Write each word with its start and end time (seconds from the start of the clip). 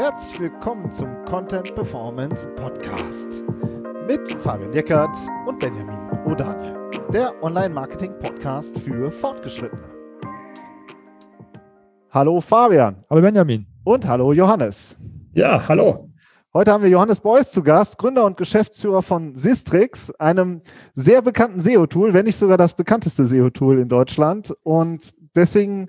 Herzlich 0.00 0.40
willkommen 0.40 0.90
zum 0.90 1.10
Content 1.26 1.74
Performance 1.74 2.48
Podcast 2.56 3.44
mit 4.06 4.26
Fabian 4.32 4.72
Jeckert 4.72 5.14
und 5.46 5.58
Benjamin 5.58 5.98
O'Daniel, 6.24 6.74
der 7.12 7.34
Online-Marketing-Podcast 7.42 8.78
für 8.78 9.10
Fortgeschrittene. 9.10 9.90
Hallo 12.12 12.40
Fabian. 12.40 13.04
Hallo 13.10 13.20
Benjamin. 13.20 13.66
Und 13.84 14.08
hallo 14.08 14.32
Johannes. 14.32 14.98
Ja, 15.34 15.68
hallo. 15.68 16.08
Heute 16.54 16.72
haben 16.72 16.82
wir 16.82 16.88
Johannes 16.88 17.20
Beuys 17.20 17.52
zu 17.52 17.62
Gast, 17.62 17.98
Gründer 17.98 18.24
und 18.24 18.38
Geschäftsführer 18.38 19.02
von 19.02 19.36
Sistrix, 19.36 20.10
einem 20.12 20.62
sehr 20.94 21.20
bekannten 21.20 21.60
SEO-Tool, 21.60 22.14
wenn 22.14 22.24
nicht 22.24 22.38
sogar 22.38 22.56
das 22.56 22.74
bekannteste 22.74 23.26
SEO-Tool 23.26 23.78
in 23.78 23.90
Deutschland. 23.90 24.54
Und 24.62 25.02
deswegen 25.34 25.88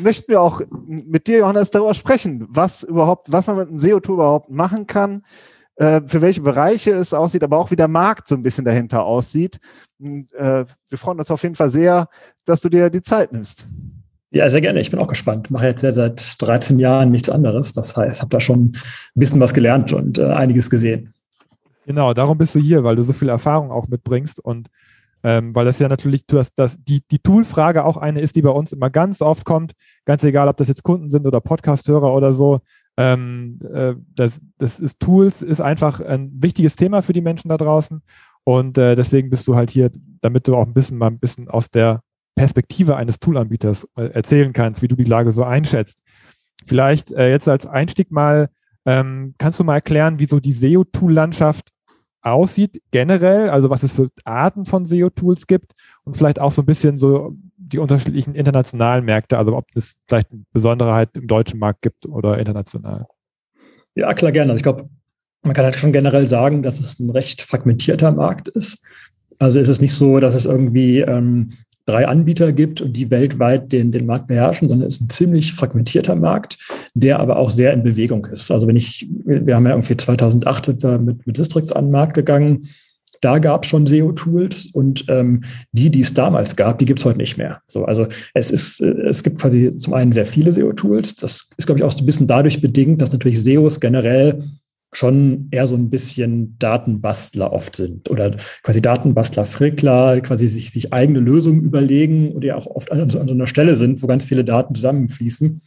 möchten 0.00 0.30
wir 0.30 0.40
auch 0.40 0.60
mit 0.68 1.26
dir, 1.26 1.38
Johannes, 1.38 1.70
darüber 1.70 1.94
sprechen, 1.94 2.46
was 2.48 2.82
überhaupt, 2.82 3.30
was 3.30 3.46
man 3.46 3.56
mit 3.56 3.68
einem 3.68 3.78
SEO-Tool 3.78 4.14
überhaupt 4.14 4.50
machen 4.50 4.86
kann, 4.86 5.24
äh, 5.76 6.00
für 6.06 6.20
welche 6.20 6.42
Bereiche 6.42 6.92
es 6.92 7.14
aussieht, 7.14 7.44
aber 7.44 7.58
auch 7.58 7.70
wie 7.70 7.76
der 7.76 7.88
Markt 7.88 8.28
so 8.28 8.34
ein 8.34 8.42
bisschen 8.42 8.64
dahinter 8.64 9.04
aussieht. 9.04 9.58
Und, 9.98 10.32
äh, 10.34 10.64
wir 10.88 10.98
freuen 10.98 11.18
uns 11.18 11.30
auf 11.30 11.42
jeden 11.42 11.54
Fall 11.54 11.70
sehr, 11.70 12.08
dass 12.44 12.60
du 12.60 12.68
dir 12.68 12.90
die 12.90 13.02
Zeit 13.02 13.32
nimmst. 13.32 13.66
Ja, 14.30 14.48
sehr 14.48 14.62
gerne. 14.62 14.80
Ich 14.80 14.90
bin 14.90 14.98
auch 14.98 15.08
gespannt. 15.08 15.50
Mache 15.50 15.66
jetzt 15.66 15.82
seit 15.82 16.40
13 16.40 16.78
Jahren 16.78 17.10
nichts 17.10 17.28
anderes. 17.28 17.74
Das 17.74 17.96
heißt, 17.96 18.22
habe 18.22 18.30
da 18.30 18.40
schon 18.40 18.64
ein 18.64 18.80
bisschen 19.14 19.40
was 19.40 19.52
gelernt 19.52 19.92
und 19.92 20.18
äh, 20.18 20.24
einiges 20.24 20.70
gesehen. 20.70 21.12
Genau, 21.86 22.14
darum 22.14 22.38
bist 22.38 22.54
du 22.54 22.58
hier, 22.58 22.82
weil 22.84 22.96
du 22.96 23.02
so 23.02 23.12
viel 23.12 23.28
Erfahrung 23.28 23.70
auch 23.70 23.88
mitbringst 23.88 24.40
und 24.40 24.68
ähm, 25.22 25.54
weil 25.54 25.64
das 25.64 25.78
ja 25.78 25.88
natürlich, 25.88 26.26
du 26.26 26.38
hast 26.38 26.54
das, 26.56 26.82
die, 26.82 27.02
die 27.10 27.18
Tool-Frage 27.18 27.84
auch 27.84 27.96
eine 27.96 28.20
ist, 28.20 28.36
die 28.36 28.42
bei 28.42 28.50
uns 28.50 28.72
immer 28.72 28.90
ganz 28.90 29.22
oft 29.22 29.44
kommt, 29.44 29.72
ganz 30.04 30.24
egal, 30.24 30.48
ob 30.48 30.56
das 30.56 30.68
jetzt 30.68 30.82
Kunden 30.82 31.10
sind 31.10 31.26
oder 31.26 31.40
Podcast-Hörer 31.40 32.12
oder 32.12 32.32
so. 32.32 32.60
Ähm, 32.96 33.58
äh, 33.72 33.94
das, 34.14 34.40
das 34.58 34.80
ist 34.80 35.00
Tools 35.00 35.42
ist 35.42 35.60
einfach 35.60 36.00
ein 36.00 36.30
wichtiges 36.42 36.76
Thema 36.76 37.02
für 37.02 37.12
die 37.12 37.20
Menschen 37.20 37.48
da 37.48 37.56
draußen. 37.56 38.02
Und 38.44 38.76
äh, 38.78 38.94
deswegen 38.96 39.30
bist 39.30 39.46
du 39.46 39.54
halt 39.54 39.70
hier, 39.70 39.90
damit 40.20 40.48
du 40.48 40.56
auch 40.56 40.66
ein 40.66 40.74
bisschen 40.74 40.98
mal 40.98 41.06
ein 41.06 41.18
bisschen 41.18 41.48
aus 41.48 41.70
der 41.70 42.02
Perspektive 42.34 42.96
eines 42.96 43.20
Toolanbieters 43.20 43.88
äh, 43.96 44.06
erzählen 44.06 44.52
kannst, 44.52 44.82
wie 44.82 44.88
du 44.88 44.96
die 44.96 45.04
Lage 45.04 45.32
so 45.32 45.44
einschätzt. 45.44 46.02
Vielleicht 46.66 47.12
äh, 47.12 47.30
jetzt 47.30 47.48
als 47.48 47.66
Einstieg 47.66 48.10
mal, 48.10 48.48
ähm, 48.84 49.34
kannst 49.38 49.60
du 49.60 49.64
mal 49.64 49.74
erklären, 49.74 50.18
wie 50.18 50.26
so 50.26 50.40
die 50.40 50.52
SEO-Tool-Landschaft 50.52 51.70
aussieht 52.22 52.80
generell, 52.90 53.50
also 53.50 53.70
was 53.70 53.82
es 53.82 53.92
für 53.92 54.08
Arten 54.24 54.64
von 54.64 54.84
SEO-Tools 54.84 55.46
gibt 55.46 55.72
und 56.04 56.16
vielleicht 56.16 56.38
auch 56.38 56.52
so 56.52 56.62
ein 56.62 56.66
bisschen 56.66 56.96
so 56.96 57.34
die 57.56 57.78
unterschiedlichen 57.78 58.34
internationalen 58.34 59.04
Märkte, 59.04 59.38
also 59.38 59.56
ob 59.56 59.66
es 59.74 59.94
vielleicht 60.06 60.30
eine 60.30 60.44
Besonderheit 60.52 61.10
im 61.14 61.26
deutschen 61.26 61.58
Markt 61.58 61.82
gibt 61.82 62.06
oder 62.06 62.38
international. 62.38 63.06
Ja, 63.94 64.12
klar, 64.14 64.32
gerne. 64.32 64.52
Also 64.52 64.58
ich 64.58 64.62
glaube, 64.62 64.88
man 65.42 65.54
kann 65.54 65.64
halt 65.64 65.76
schon 65.76 65.92
generell 65.92 66.26
sagen, 66.28 66.62
dass 66.62 66.80
es 66.80 67.00
ein 67.00 67.10
recht 67.10 67.42
fragmentierter 67.42 68.12
Markt 68.12 68.48
ist. 68.48 68.84
Also 69.38 69.58
ist 69.58 69.68
es 69.68 69.80
nicht 69.80 69.94
so, 69.94 70.20
dass 70.20 70.34
es 70.34 70.46
irgendwie 70.46 71.00
ähm, 71.00 71.52
drei 71.86 72.06
Anbieter 72.06 72.52
gibt 72.52 72.80
und 72.80 72.92
die 72.92 73.10
weltweit 73.10 73.72
den, 73.72 73.92
den 73.92 74.06
Markt 74.06 74.28
beherrschen, 74.28 74.68
sondern 74.68 74.88
es 74.88 74.96
ist 74.96 75.02
ein 75.02 75.08
ziemlich 75.10 75.52
fragmentierter 75.52 76.14
Markt, 76.14 76.58
der 76.94 77.20
aber 77.20 77.36
auch 77.36 77.50
sehr 77.50 77.72
in 77.72 77.82
Bewegung 77.82 78.26
ist. 78.26 78.50
Also 78.50 78.66
wenn 78.66 78.76
ich, 78.76 79.08
wir 79.24 79.56
haben 79.56 79.66
ja 79.66 79.72
irgendwie 79.72 79.96
2008 79.96 80.66
sind 80.66 80.82
wir 80.82 80.98
mit, 80.98 81.26
mit 81.26 81.36
Sistrix 81.36 81.72
an 81.72 81.86
den 81.86 81.92
Markt 81.92 82.14
gegangen, 82.14 82.68
da 83.22 83.38
gab 83.38 83.62
es 83.62 83.70
schon 83.70 83.86
SEO-Tools 83.86 84.72
und 84.72 85.04
ähm, 85.08 85.44
die, 85.70 85.90
die 85.90 86.00
es 86.00 86.12
damals 86.12 86.56
gab, 86.56 86.80
die 86.80 86.86
gibt 86.86 86.98
es 86.98 87.04
heute 87.04 87.18
nicht 87.18 87.38
mehr. 87.38 87.60
So, 87.68 87.84
also 87.84 88.08
es 88.34 88.50
ist, 88.50 88.80
es 88.80 89.22
gibt 89.22 89.40
quasi 89.40 89.76
zum 89.78 89.94
einen 89.94 90.10
sehr 90.10 90.26
viele 90.26 90.52
SEO-Tools. 90.52 91.14
Das 91.16 91.48
ist, 91.56 91.66
glaube 91.66 91.78
ich, 91.78 91.84
auch 91.84 91.92
so 91.92 92.02
ein 92.02 92.06
bisschen 92.06 92.26
dadurch 92.26 92.60
bedingt, 92.60 93.00
dass 93.00 93.12
natürlich 93.12 93.40
SEOs 93.40 93.78
generell 93.78 94.42
schon 94.92 95.48
eher 95.50 95.66
so 95.66 95.74
ein 95.74 95.88
bisschen 95.88 96.56
Datenbastler 96.58 97.52
oft 97.52 97.76
sind 97.76 98.10
oder 98.10 98.36
quasi 98.62 98.82
Datenbastler, 98.82 99.46
Frickler, 99.46 100.20
quasi 100.20 100.48
sich, 100.48 100.70
sich 100.70 100.92
eigene 100.92 101.20
Lösungen 101.20 101.62
überlegen 101.62 102.32
und 102.32 102.44
ja 102.44 102.56
auch 102.56 102.66
oft 102.66 102.92
an 102.92 103.08
so, 103.08 103.18
an 103.18 103.26
so 103.26 103.34
einer 103.34 103.46
Stelle 103.46 103.76
sind, 103.76 104.02
wo 104.02 104.06
ganz 104.06 104.24
viele 104.24 104.44
Daten 104.44 104.74
zusammenfließen. 104.74 105.62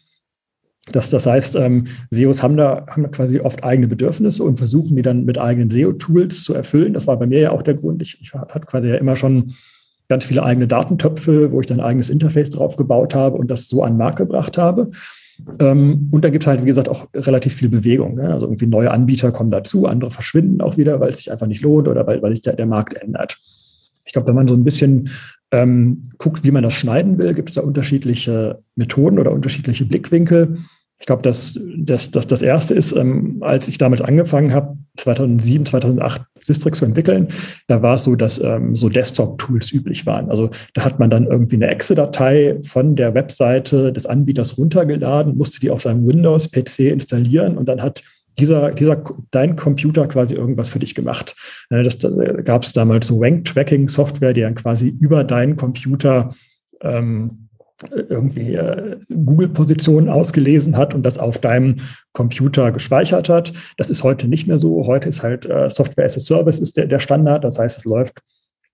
Das, 0.91 1.09
das 1.09 1.25
heißt, 1.25 1.55
ähm, 1.55 1.87
SEOs 2.11 2.43
haben 2.43 2.57
da, 2.57 2.85
haben 2.87 3.01
da 3.01 3.09
quasi 3.09 3.39
oft 3.39 3.63
eigene 3.63 3.87
Bedürfnisse 3.87 4.43
und 4.43 4.57
versuchen 4.57 4.95
die 4.95 5.01
dann 5.01 5.25
mit 5.25 5.39
eigenen 5.39 5.71
SEO-Tools 5.71 6.43
zu 6.43 6.53
erfüllen. 6.53 6.93
Das 6.93 7.07
war 7.07 7.17
bei 7.17 7.25
mir 7.25 7.39
ja 7.39 7.51
auch 7.51 7.63
der 7.63 7.73
Grund. 7.73 8.03
Ich, 8.03 8.21
ich 8.21 8.35
hatte 8.35 8.67
quasi 8.67 8.89
ja 8.89 8.95
immer 8.95 9.15
schon 9.15 9.55
ganz 10.07 10.25
viele 10.25 10.43
eigene 10.43 10.67
Datentöpfe, 10.67 11.51
wo 11.51 11.59
ich 11.59 11.65
dann 11.65 11.79
ein 11.79 11.85
eigenes 11.85 12.11
Interface 12.11 12.51
drauf 12.51 12.75
gebaut 12.75 13.15
habe 13.15 13.37
und 13.37 13.49
das 13.49 13.67
so 13.67 13.81
an 13.81 13.93
den 13.93 13.97
Markt 13.97 14.17
gebracht 14.17 14.59
habe. 14.59 14.91
Ähm, 15.59 16.09
und 16.11 16.23
da 16.23 16.29
gibt 16.29 16.43
es 16.43 16.47
halt, 16.47 16.61
wie 16.61 16.67
gesagt, 16.67 16.89
auch 16.89 17.07
relativ 17.13 17.53
viel 17.53 17.69
Bewegung. 17.69 18.15
Ne? 18.15 18.33
Also 18.33 18.45
irgendwie 18.45 18.67
neue 18.67 18.91
Anbieter 18.91 19.31
kommen 19.31 19.51
dazu, 19.51 19.85
andere 19.85 20.11
verschwinden 20.11 20.61
auch 20.61 20.77
wieder, 20.77 20.99
weil 20.99 21.09
es 21.09 21.17
sich 21.17 21.31
einfach 21.31 21.47
nicht 21.47 21.61
lohnt 21.61 21.87
oder 21.87 22.05
weil, 22.07 22.21
weil 22.21 22.31
sich 22.31 22.41
der, 22.41 22.55
der 22.55 22.65
Markt 22.65 22.93
ändert. 22.93 23.37
Ich 24.05 24.13
glaube, 24.13 24.27
wenn 24.27 24.35
man 24.35 24.47
so 24.47 24.53
ein 24.53 24.63
bisschen 24.63 25.09
ähm, 25.51 26.03
guckt, 26.17 26.43
wie 26.43 26.51
man 26.51 26.63
das 26.63 26.73
schneiden 26.73 27.17
will, 27.17 27.33
gibt 27.33 27.49
es 27.49 27.55
da 27.55 27.61
unterschiedliche 27.61 28.61
Methoden 28.75 29.19
oder 29.19 29.31
unterschiedliche 29.31 29.85
Blickwinkel. 29.85 30.57
Ich 30.99 31.07
glaube, 31.07 31.21
dass, 31.23 31.59
dass, 31.77 32.09
dass 32.11 32.25
das 32.25 32.41
erste 32.41 32.73
ist, 32.73 32.93
ähm, 32.93 33.37
als 33.41 33.67
ich 33.67 33.77
damit 33.77 34.01
angefangen 34.01 34.53
habe, 34.53 34.77
2007, 34.97 35.65
2008 35.65 36.21
Sistrix 36.39 36.79
zu 36.79 36.85
entwickeln, 36.85 37.27
da 37.67 37.81
war 37.81 37.95
es 37.95 38.05
so, 38.05 38.15
dass 38.15 38.41
ähm, 38.41 38.75
so 38.75 38.87
Desktop-Tools 38.87 39.73
üblich 39.73 40.05
waren. 40.05 40.29
Also 40.29 40.51
da 40.73 40.85
hat 40.85 40.99
man 40.99 41.09
dann 41.09 41.25
irgendwie 41.27 41.57
eine 41.57 41.67
Exe-Datei 41.67 42.59
von 42.63 42.95
der 42.95 43.13
Webseite 43.13 43.91
des 43.91 44.05
Anbieters 44.05 44.57
runtergeladen, 44.57 45.37
musste 45.37 45.59
die 45.59 45.69
auf 45.69 45.81
seinem 45.81 46.07
Windows-PC 46.07 46.79
installieren 46.91 47.57
und 47.57 47.67
dann 47.67 47.81
hat 47.81 48.01
dieser, 48.39 48.71
dieser, 48.71 49.01
dein 49.31 49.55
Computer 49.55 50.07
quasi 50.07 50.35
irgendwas 50.35 50.69
für 50.69 50.79
dich 50.79 50.95
gemacht. 50.95 51.35
Äh, 51.69 51.83
das, 51.83 51.97
da 51.97 52.09
gab 52.09 52.63
es 52.63 52.73
damals 52.73 53.07
so 53.07 53.19
Rank-Tracking-Software, 53.19 54.33
die 54.33 54.41
dann 54.41 54.55
quasi 54.55 54.89
über 54.99 55.23
deinen 55.23 55.57
Computer 55.57 56.33
ähm, 56.81 57.44
irgendwie 57.91 58.55
äh, 58.55 58.97
Google-Positionen 59.09 60.09
ausgelesen 60.09 60.77
hat 60.77 60.93
und 60.93 61.03
das 61.03 61.17
auf 61.17 61.39
deinem 61.39 61.75
Computer 62.13 62.71
gespeichert 62.71 63.27
hat. 63.29 63.53
Das 63.77 63.89
ist 63.89 64.03
heute 64.03 64.27
nicht 64.27 64.47
mehr 64.47 64.59
so. 64.59 64.87
Heute 64.87 65.09
ist 65.09 65.23
halt 65.23 65.45
äh, 65.45 65.69
Software 65.69 66.05
as 66.05 66.17
a 66.17 66.19
Service 66.19 66.59
ist 66.59 66.77
der, 66.77 66.87
der 66.87 66.99
Standard. 66.99 67.43
Das 67.43 67.59
heißt, 67.59 67.79
es 67.79 67.85
läuft 67.85 68.19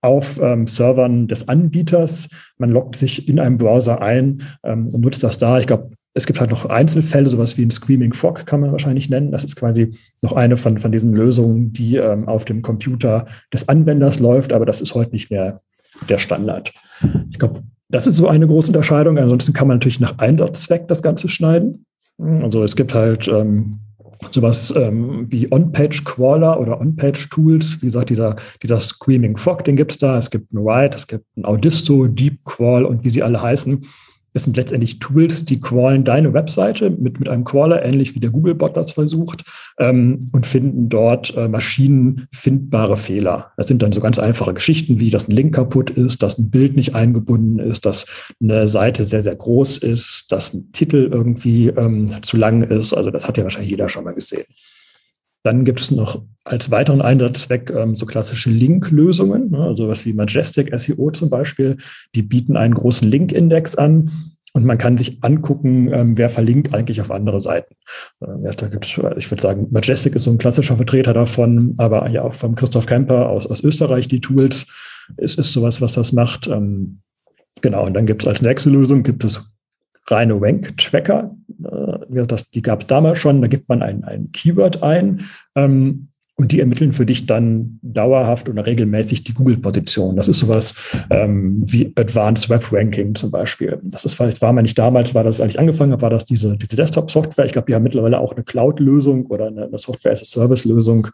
auf 0.02 0.40
ähm, 0.40 0.66
Servern 0.66 1.28
des 1.28 1.48
Anbieters. 1.48 2.28
Man 2.58 2.70
loggt 2.70 2.96
sich 2.96 3.28
in 3.28 3.38
einem 3.38 3.58
Browser 3.58 4.02
ein 4.02 4.42
ähm, 4.64 4.88
und 4.92 5.00
nutzt 5.00 5.22
das 5.22 5.38
da. 5.38 5.58
Ich 5.58 5.66
glaube, 5.66 5.90
es 6.14 6.26
gibt 6.26 6.40
halt 6.40 6.50
noch 6.50 6.66
Einzelfälle, 6.66 7.30
sowas 7.30 7.56
wie 7.56 7.64
ein 7.64 7.70
Screaming 7.70 8.12
Frog 8.12 8.44
kann 8.44 8.60
man 8.60 8.72
wahrscheinlich 8.72 9.08
nennen. 9.08 9.30
Das 9.30 9.44
ist 9.44 9.56
quasi 9.56 9.96
noch 10.20 10.34
eine 10.34 10.56
von, 10.56 10.78
von 10.78 10.92
diesen 10.92 11.12
Lösungen, 11.14 11.72
die 11.72 11.96
ähm, 11.96 12.28
auf 12.28 12.44
dem 12.44 12.62
Computer 12.62 13.26
des 13.52 13.68
Anwenders 13.68 14.18
läuft, 14.18 14.52
aber 14.52 14.66
das 14.66 14.80
ist 14.80 14.94
heute 14.94 15.12
nicht 15.12 15.30
mehr 15.30 15.62
der 16.08 16.18
Standard. 16.18 16.72
Ich 17.30 17.38
glaube, 17.38 17.62
das 17.92 18.06
ist 18.06 18.16
so 18.16 18.26
eine 18.26 18.46
große 18.46 18.68
Unterscheidung. 18.68 19.18
Ansonsten 19.18 19.52
kann 19.52 19.68
man 19.68 19.76
natürlich 19.76 20.00
nach 20.00 20.18
Einsatzzweck 20.18 20.88
das 20.88 21.02
Ganze 21.02 21.28
schneiden. 21.28 21.84
Also 22.18 22.64
es 22.64 22.74
gibt 22.74 22.94
halt 22.94 23.28
ähm, 23.28 23.80
sowas 24.30 24.72
ähm, 24.76 25.26
wie 25.30 25.50
On-Page-Crawler 25.52 26.58
oder 26.58 26.80
On-Page-Tools. 26.80 27.82
Wie 27.82 27.86
gesagt, 27.86 28.10
dieser, 28.10 28.36
dieser 28.62 28.80
Screaming 28.80 29.36
Frog, 29.36 29.64
den 29.64 29.76
gibt 29.76 29.92
es 29.92 29.98
da. 29.98 30.18
Es 30.18 30.30
gibt 30.30 30.52
einen 30.52 30.64
Write, 30.64 30.96
es 30.96 31.06
gibt 31.06 31.26
einen 31.36 31.44
Audisto, 31.44 32.06
Deep 32.06 32.44
Crawl 32.44 32.84
und 32.84 33.04
wie 33.04 33.10
sie 33.10 33.22
alle 33.22 33.40
heißen. 33.40 33.84
Das 34.32 34.44
sind 34.44 34.56
letztendlich 34.56 34.98
Tools, 34.98 35.44
die 35.44 35.60
crawlen 35.60 36.04
deine 36.04 36.32
Webseite 36.32 36.90
mit, 36.90 37.18
mit 37.18 37.28
einem 37.28 37.44
Crawler, 37.44 37.84
ähnlich 37.84 38.14
wie 38.14 38.20
der 38.20 38.30
Googlebot 38.30 38.76
das 38.76 38.92
versucht, 38.92 39.44
ähm, 39.78 40.20
und 40.32 40.46
finden 40.46 40.88
dort 40.88 41.36
äh, 41.36 41.48
maschinenfindbare 41.48 42.96
Fehler. 42.96 43.52
Das 43.56 43.68
sind 43.68 43.82
dann 43.82 43.92
so 43.92 44.00
ganz 44.00 44.18
einfache 44.18 44.54
Geschichten, 44.54 45.00
wie 45.00 45.10
dass 45.10 45.28
ein 45.28 45.36
Link 45.36 45.54
kaputt 45.54 45.90
ist, 45.90 46.22
dass 46.22 46.38
ein 46.38 46.50
Bild 46.50 46.76
nicht 46.76 46.94
eingebunden 46.94 47.58
ist, 47.58 47.84
dass 47.84 48.06
eine 48.40 48.68
Seite 48.68 49.04
sehr, 49.04 49.22
sehr 49.22 49.36
groß 49.36 49.78
ist, 49.78 50.32
dass 50.32 50.54
ein 50.54 50.72
Titel 50.72 51.08
irgendwie 51.12 51.68
ähm, 51.68 52.22
zu 52.22 52.36
lang 52.36 52.62
ist. 52.62 52.94
Also 52.94 53.10
das 53.10 53.28
hat 53.28 53.36
ja 53.36 53.44
wahrscheinlich 53.44 53.70
jeder 53.70 53.88
schon 53.88 54.04
mal 54.04 54.14
gesehen. 54.14 54.44
Dann 55.44 55.64
gibt 55.64 55.80
es 55.80 55.90
noch 55.90 56.22
als 56.44 56.70
weiteren 56.70 57.02
Einsatzzweck 57.02 57.70
ähm, 57.70 57.96
so 57.96 58.06
klassische 58.06 58.50
Link-Lösungen, 58.50 59.50
ne, 59.50 59.58
also 59.58 59.88
was 59.88 60.06
wie 60.06 60.12
Majestic 60.12 60.72
SEO 60.78 61.10
zum 61.10 61.30
Beispiel. 61.30 61.76
Die 62.14 62.22
bieten 62.22 62.56
einen 62.56 62.74
großen 62.74 63.08
Link-Index 63.08 63.74
an 63.74 64.10
und 64.54 64.64
man 64.64 64.78
kann 64.78 64.98
sich 64.98 65.22
angucken, 65.22 65.90
ähm, 65.92 66.18
wer 66.18 66.28
verlinkt 66.28 66.74
eigentlich 66.74 67.00
auf 67.00 67.10
andere 67.10 67.40
Seiten. 67.40 67.74
Äh, 68.20 68.54
da 68.56 68.68
gibt's, 68.68 68.98
ich 69.16 69.30
würde 69.30 69.42
sagen, 69.42 69.68
Majestic 69.70 70.14
ist 70.14 70.24
so 70.24 70.30
ein 70.30 70.38
klassischer 70.38 70.76
Vertreter 70.76 71.14
davon, 71.14 71.74
aber 71.78 72.08
ja 72.10 72.22
auch 72.22 72.34
vom 72.34 72.54
Christoph 72.54 72.86
Kemper 72.86 73.30
aus, 73.30 73.46
aus 73.46 73.64
Österreich 73.64 74.08
die 74.08 74.20
Tools. 74.20 74.66
Es 75.16 75.36
ist 75.36 75.52
sowas, 75.52 75.80
was 75.80 75.94
das 75.94 76.12
macht. 76.12 76.48
Ähm, 76.48 77.00
genau, 77.62 77.86
und 77.86 77.94
dann 77.94 78.06
gibt 78.06 78.22
es 78.22 78.28
als 78.28 78.42
nächste 78.42 78.70
Lösung 78.70 79.02
gibt 79.02 79.24
es 79.24 79.52
reine 80.08 80.34
Rank-Tracker. 80.40 81.34
Äh, 81.64 82.36
die 82.54 82.62
gab 82.62 82.82
es 82.82 82.86
damals 82.86 83.18
schon. 83.18 83.40
Da 83.40 83.48
gibt 83.48 83.68
man 83.68 83.82
ein, 83.82 84.04
ein 84.04 84.30
Keyword 84.32 84.82
ein. 84.82 85.24
Ähm, 85.54 86.08
und 86.42 86.50
die 86.50 86.58
ermitteln 86.58 86.92
für 86.92 87.06
dich 87.06 87.26
dann 87.26 87.78
dauerhaft 87.82 88.48
oder 88.48 88.66
regelmäßig 88.66 89.22
die 89.22 89.32
Google-Position. 89.32 90.16
Das 90.16 90.26
ist 90.26 90.40
sowas 90.40 90.74
ähm, 91.08 91.62
wie 91.68 91.92
Advanced 91.94 92.50
Web 92.50 92.72
Ranking 92.72 93.14
zum 93.14 93.30
Beispiel. 93.30 93.80
Das 93.84 94.04
ist, 94.04 94.18
das 94.18 94.42
war 94.42 94.52
man 94.52 94.64
nicht 94.64 94.76
damals, 94.76 95.14
war 95.14 95.22
das, 95.22 95.40
als 95.40 95.54
ich 95.54 95.60
angefangen 95.60 95.92
habe, 95.92 96.02
war 96.02 96.10
das 96.10 96.24
diese, 96.24 96.56
diese 96.56 96.74
Desktop-Software. 96.74 97.44
Ich 97.44 97.52
glaube, 97.52 97.66
die 97.66 97.76
haben 97.76 97.84
mittlerweile 97.84 98.18
auch 98.18 98.32
eine 98.32 98.42
Cloud-Lösung 98.42 99.26
oder 99.26 99.46
eine, 99.46 99.66
eine 99.66 99.78
Software-as-a-Service-Lösung. 99.78 101.06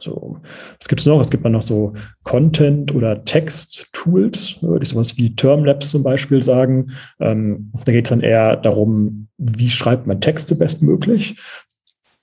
So, 0.00 0.38
was 0.78 0.88
gibt 0.88 1.00
es 1.00 1.06
noch? 1.06 1.20
Es 1.20 1.30
gibt 1.30 1.44
dann 1.44 1.52
noch 1.52 1.62
so 1.62 1.92
Content- 2.24 2.92
oder 2.92 3.24
Text-Tools, 3.24 4.56
würde 4.62 4.82
ich 4.82 4.88
sowas 4.88 5.16
wie 5.16 5.36
Termlabs 5.36 5.90
zum 5.90 6.02
Beispiel 6.02 6.42
sagen. 6.42 6.88
Ähm, 7.20 7.70
da 7.84 7.92
geht 7.92 8.06
es 8.06 8.10
dann 8.10 8.20
eher 8.20 8.56
darum, 8.56 9.28
wie 9.38 9.70
schreibt 9.70 10.08
man 10.08 10.20
Texte 10.20 10.56
bestmöglich. 10.56 11.36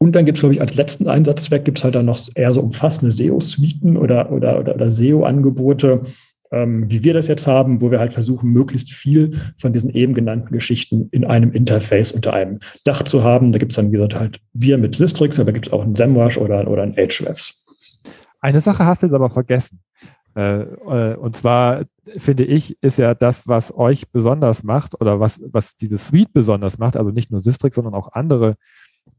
Und 0.03 0.11
dann 0.17 0.25
gibt 0.25 0.37
es, 0.37 0.41
glaube 0.41 0.53
ich, 0.53 0.59
als 0.59 0.75
letzten 0.75 1.07
Einsatzzweck 1.07 1.63
gibt 1.63 1.77
es 1.77 1.85
halt 1.85 1.95
dann 1.95 2.07
noch 2.07 2.19
eher 2.35 2.51
so 2.51 2.59
umfassende 2.59 3.09
SEO-Suiten 3.09 3.95
oder, 3.95 4.33
oder, 4.33 4.59
oder, 4.59 4.75
oder 4.75 4.89
SEO-Angebote, 4.89 6.01
ähm, 6.51 6.91
wie 6.91 7.05
wir 7.05 7.13
das 7.13 7.29
jetzt 7.29 7.47
haben, 7.47 7.81
wo 7.81 7.89
wir 7.89 8.01
halt 8.01 8.13
versuchen, 8.13 8.51
möglichst 8.51 8.91
viel 8.91 9.39
von 9.57 9.71
diesen 9.71 9.91
eben 9.91 10.13
genannten 10.13 10.51
Geschichten 10.51 11.07
in 11.11 11.25
einem 11.25 11.53
Interface 11.53 12.11
unter 12.11 12.33
einem 12.33 12.59
Dach 12.83 13.03
zu 13.03 13.23
haben. 13.23 13.53
Da 13.53 13.59
gibt 13.59 13.71
es 13.71 13.77
dann, 13.77 13.93
wie 13.93 13.95
gesagt, 13.95 14.19
halt 14.19 14.41
wir 14.51 14.77
mit 14.77 14.93
Sistrix, 14.97 15.39
aber 15.39 15.53
gibt 15.53 15.67
es 15.67 15.71
auch 15.71 15.83
einen 15.83 15.95
SEMrush 15.95 16.37
oder, 16.37 16.69
oder 16.69 16.83
einen 16.83 16.97
Ahrefs. 16.97 17.63
Eine 18.41 18.59
Sache 18.59 18.85
hast 18.85 19.03
du 19.03 19.07
jetzt 19.07 19.15
aber 19.15 19.29
vergessen. 19.29 19.79
Äh, 20.35 20.63
äh, 20.63 21.15
und 21.15 21.37
zwar 21.37 21.83
finde 22.17 22.43
ich, 22.43 22.77
ist 22.81 22.99
ja 22.99 23.15
das, 23.15 23.47
was 23.47 23.73
euch 23.73 24.11
besonders 24.11 24.63
macht 24.63 24.99
oder 24.99 25.21
was, 25.21 25.39
was 25.49 25.77
diese 25.77 25.97
Suite 25.97 26.33
besonders 26.33 26.77
macht, 26.77 26.97
also 26.97 27.11
nicht 27.11 27.31
nur 27.31 27.41
Sistrix, 27.41 27.75
sondern 27.75 27.93
auch 27.93 28.11
andere 28.11 28.55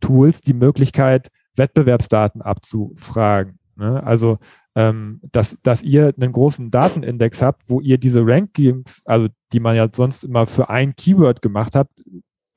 Tools, 0.04 0.42
die 0.42 0.52
Möglichkeit, 0.52 1.28
Wettbewerbsdaten 1.56 2.42
abzufragen. 2.42 3.58
Ne? 3.76 4.02
Also, 4.04 4.38
ähm, 4.74 5.20
dass, 5.32 5.56
dass 5.62 5.82
ihr 5.82 6.12
einen 6.16 6.32
großen 6.32 6.70
Datenindex 6.70 7.40
habt, 7.40 7.70
wo 7.70 7.80
ihr 7.80 7.96
diese 7.96 8.26
Rankings, 8.26 9.00
also 9.04 9.28
die 9.52 9.60
man 9.60 9.76
ja 9.76 9.88
sonst 9.90 10.24
immer 10.24 10.46
für 10.46 10.68
ein 10.68 10.94
Keyword 10.94 11.40
gemacht 11.42 11.74
hat, 11.74 11.88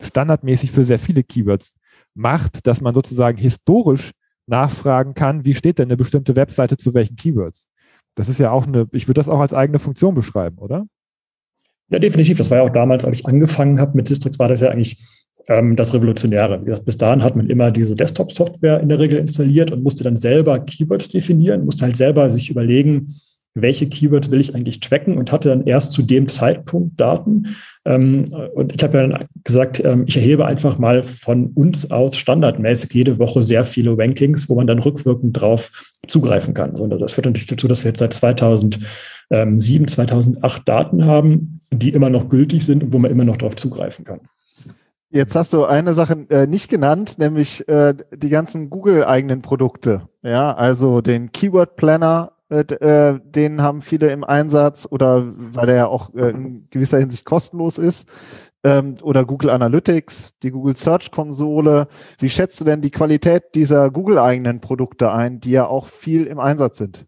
standardmäßig 0.01 0.71
für 0.71 0.83
sehr 0.83 0.99
viele 0.99 1.23
Keywords 1.23 1.75
macht, 2.13 2.67
dass 2.67 2.81
man 2.81 2.93
sozusagen 2.93 3.37
historisch 3.37 4.11
nachfragen 4.47 5.13
kann, 5.13 5.45
wie 5.45 5.53
steht 5.53 5.79
denn 5.79 5.87
eine 5.87 5.97
bestimmte 5.97 6.35
Webseite 6.35 6.77
zu 6.77 6.93
welchen 6.93 7.15
Keywords. 7.15 7.67
Das 8.15 8.29
ist 8.29 8.39
ja 8.39 8.51
auch 8.51 8.67
eine, 8.67 8.87
ich 8.91 9.07
würde 9.07 9.19
das 9.19 9.29
auch 9.29 9.39
als 9.39 9.53
eigene 9.53 9.79
Funktion 9.79 10.15
beschreiben, 10.15 10.57
oder? 10.57 10.85
Ja, 11.89 11.99
definitiv. 11.99 12.37
Das 12.37 12.51
war 12.51 12.57
ja 12.57 12.63
auch 12.63 12.73
damals, 12.73 13.05
als 13.05 13.19
ich 13.19 13.25
angefangen 13.25 13.79
habe 13.79 13.95
mit 13.95 14.09
Districts, 14.09 14.39
war 14.39 14.49
das 14.49 14.59
ja 14.59 14.69
eigentlich 14.69 14.99
ähm, 15.47 15.75
das 15.75 15.93
Revolutionäre. 15.93 16.61
Wie 16.61 16.65
gesagt, 16.65 16.85
bis 16.85 16.97
dahin 16.97 17.23
hat 17.23 17.35
man 17.35 17.49
immer 17.49 17.71
diese 17.71 17.95
Desktop-Software 17.95 18.79
in 18.79 18.89
der 18.89 18.99
Regel 18.99 19.19
installiert 19.19 19.71
und 19.71 19.83
musste 19.83 20.03
dann 20.03 20.17
selber 20.17 20.59
Keywords 20.59 21.09
definieren, 21.09 21.65
musste 21.65 21.85
halt 21.85 21.95
selber 21.95 22.29
sich 22.29 22.49
überlegen, 22.49 23.15
welche 23.61 23.87
Keywords 23.87 24.29
will 24.29 24.39
ich 24.39 24.53
eigentlich 24.53 24.79
tracken 24.79 25.17
und 25.17 25.31
hatte 25.31 25.49
dann 25.49 25.65
erst 25.65 25.91
zu 25.91 26.03
dem 26.03 26.27
Zeitpunkt 26.27 26.99
Daten. 26.99 27.55
Ähm, 27.85 28.25
und 28.53 28.75
ich 28.75 28.83
habe 28.83 28.97
ja 28.97 29.07
dann 29.07 29.25
gesagt, 29.43 29.83
ähm, 29.83 30.03
ich 30.07 30.17
erhebe 30.17 30.45
einfach 30.45 30.77
mal 30.77 31.03
von 31.03 31.47
uns 31.55 31.89
aus 31.89 32.17
standardmäßig 32.17 32.93
jede 32.93 33.19
Woche 33.19 33.41
sehr 33.41 33.65
viele 33.65 33.97
Rankings, 33.97 34.47
wo 34.49 34.55
man 34.55 34.67
dann 34.67 34.79
rückwirkend 34.79 35.39
drauf 35.39 35.71
zugreifen 36.07 36.53
kann. 36.53 36.71
Und 36.71 36.91
das 37.01 37.13
führt 37.13 37.25
natürlich 37.25 37.47
dazu, 37.47 37.67
dass 37.67 37.83
wir 37.83 37.89
jetzt 37.89 37.99
seit 37.99 38.13
2007, 38.13 39.87
2008 39.87 40.67
Daten 40.67 41.05
haben, 41.05 41.59
die 41.71 41.89
immer 41.89 42.09
noch 42.09 42.29
gültig 42.29 42.65
sind 42.65 42.83
und 42.83 42.93
wo 42.93 42.99
man 42.99 43.11
immer 43.11 43.25
noch 43.25 43.37
darauf 43.37 43.55
zugreifen 43.55 44.05
kann. 44.05 44.19
Jetzt 45.09 45.35
hast 45.35 45.53
du 45.53 45.63
eine 45.63 45.93
Sache 45.93 46.25
äh, 46.29 46.47
nicht 46.47 46.69
genannt, 46.69 47.17
nämlich 47.17 47.67
äh, 47.69 47.93
die 48.13 48.29
ganzen 48.29 48.69
Google-eigenen 48.69 49.41
Produkte. 49.41 50.09
Ja, 50.21 50.53
also 50.53 50.99
den 50.99 51.31
Keyword 51.31 51.77
Planner, 51.77 52.33
äh, 52.49 52.59
äh, 52.59 53.19
den 53.23 53.61
haben 53.61 53.81
viele 53.81 54.09
im 54.09 54.25
Einsatz 54.25 54.85
oder 54.89 55.23
weil 55.35 55.67
der 55.67 55.75
ja 55.75 55.87
auch 55.87 56.13
äh, 56.13 56.31
in 56.31 56.67
gewisser 56.71 56.99
Hinsicht 56.99 57.23
kostenlos 57.23 57.77
ist. 57.77 58.09
Ähm, 58.63 58.95
oder 59.01 59.23
Google 59.23 59.49
Analytics, 59.49 60.39
die 60.39 60.51
Google 60.51 60.75
Search 60.75 61.11
Konsole. 61.11 61.87
Wie 62.19 62.29
schätzt 62.29 62.59
du 62.59 62.65
denn 62.65 62.81
die 62.81 62.91
Qualität 62.91 63.55
dieser 63.55 63.89
Google-eigenen 63.91 64.59
Produkte 64.59 65.11
ein, 65.11 65.39
die 65.39 65.51
ja 65.51 65.67
auch 65.67 65.87
viel 65.87 66.25
im 66.25 66.39
Einsatz 66.39 66.79
sind? 66.79 67.05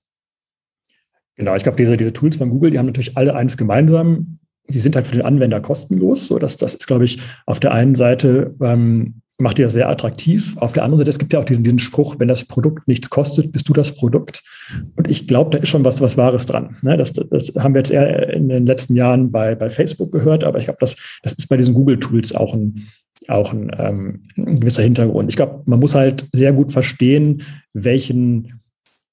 Genau, 1.35 1.55
ich 1.55 1.63
glaube, 1.63 1.77
diese, 1.77 1.97
diese 1.97 2.13
Tools 2.13 2.37
von 2.37 2.49
Google, 2.49 2.71
die 2.71 2.79
haben 2.79 2.85
natürlich 2.85 3.17
alle 3.17 3.35
eins 3.35 3.57
gemeinsam 3.57 4.39
die 4.69 4.79
sind 4.79 4.95
halt 4.95 5.07
für 5.07 5.15
den 5.15 5.25
Anwender 5.25 5.59
kostenlos. 5.59 6.27
So, 6.27 6.39
dass 6.39 6.57
das 6.57 6.75
ist, 6.75 6.87
glaube 6.87 7.05
ich, 7.05 7.19
auf 7.45 7.59
der 7.59 7.73
einen 7.73 7.95
Seite 7.95 8.55
ähm, 8.61 9.21
macht 9.39 9.57
die 9.57 9.61
das 9.61 9.73
sehr 9.73 9.89
attraktiv. 9.89 10.57
Auf 10.57 10.73
der 10.73 10.83
anderen 10.83 10.99
Seite, 10.99 11.09
es 11.09 11.17
gibt 11.17 11.33
ja 11.33 11.39
auch 11.39 11.45
diesen, 11.45 11.63
diesen 11.63 11.79
Spruch, 11.79 12.17
wenn 12.19 12.27
das 12.27 12.45
Produkt 12.45 12.87
nichts 12.87 13.09
kostet, 13.09 13.51
bist 13.53 13.69
du 13.69 13.73
das 13.73 13.95
Produkt. 13.95 14.43
Und 14.97 15.09
ich 15.09 15.27
glaube, 15.27 15.51
da 15.51 15.59
ist 15.59 15.69
schon 15.69 15.85
was, 15.85 16.01
was 16.01 16.17
Wahres 16.17 16.45
dran. 16.45 16.75
Ne? 16.81 16.97
Das, 16.97 17.13
das 17.13 17.53
haben 17.57 17.73
wir 17.73 17.79
jetzt 17.79 17.91
eher 17.91 18.33
in 18.33 18.49
den 18.49 18.65
letzten 18.65 18.95
Jahren 18.95 19.31
bei, 19.31 19.55
bei 19.55 19.69
Facebook 19.69 20.11
gehört, 20.11 20.43
aber 20.43 20.59
ich 20.59 20.65
glaube, 20.65 20.79
das, 20.81 20.97
das 21.23 21.33
ist 21.33 21.47
bei 21.47 21.55
diesen 21.55 21.73
Google-Tools 21.73 22.35
auch 22.35 22.53
ein, 22.53 22.85
auch 23.29 23.53
ein, 23.53 23.71
ähm, 23.77 24.23
ein 24.37 24.59
gewisser 24.59 24.83
Hintergrund. 24.83 25.29
Ich 25.29 25.37
glaube, 25.37 25.61
man 25.65 25.79
muss 25.79 25.95
halt 25.95 26.27
sehr 26.33 26.51
gut 26.51 26.73
verstehen, 26.73 27.41
welchen 27.73 28.58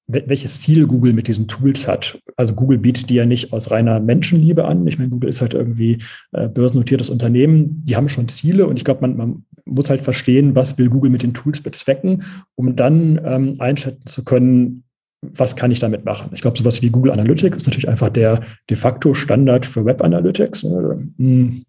welches 0.07 0.61
Ziel 0.61 0.87
Google 0.87 1.11
mit 1.11 1.27
diesen 1.27 1.47
Tools 1.47 1.87
hat. 1.87 2.19
Also 2.37 2.53
Google 2.53 2.77
bietet 2.77 3.09
die 3.09 3.15
ja 3.15 3.25
nicht 3.25 3.51
aus 3.51 3.71
reiner 3.71 3.99
Menschenliebe 3.99 4.63
an. 4.63 4.87
Ich 4.87 4.97
meine, 4.97 5.09
Google 5.09 5.29
ist 5.29 5.41
halt 5.41 5.53
irgendwie 5.53 5.97
äh, 6.31 6.47
börsennotiertes 6.47 7.09
Unternehmen. 7.09 7.83
Die 7.83 7.97
haben 7.97 8.07
schon 8.07 8.29
Ziele 8.29 8.67
und 8.67 8.77
ich 8.77 8.85
glaube, 8.85 9.01
man, 9.01 9.17
man 9.17 9.45
muss 9.65 9.89
halt 9.89 10.01
verstehen, 10.01 10.55
was 10.55 10.77
will 10.77 10.89
Google 10.89 11.11
mit 11.11 11.23
den 11.23 11.33
Tools 11.33 11.61
bezwecken, 11.61 12.23
um 12.55 12.75
dann 12.77 13.19
ähm, 13.25 13.53
einschätzen 13.59 14.05
zu 14.05 14.23
können, 14.23 14.83
was 15.21 15.55
kann 15.55 15.71
ich 15.71 15.79
damit 15.79 16.05
machen? 16.05 16.29
Ich 16.33 16.41
glaube, 16.41 16.57
sowas 16.57 16.81
wie 16.81 16.89
Google 16.89 17.11
Analytics 17.11 17.57
ist 17.57 17.65
natürlich 17.65 17.89
einfach 17.89 18.09
der 18.09 18.41
de 18.69 18.77
facto 18.77 19.13
Standard 19.13 19.65
für 19.65 19.83
Web 19.83 20.01
Analytics. 20.03 20.63
Hm. 20.63 21.65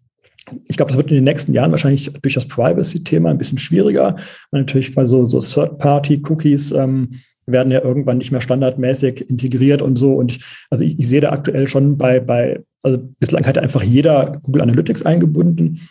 Ich 0.67 0.77
glaube, 0.77 0.91
das 0.91 0.97
wird 0.97 1.09
in 1.09 1.15
den 1.15 1.25
nächsten 1.25 1.53
Jahren 1.53 1.71
wahrscheinlich 1.71 2.11
durch 2.21 2.35
das 2.35 2.47
Privacy-Thema 2.47 3.29
ein 3.29 3.37
bisschen 3.37 3.59
schwieriger, 3.59 4.15
natürlich 4.51 4.95
bei 4.95 5.05
so, 5.05 5.25
so 5.25 5.39
Third-Party-Cookies 5.39 6.71
ähm, 6.71 7.09
werden 7.51 7.71
ja 7.71 7.81
irgendwann 7.83 8.17
nicht 8.19 8.31
mehr 8.31 8.41
standardmäßig 8.41 9.29
integriert 9.29 9.81
und 9.81 9.97
so. 9.97 10.13
Und 10.13 10.31
ich, 10.31 10.43
also 10.69 10.83
ich, 10.83 10.99
ich 10.99 11.07
sehe 11.07 11.21
da 11.21 11.31
aktuell 11.31 11.67
schon 11.67 11.97
bei, 11.97 12.19
bei, 12.19 12.61
also 12.83 12.97
bislang 13.19 13.45
hat 13.45 13.57
einfach 13.57 13.83
jeder 13.83 14.39
Google 14.43 14.61
Analytics 14.61 15.05
eingebunden. 15.05 15.81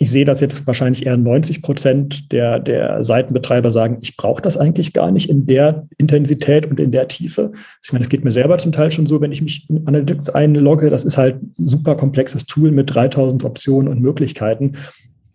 Ich 0.00 0.12
sehe 0.12 0.24
das 0.24 0.40
jetzt 0.40 0.64
wahrscheinlich 0.68 1.06
eher 1.06 1.16
90 1.16 1.60
Prozent 1.60 2.30
der, 2.30 2.60
der 2.60 3.02
Seitenbetreiber 3.02 3.72
sagen, 3.72 3.98
ich 4.00 4.16
brauche 4.16 4.40
das 4.40 4.56
eigentlich 4.56 4.92
gar 4.92 5.10
nicht 5.10 5.28
in 5.28 5.46
der 5.46 5.88
Intensität 5.98 6.66
und 6.66 6.78
in 6.78 6.92
der 6.92 7.08
Tiefe. 7.08 7.50
Ich 7.82 7.92
meine, 7.92 8.04
es 8.04 8.08
geht 8.08 8.24
mir 8.24 8.30
selber 8.30 8.58
zum 8.58 8.70
Teil 8.70 8.92
schon 8.92 9.08
so, 9.08 9.20
wenn 9.20 9.32
ich 9.32 9.42
mich 9.42 9.68
in 9.68 9.88
Analytics 9.88 10.30
einlogge. 10.30 10.88
Das 10.88 11.04
ist 11.04 11.18
halt 11.18 11.42
ein 11.42 11.66
super 11.66 11.96
komplexes 11.96 12.46
Tool 12.46 12.70
mit 12.70 12.94
3000 12.94 13.44
Optionen 13.44 13.88
und 13.88 14.00
Möglichkeiten. 14.00 14.74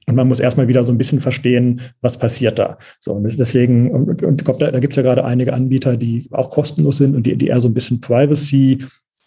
Und 0.05 0.15
man 0.15 0.27
muss 0.27 0.39
erstmal 0.39 0.67
wieder 0.67 0.83
so 0.83 0.91
ein 0.91 0.97
bisschen 0.97 1.21
verstehen, 1.21 1.81
was 2.01 2.17
passiert 2.17 2.59
da. 2.59 2.77
So, 2.99 3.13
und 3.13 3.23
deswegen, 3.39 3.89
und, 3.91 4.21
und 4.21 4.41
ich 4.41 4.45
glaube, 4.45 4.59
da, 4.59 4.71
da 4.71 4.79
gibt 4.79 4.93
es 4.93 4.97
ja 4.97 5.03
gerade 5.03 5.23
einige 5.23 5.53
Anbieter, 5.53 5.95
die 5.95 6.27
auch 6.31 6.49
kostenlos 6.49 6.97
sind 6.97 7.15
und 7.15 7.25
die, 7.25 7.37
die 7.37 7.47
eher 7.47 7.61
so 7.61 7.69
ein 7.69 7.73
bisschen 7.73 8.01
Privacy 8.01 8.79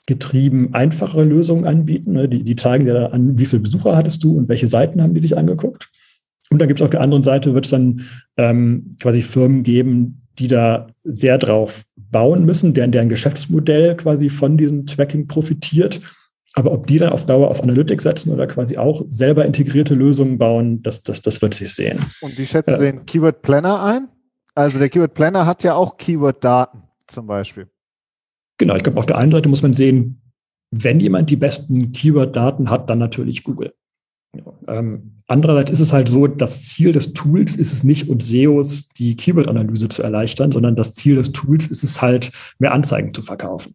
getrieben 0.07 0.73
einfachere 0.73 1.25
Lösungen 1.25 1.65
anbieten. 1.65 2.13
Ne? 2.13 2.29
Die, 2.29 2.45
die 2.45 2.57
zeigen 2.57 2.85
dir 2.85 3.13
an, 3.13 3.39
wie 3.39 3.47
viele 3.47 3.63
Besucher 3.63 3.97
hattest 3.97 4.23
du 4.23 4.37
und 4.37 4.49
welche 4.49 4.69
Seiten 4.69 5.03
haben 5.03 5.15
die 5.15 5.23
sich 5.23 5.37
angeguckt. 5.37 5.89
Und 6.51 6.61
dann 6.61 6.69
gibt 6.69 6.81
es 6.81 6.85
auf 6.85 6.91
der 6.91 7.01
anderen 7.01 7.25
Seite, 7.25 7.55
wird 7.55 7.65
es 7.65 7.73
dann 7.73 8.03
ähm, 8.37 8.97
quasi 9.01 9.23
Firmen 9.23 9.65
geben, 9.65 10.23
die 10.39 10.47
da 10.47 10.89
sehr 11.03 11.39
drauf 11.39 11.85
bauen 11.97 12.45
müssen, 12.45 12.75
deren, 12.75 12.93
deren 12.93 13.09
Geschäftsmodell 13.09 13.97
quasi 13.97 14.31
von 14.31 14.57
diesem 14.57 14.87
Tracking 14.87 15.27
profitiert 15.27 16.01
aber 16.57 16.73
ob 16.73 16.87
die 16.87 16.99
dann 16.99 17.11
auf 17.11 17.27
Dauer 17.27 17.51
auf 17.51 17.63
Analytics 17.63 18.03
setzen 18.03 18.33
oder 18.33 18.47
quasi 18.47 18.79
auch 18.79 19.05
selber 19.09 19.45
integrierte 19.45 19.95
Lösungen 19.95 20.39
bauen, 20.39 20.83
das, 20.83 21.03
das, 21.03 21.21
das 21.21 21.43
wird 21.43 21.53
sich 21.53 21.73
sehen. 21.75 22.01
Und 22.23 22.37
wie 22.39 22.47
schätzt 22.47 22.69
du 22.69 22.79
den 22.79 23.05
Keyword 23.05 23.43
Planner 23.43 23.83
ein? 23.83 24.09
Also 24.55 24.79
der 24.79 24.89
Keyword 24.89 25.13
Planner 25.13 25.45
hat 25.45 25.65
ja 25.65 25.75
auch 25.75 25.99
Keyword-Daten 25.99 26.83
zum 27.09 27.27
Beispiel. 27.27 27.69
Genau, 28.57 28.75
ich 28.75 28.83
glaube, 28.83 28.99
auf 28.99 29.05
der 29.05 29.19
einen 29.19 29.33
Seite 29.33 29.51
muss 29.51 29.61
man 29.61 29.75
sehen, 29.75 30.23
wenn 30.71 30.99
jemand 30.99 31.29
die 31.29 31.37
besten 31.37 31.93
Keyword-Daten 31.93 32.71
hat, 32.71 32.89
dann 32.89 32.99
natürlich 32.99 33.45
Google. 33.45 33.75
Ähm, 34.67 35.23
andererseits 35.27 35.71
ist 35.71 35.81
es 35.81 35.93
halt 35.93 36.09
so, 36.09 36.27
das 36.27 36.65
Ziel 36.65 36.93
des 36.93 37.13
Tools 37.13 37.55
ist 37.55 37.75
es 37.75 37.85
nicht, 37.85 38.09
uns 38.09 38.29
SEOs 38.29 38.89
die 38.89 39.15
Keyword-Analyse 39.15 39.89
zu 39.89 40.03
erleichtern, 40.03 40.53
sondern 40.53 40.75
das 40.75 40.95
Ziel 40.95 41.17
des 41.17 41.33
Tools 41.33 41.67
ist 41.67 41.85
es 41.85 42.01
halt, 42.01 42.33
mehr 42.59 42.73
Anzeigen 42.73 43.13
zu 43.13 43.23
verkaufen. 43.23 43.75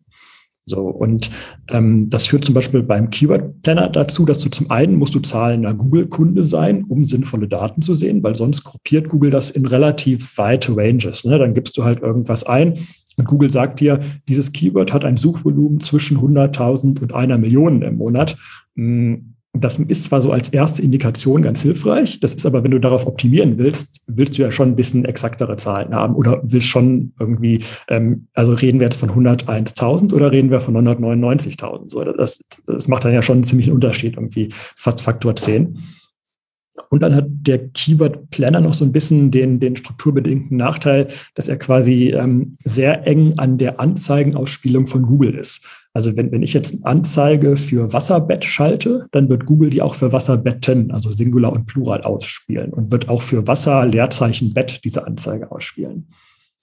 So, 0.65 0.87
und 0.87 1.31
ähm, 1.69 2.09
das 2.09 2.27
führt 2.27 2.45
zum 2.45 2.53
Beispiel 2.53 2.83
beim 2.83 3.09
Keyword 3.09 3.61
Planner 3.63 3.89
dazu, 3.89 4.25
dass 4.25 4.39
du 4.39 4.49
zum 4.49 4.69
einen 4.69 4.95
musst 4.95 5.15
du 5.15 5.19
zahlender 5.19 5.73
Google-Kunde 5.73 6.43
sein, 6.43 6.83
um 6.87 7.05
sinnvolle 7.05 7.47
Daten 7.47 7.81
zu 7.81 7.93
sehen, 7.93 8.21
weil 8.23 8.35
sonst 8.35 8.63
gruppiert 8.63 9.09
Google 9.09 9.31
das 9.31 9.49
in 9.49 9.65
relativ 9.65 10.37
weite 10.37 10.75
Ranges. 10.77 11.25
Ne? 11.25 11.39
Dann 11.39 11.53
gibst 11.53 11.77
du 11.77 11.83
halt 11.83 12.01
irgendwas 12.01 12.43
ein 12.43 12.75
und 13.17 13.27
Google 13.27 13.49
sagt 13.49 13.79
dir, 13.79 13.99
dieses 14.27 14.51
Keyword 14.51 14.93
hat 14.93 15.05
ein 15.05 15.17
Suchvolumen 15.17 15.79
zwischen 15.79 16.17
100.000 16.17 17.01
und 17.01 17.13
einer 17.13 17.37
Million 17.37 17.81
im 17.81 17.97
Monat. 17.97 18.37
Hm, 18.75 19.35
Das 19.53 19.77
ist 19.77 20.05
zwar 20.05 20.21
so 20.21 20.31
als 20.31 20.49
erste 20.49 20.81
Indikation 20.81 21.41
ganz 21.41 21.61
hilfreich, 21.61 22.21
das 22.21 22.33
ist 22.33 22.45
aber, 22.45 22.63
wenn 22.63 22.71
du 22.71 22.79
darauf 22.79 23.05
optimieren 23.05 23.57
willst, 23.57 24.01
willst 24.07 24.37
du 24.37 24.43
ja 24.43 24.51
schon 24.51 24.69
ein 24.69 24.75
bisschen 24.77 25.03
exaktere 25.03 25.57
Zahlen 25.57 25.93
haben 25.93 26.15
oder 26.15 26.41
willst 26.43 26.67
schon 26.67 27.11
irgendwie, 27.19 27.61
ähm, 27.89 28.27
also 28.33 28.53
reden 28.53 28.79
wir 28.79 28.85
jetzt 28.85 28.99
von 28.99 29.09
101.000 29.09 30.13
oder 30.13 30.31
reden 30.31 30.51
wir 30.51 30.61
von 30.61 30.77
199.000? 30.77 31.89
So, 31.89 32.01
das, 32.03 32.45
das 32.65 32.87
macht 32.87 33.03
dann 33.03 33.13
ja 33.13 33.21
schon 33.21 33.37
einen 33.37 33.43
ziemlichen 33.43 33.73
Unterschied, 33.73 34.15
irgendwie 34.15 34.49
fast 34.53 35.01
Faktor 35.01 35.35
10. 35.35 35.77
Und 36.89 37.01
dann 37.03 37.15
hat 37.15 37.25
der 37.29 37.67
Keyword 37.69 38.29
Planner 38.29 38.61
noch 38.61 38.73
so 38.73 38.85
ein 38.85 38.93
bisschen 38.93 39.31
den, 39.31 39.59
den 39.59 39.75
strukturbedingten 39.75 40.57
Nachteil, 40.57 41.09
dass 41.35 41.49
er 41.49 41.57
quasi 41.57 42.11
ähm, 42.11 42.55
sehr 42.59 43.05
eng 43.05 43.37
an 43.37 43.57
der 43.57 43.79
Anzeigenausspielung 43.79 44.87
von 44.87 45.03
Google 45.03 45.35
ist. 45.35 45.65
Also 45.93 46.15
wenn, 46.15 46.31
wenn 46.31 46.43
ich 46.43 46.53
jetzt 46.53 46.73
eine 46.73 46.85
Anzeige 46.85 47.57
für 47.57 47.91
Wasserbett 47.91 48.45
schalte, 48.45 49.07
dann 49.11 49.27
wird 49.29 49.45
Google 49.45 49.69
die 49.69 49.81
auch 49.81 49.95
für 49.95 50.13
Wasserbetten, 50.13 50.91
also 50.91 51.11
Singular 51.11 51.51
und 51.51 51.65
Plural 51.65 52.01
ausspielen 52.01 52.71
und 52.71 52.91
wird 52.91 53.09
auch 53.09 53.21
für 53.21 53.45
Wasser, 53.47 53.85
Leerzeichen, 53.85 54.53
Bett 54.53 54.81
diese 54.83 55.05
Anzeige 55.05 55.51
ausspielen. 55.51 56.07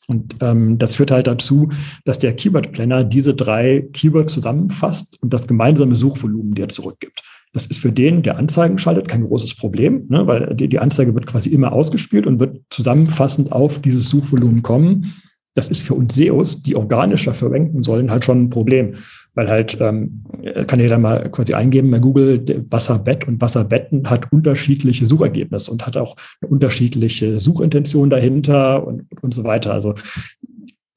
Und 0.06 0.36
ähm, 0.40 0.78
das 0.78 0.94
führt 0.94 1.10
halt 1.10 1.26
dazu, 1.26 1.68
dass 2.04 2.18
der 2.18 2.34
Keyword 2.34 2.72
Planner 2.72 3.04
diese 3.04 3.34
drei 3.34 3.86
Keywords 3.92 4.32
zusammenfasst 4.32 5.22
und 5.22 5.34
das 5.34 5.46
gemeinsame 5.46 5.96
Suchvolumen 5.96 6.54
dir 6.54 6.70
zurückgibt. 6.70 7.22
Das 7.52 7.66
ist 7.66 7.80
für 7.80 7.92
den, 7.92 8.22
der 8.22 8.38
Anzeigen 8.38 8.78
schaltet, 8.78 9.08
kein 9.08 9.24
großes 9.24 9.56
Problem, 9.56 10.06
ne, 10.08 10.26
weil 10.26 10.54
die, 10.54 10.68
die 10.68 10.78
Anzeige 10.78 11.14
wird 11.14 11.26
quasi 11.26 11.50
immer 11.50 11.72
ausgespielt 11.72 12.26
und 12.26 12.40
wird 12.40 12.60
zusammenfassend 12.70 13.52
auf 13.52 13.80
dieses 13.80 14.08
Suchvolumen 14.08 14.62
kommen. 14.62 15.14
Das 15.58 15.66
ist 15.66 15.82
für 15.82 15.94
uns 15.94 16.14
SEOs, 16.14 16.62
die 16.62 16.76
organischer 16.76 17.34
verwenden 17.34 17.82
sollen, 17.82 18.12
halt 18.12 18.24
schon 18.24 18.44
ein 18.44 18.48
Problem. 18.48 18.94
Weil 19.34 19.48
halt, 19.48 19.76
ähm, 19.80 20.22
kann 20.68 20.78
jeder 20.78 20.98
mal 21.00 21.28
quasi 21.32 21.52
eingeben 21.52 21.90
bei 21.90 21.98
Google, 21.98 22.44
Wasserbett 22.70 23.26
und 23.26 23.40
Wasserbetten 23.40 24.08
hat 24.08 24.30
unterschiedliche 24.30 25.04
Suchergebnisse 25.04 25.72
und 25.72 25.84
hat 25.84 25.96
auch 25.96 26.14
eine 26.40 26.52
unterschiedliche 26.52 27.40
Suchintention 27.40 28.08
dahinter 28.08 28.86
und, 28.86 29.02
und 29.20 29.34
so 29.34 29.42
weiter. 29.42 29.72
Also 29.72 29.96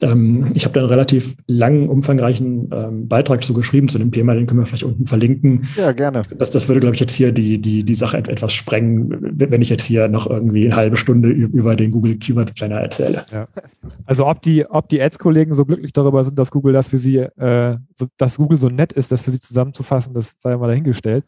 ähm, 0.01 0.47
ich 0.53 0.65
habe 0.65 0.73
da 0.73 0.81
einen 0.81 0.89
relativ 0.89 1.35
langen, 1.47 1.87
umfangreichen 1.87 2.69
ähm, 2.71 3.07
Beitrag 3.07 3.43
zu 3.43 3.53
geschrieben 3.53 3.87
zu 3.87 3.99
dem 3.99 4.11
Thema, 4.11 4.33
den 4.33 4.47
können 4.47 4.59
wir 4.59 4.65
vielleicht 4.65 4.83
unten 4.83 5.05
verlinken. 5.05 5.67
Ja, 5.77 5.91
gerne. 5.91 6.23
Das, 6.37 6.51
das 6.51 6.67
würde, 6.67 6.79
glaube 6.79 6.95
ich, 6.95 6.99
jetzt 6.99 7.13
hier 7.13 7.31
die, 7.31 7.59
die, 7.59 7.83
die 7.83 7.93
Sache 7.93 8.17
etwas 8.17 8.53
sprengen, 8.53 9.15
wenn 9.33 9.61
ich 9.61 9.69
jetzt 9.69 9.85
hier 9.85 10.07
noch 10.07 10.27
irgendwie 10.29 10.65
eine 10.65 10.75
halbe 10.75 10.97
Stunde 10.97 11.29
über 11.29 11.75
den 11.75 11.91
Google 11.91 12.17
Keyword 12.17 12.55
Planner 12.55 12.81
erzähle. 12.81 13.25
Ja. 13.31 13.47
Also 14.05 14.27
ob 14.27 14.41
die, 14.41 14.65
ob 14.65 14.89
die 14.89 15.01
Ads-Kollegen 15.01 15.53
so 15.53 15.65
glücklich 15.65 15.93
darüber 15.93 16.23
sind, 16.23 16.37
dass 16.37 16.51
Google 16.51 16.73
das 16.73 16.89
für 16.89 16.97
sie, 16.97 17.17
äh, 17.17 17.77
so, 17.95 18.07
dass 18.17 18.37
Google 18.37 18.57
so 18.57 18.69
nett 18.69 18.93
ist, 18.93 19.11
das 19.11 19.23
für 19.23 19.31
sie 19.31 19.39
zusammenzufassen, 19.39 20.13
das 20.13 20.33
sei 20.39 20.57
mal 20.57 20.67
dahingestellt. 20.67 21.25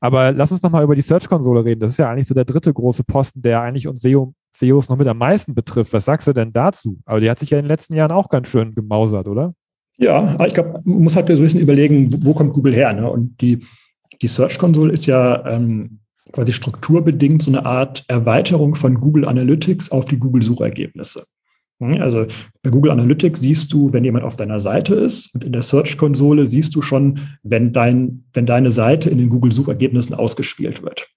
Aber 0.00 0.32
lass 0.32 0.50
uns 0.50 0.62
nochmal 0.62 0.82
über 0.82 0.96
die 0.96 1.02
Search-Konsole 1.02 1.64
reden. 1.64 1.80
Das 1.80 1.92
ist 1.92 1.98
ja 1.98 2.10
eigentlich 2.10 2.26
so 2.26 2.34
der 2.34 2.46
dritte 2.46 2.72
große 2.72 3.04
Posten, 3.04 3.42
der 3.42 3.60
eigentlich 3.60 3.86
uns 3.86 4.00
SEO 4.00 4.34
CEOs 4.54 4.88
noch 4.88 4.96
mit 4.96 5.08
am 5.08 5.18
meisten 5.18 5.54
betrifft. 5.54 5.92
Was 5.92 6.04
sagst 6.04 6.26
du 6.28 6.32
denn 6.32 6.52
dazu? 6.52 6.98
Aber 7.04 7.20
die 7.20 7.30
hat 7.30 7.38
sich 7.38 7.50
ja 7.50 7.58
in 7.58 7.64
den 7.64 7.68
letzten 7.68 7.94
Jahren 7.94 8.12
auch 8.12 8.28
ganz 8.28 8.48
schön 8.48 8.74
gemausert, 8.74 9.26
oder? 9.26 9.54
Ja, 9.96 10.36
ich 10.46 10.54
glaube, 10.54 10.80
man 10.84 11.02
muss 11.02 11.16
halt 11.16 11.26
so 11.28 11.34
ein 11.34 11.42
bisschen 11.42 11.60
überlegen, 11.60 12.12
wo, 12.12 12.30
wo 12.30 12.34
kommt 12.34 12.54
Google 12.54 12.74
her? 12.74 12.92
Ne? 12.92 13.10
Und 13.10 13.40
die, 13.40 13.64
die 14.22 14.28
Search 14.28 14.58
Console 14.58 14.92
ist 14.92 15.06
ja 15.06 15.46
ähm, 15.46 16.00
quasi 16.32 16.52
strukturbedingt 16.52 17.42
so 17.42 17.50
eine 17.50 17.66
Art 17.66 18.04
Erweiterung 18.08 18.74
von 18.74 19.00
Google 19.00 19.26
Analytics 19.26 19.90
auf 19.92 20.06
die 20.06 20.18
Google 20.18 20.42
Suchergebnisse. 20.42 21.24
Hm, 21.80 22.00
also 22.00 22.26
bei 22.62 22.70
Google 22.70 22.92
Analytics 22.92 23.40
siehst 23.40 23.72
du, 23.72 23.92
wenn 23.92 24.04
jemand 24.04 24.24
auf 24.24 24.36
deiner 24.36 24.60
Seite 24.60 24.94
ist 24.94 25.34
und 25.34 25.44
in 25.44 25.52
der 25.52 25.62
Search-Konsole 25.62 26.46
siehst 26.46 26.74
du 26.74 26.82
schon, 26.82 27.20
wenn, 27.42 27.72
dein, 27.72 28.24
wenn 28.32 28.46
deine 28.46 28.70
Seite 28.70 29.10
in 29.10 29.18
den 29.18 29.28
Google-Suchergebnissen 29.28 30.14
ausgespielt 30.14 30.82
wird. 30.82 31.08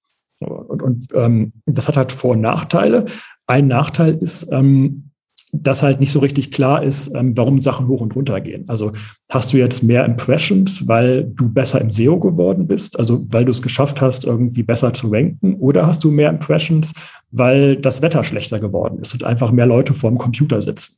Und, 0.83 1.07
ähm, 1.13 1.53
das 1.65 1.87
hat 1.87 1.97
halt 1.97 2.11
Vor- 2.11 2.31
und 2.31 2.41
Nachteile. 2.41 3.05
Ein 3.47 3.67
Nachteil 3.67 4.15
ist, 4.15 4.47
ähm, 4.51 5.09
dass 5.55 5.83
halt 5.83 5.99
nicht 5.99 6.11
so 6.11 6.19
richtig 6.19 6.51
klar 6.51 6.83
ist, 6.83 7.13
ähm, 7.15 7.37
warum 7.37 7.61
Sachen 7.61 7.87
hoch 7.87 8.01
und 8.01 8.15
runter 8.15 8.41
gehen. 8.41 8.65
Also 8.67 8.91
hast 9.29 9.53
du 9.53 9.57
jetzt 9.57 9.83
mehr 9.83 10.03
Impressions, 10.03 10.87
weil 10.87 11.25
du 11.25 11.47
besser 11.47 11.79
im 11.79 11.91
SEO 11.91 12.19
geworden 12.19 12.65
bist, 12.65 12.97
also 12.97 13.23
weil 13.29 13.45
du 13.45 13.51
es 13.51 13.61
geschafft 13.61 14.01
hast, 14.01 14.25
irgendwie 14.25 14.63
besser 14.63 14.93
zu 14.93 15.09
ranken, 15.09 15.53
oder 15.55 15.85
hast 15.85 16.03
du 16.03 16.09
mehr 16.09 16.31
Impressions, 16.31 16.93
weil 17.29 17.75
das 17.75 18.01
Wetter 18.01 18.23
schlechter 18.23 18.59
geworden 18.59 18.97
ist 18.99 19.13
und 19.13 19.23
einfach 19.23 19.51
mehr 19.51 19.67
Leute 19.67 19.93
vor 19.93 20.09
dem 20.09 20.17
Computer 20.17 20.59
sitzen. 20.59 20.97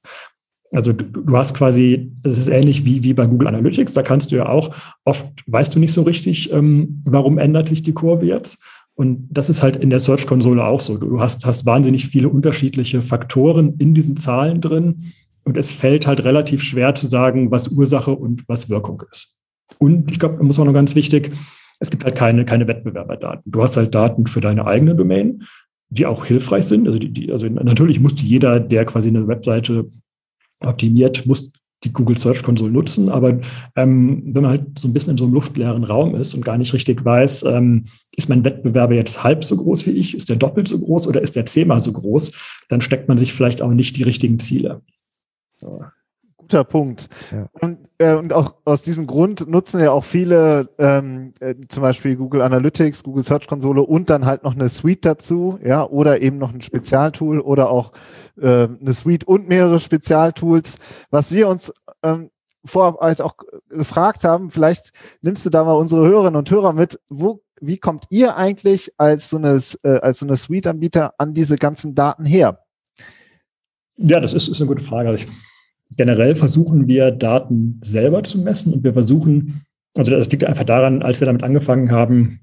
Also 0.71 0.93
du, 0.93 1.03
du 1.03 1.37
hast 1.37 1.53
quasi, 1.53 2.11
es 2.23 2.37
ist 2.37 2.47
ähnlich 2.47 2.85
wie, 2.85 3.03
wie 3.03 3.13
bei 3.13 3.25
Google 3.25 3.49
Analytics, 3.49 3.93
da 3.93 4.03
kannst 4.03 4.31
du 4.31 4.37
ja 4.37 4.47
auch, 4.47 4.73
oft 5.03 5.27
weißt 5.47 5.75
du 5.75 5.79
nicht 5.79 5.93
so 5.93 6.03
richtig, 6.03 6.51
ähm, 6.53 7.01
warum 7.05 7.37
ändert 7.37 7.67
sich 7.67 7.83
die 7.83 7.93
Kurve 7.93 8.25
jetzt. 8.25 8.59
Und 8.95 9.27
das 9.29 9.49
ist 9.49 9.61
halt 9.61 9.75
in 9.75 9.89
der 9.89 9.99
Search-Konsole 9.99 10.65
auch 10.65 10.79
so. 10.79 10.97
Du 10.97 11.19
hast, 11.19 11.45
hast 11.45 11.65
wahnsinnig 11.65 12.07
viele 12.07 12.29
unterschiedliche 12.29 13.01
Faktoren 13.01 13.75
in 13.77 13.93
diesen 13.93 14.15
Zahlen 14.15 14.61
drin. 14.61 15.11
Und 15.43 15.57
es 15.57 15.71
fällt 15.71 16.07
halt 16.07 16.23
relativ 16.23 16.63
schwer 16.63 16.95
zu 16.95 17.05
sagen, 17.05 17.51
was 17.51 17.67
Ursache 17.67 18.11
und 18.11 18.47
was 18.47 18.69
Wirkung 18.69 19.03
ist. 19.11 19.37
Und 19.77 20.09
ich 20.11 20.19
glaube, 20.19 20.37
da 20.37 20.43
muss 20.43 20.57
auch 20.59 20.65
noch 20.65 20.73
ganz 20.73 20.95
wichtig, 20.95 21.31
es 21.79 21.91
gibt 21.91 22.05
halt 22.05 22.15
keine, 22.15 22.45
keine 22.45 22.67
Wettbewerberdaten. 22.67 23.51
Du 23.51 23.61
hast 23.61 23.77
halt 23.77 23.93
Daten 23.93 24.27
für 24.27 24.41
deine 24.41 24.65
eigene 24.65 24.95
Domain, 24.95 25.43
die 25.89 26.05
auch 26.05 26.25
hilfreich 26.25 26.65
sind. 26.65 26.87
Also, 26.87 26.99
die, 26.99 27.11
die, 27.11 27.31
also 27.31 27.47
natürlich 27.47 27.99
muss 27.99 28.21
jeder, 28.21 28.59
der 28.59 28.85
quasi 28.85 29.09
eine 29.09 29.27
Webseite 29.27 29.89
optimiert, 30.61 31.25
muss 31.25 31.51
die 31.83 31.93
Google 31.93 32.17
Search 32.17 32.41
Console 32.43 32.71
nutzen. 32.71 33.09
Aber 33.09 33.39
ähm, 33.75 34.23
wenn 34.25 34.43
man 34.43 34.51
halt 34.51 34.79
so 34.79 34.87
ein 34.87 34.93
bisschen 34.93 35.11
in 35.11 35.17
so 35.17 35.25
einem 35.25 35.33
luftleeren 35.33 35.83
Raum 35.83 36.15
ist 36.15 36.33
und 36.33 36.43
gar 36.43 36.57
nicht 36.57 36.73
richtig 36.73 37.03
weiß, 37.03 37.43
ähm, 37.43 37.85
ist 38.17 38.29
mein 38.29 38.45
Wettbewerber 38.45 38.95
jetzt 38.95 39.23
halb 39.23 39.43
so 39.43 39.57
groß 39.57 39.85
wie 39.85 39.91
ich, 39.91 40.15
ist 40.15 40.29
der 40.29 40.37
doppelt 40.37 40.67
so 40.67 40.79
groß 40.79 41.07
oder 41.07 41.21
ist 41.21 41.35
der 41.35 41.45
zehnmal 41.45 41.81
so 41.81 41.91
groß, 41.91 42.31
dann 42.69 42.81
steckt 42.81 43.07
man 43.07 43.17
sich 43.17 43.33
vielleicht 43.33 43.61
auch 43.61 43.71
nicht 43.71 43.97
die 43.97 44.03
richtigen 44.03 44.39
Ziele. 44.39 44.81
So. 45.57 45.83
Guter 46.37 46.63
Punkt. 46.63 47.07
Ja. 47.31 47.47
Und, 47.59 47.89
äh, 47.97 48.13
und 48.13 48.31
auch 48.31 48.57
aus 48.65 48.83
diesem 48.83 49.07
Grund 49.07 49.47
nutzen 49.47 49.79
ja 49.79 49.91
auch 49.91 50.03
viele 50.03 50.69
ähm, 50.77 51.33
äh, 51.39 51.55
zum 51.69 51.81
Beispiel 51.81 52.15
Google 52.15 52.43
Analytics, 52.43 53.01
Google 53.01 53.23
Search 53.23 53.47
Konsole 53.47 53.81
und 53.81 54.11
dann 54.11 54.27
halt 54.27 54.43
noch 54.43 54.53
eine 54.53 54.69
Suite 54.69 55.05
dazu, 55.05 55.57
ja, 55.63 55.83
oder 55.83 56.21
eben 56.21 56.37
noch 56.37 56.53
ein 56.53 56.61
Spezialtool 56.61 57.39
oder 57.39 57.71
auch 57.71 57.93
äh, 58.39 58.67
eine 58.67 58.93
Suite 58.93 59.23
und 59.23 59.47
mehrere 59.47 59.79
Spezialtools. 59.79 60.77
Was 61.09 61.31
wir 61.31 61.47
uns 61.47 61.73
ähm, 62.03 62.29
vorab 62.63 62.99
halt 62.99 63.21
auch 63.21 63.37
gefragt 63.69 64.23
haben, 64.23 64.51
vielleicht 64.51 64.91
nimmst 65.21 65.47
du 65.47 65.49
da 65.49 65.63
mal 65.63 65.73
unsere 65.73 66.05
Hörerinnen 66.05 66.37
und 66.37 66.51
Hörer 66.51 66.73
mit, 66.73 66.99
wo, 67.09 67.41
wie 67.61 67.77
kommt 67.77 68.05
ihr 68.09 68.35
eigentlich 68.35 68.91
als 68.97 69.29
so 69.29 69.37
eine, 69.37 69.59
äh, 69.83 69.99
als 69.99 70.19
so 70.19 70.25
eine 70.25 70.35
Suite-Anbieter 70.35 71.13
an 71.17 71.33
diese 71.33 71.55
ganzen 71.55 71.95
Daten 71.95 72.25
her? 72.25 72.59
Ja, 73.97 74.19
das 74.19 74.33
ist, 74.33 74.47
ist 74.47 74.59
eine 74.59 74.67
gute 74.67 74.83
Frage. 74.83 75.09
Also 75.09 75.23
ich 75.23 75.31
generell 75.95 76.35
versuchen 76.35 76.87
wir 76.87 77.11
Daten 77.11 77.79
selber 77.83 78.23
zu 78.23 78.39
messen 78.39 78.73
und 78.73 78.83
wir 78.83 78.93
versuchen, 78.93 79.65
also 79.95 80.11
das 80.11 80.29
liegt 80.29 80.43
einfach 80.43 80.63
daran, 80.63 81.01
als 81.01 81.21
wir 81.21 81.25
damit 81.25 81.43
angefangen 81.43 81.91
haben, 81.91 82.39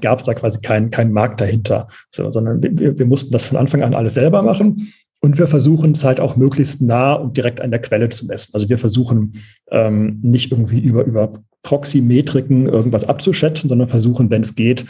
gab 0.00 0.20
es 0.20 0.24
da 0.24 0.34
quasi 0.34 0.60
keinen 0.60 0.90
kein 0.90 1.12
Markt 1.12 1.40
dahinter, 1.40 1.88
so, 2.10 2.30
sondern 2.30 2.62
wir, 2.62 2.98
wir 2.98 3.06
mussten 3.06 3.32
das 3.32 3.46
von 3.46 3.58
Anfang 3.58 3.82
an 3.82 3.94
alles 3.94 4.14
selber 4.14 4.42
machen. 4.42 4.92
Und 5.20 5.36
wir 5.36 5.48
versuchen 5.48 5.92
es 5.92 6.04
halt 6.04 6.20
auch 6.20 6.36
möglichst 6.36 6.80
nah 6.80 7.14
und 7.14 7.36
direkt 7.36 7.60
an 7.60 7.72
der 7.72 7.80
Quelle 7.80 8.08
zu 8.08 8.26
messen. 8.26 8.54
Also 8.54 8.68
wir 8.68 8.78
versuchen 8.78 9.32
ähm, 9.68 10.20
nicht 10.22 10.52
irgendwie 10.52 10.78
über, 10.78 11.02
über 11.02 11.32
Proxy-Metriken 11.62 12.66
irgendwas 12.66 13.04
abzuschätzen, 13.04 13.68
sondern 13.68 13.88
versuchen, 13.88 14.30
wenn 14.30 14.42
es 14.42 14.54
geht, 14.54 14.86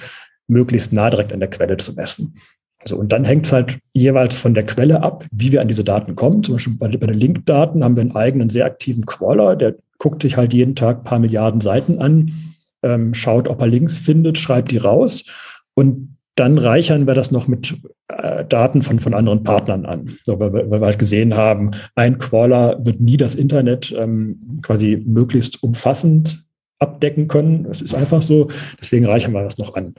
möglichst 0.47 0.93
nah 0.93 1.11
direkt 1.11 1.33
an 1.33 1.41
der 1.41 1.51
Quelle 1.51 1.77
zu 1.77 1.95
messen. 1.95 2.35
So, 2.85 2.97
und 2.97 3.13
dann 3.13 3.25
hängt 3.25 3.47
es 3.47 3.53
halt 3.53 3.79
jeweils 3.93 4.37
von 4.37 4.55
der 4.55 4.65
Quelle 4.65 5.03
ab, 5.03 5.27
wie 5.33 5.53
wir 5.53 5.61
an 5.61 5.69
diese 5.69 5.85
Daten 5.85 6.15
kommen. 6.15 6.43
Zum 6.43 6.55
Beispiel 6.55 6.75
bei, 6.75 6.89
bei 6.89 7.07
den 7.07 7.19
Link-Daten 7.19 7.83
haben 7.83 7.97
wir 7.97 8.03
einen 8.03 8.17
eigenen, 8.17 8.51
sehr 8.51 8.67
aktiven 8.67 9.05
Crawler, 9.05 9.57
der 9.57 9.75
guckt 9.99 10.23
sich 10.23 10.37
halt 10.37 10.55
jeden 10.55 10.77
Tag 10.77 10.99
ein 10.99 11.05
paar 11.05 11.19
Milliarden 11.19 11.61
Seiten 11.61 11.99
an, 11.99 12.33
ähm, 12.83 13.15
schaut, 13.15 13.49
ob 13.49 13.61
er 13.61 13.67
Links 13.67 13.99
findet, 13.99 14.39
schreibt 14.39 14.71
die 14.71 14.77
raus 14.77 15.25
und 15.75 16.17
dann 16.37 16.57
reichern 16.57 17.09
wir 17.09 17.15
das 17.15 17.33
noch 17.33 17.49
mit 17.49 17.75
äh, 18.07 18.45
Daten 18.45 18.83
von, 18.83 19.01
von 19.01 19.13
anderen 19.13 19.43
Partnern 19.43 19.85
an. 19.85 20.13
So, 20.23 20.39
weil, 20.39 20.53
weil, 20.53 20.81
wir 20.81 20.87
halt 20.87 20.99
gesehen 21.01 21.35
haben, 21.35 21.73
ein 21.97 22.19
Crawler 22.19 22.79
wird 22.85 23.01
nie 23.01 23.17
das 23.17 23.35
Internet 23.35 23.93
ähm, 23.99 24.39
quasi 24.63 25.03
möglichst 25.05 25.61
umfassend 25.65 26.45
abdecken 26.79 27.29
können. 27.29 27.65
Das 27.65 27.81
ist 27.81 27.95
einfach 27.95 28.23
so. 28.23 28.49
Deswegen 28.81 29.07
reichern 29.07 29.33
wir 29.33 29.43
das 29.43 29.59
noch 29.59 29.75
an. 29.75 29.95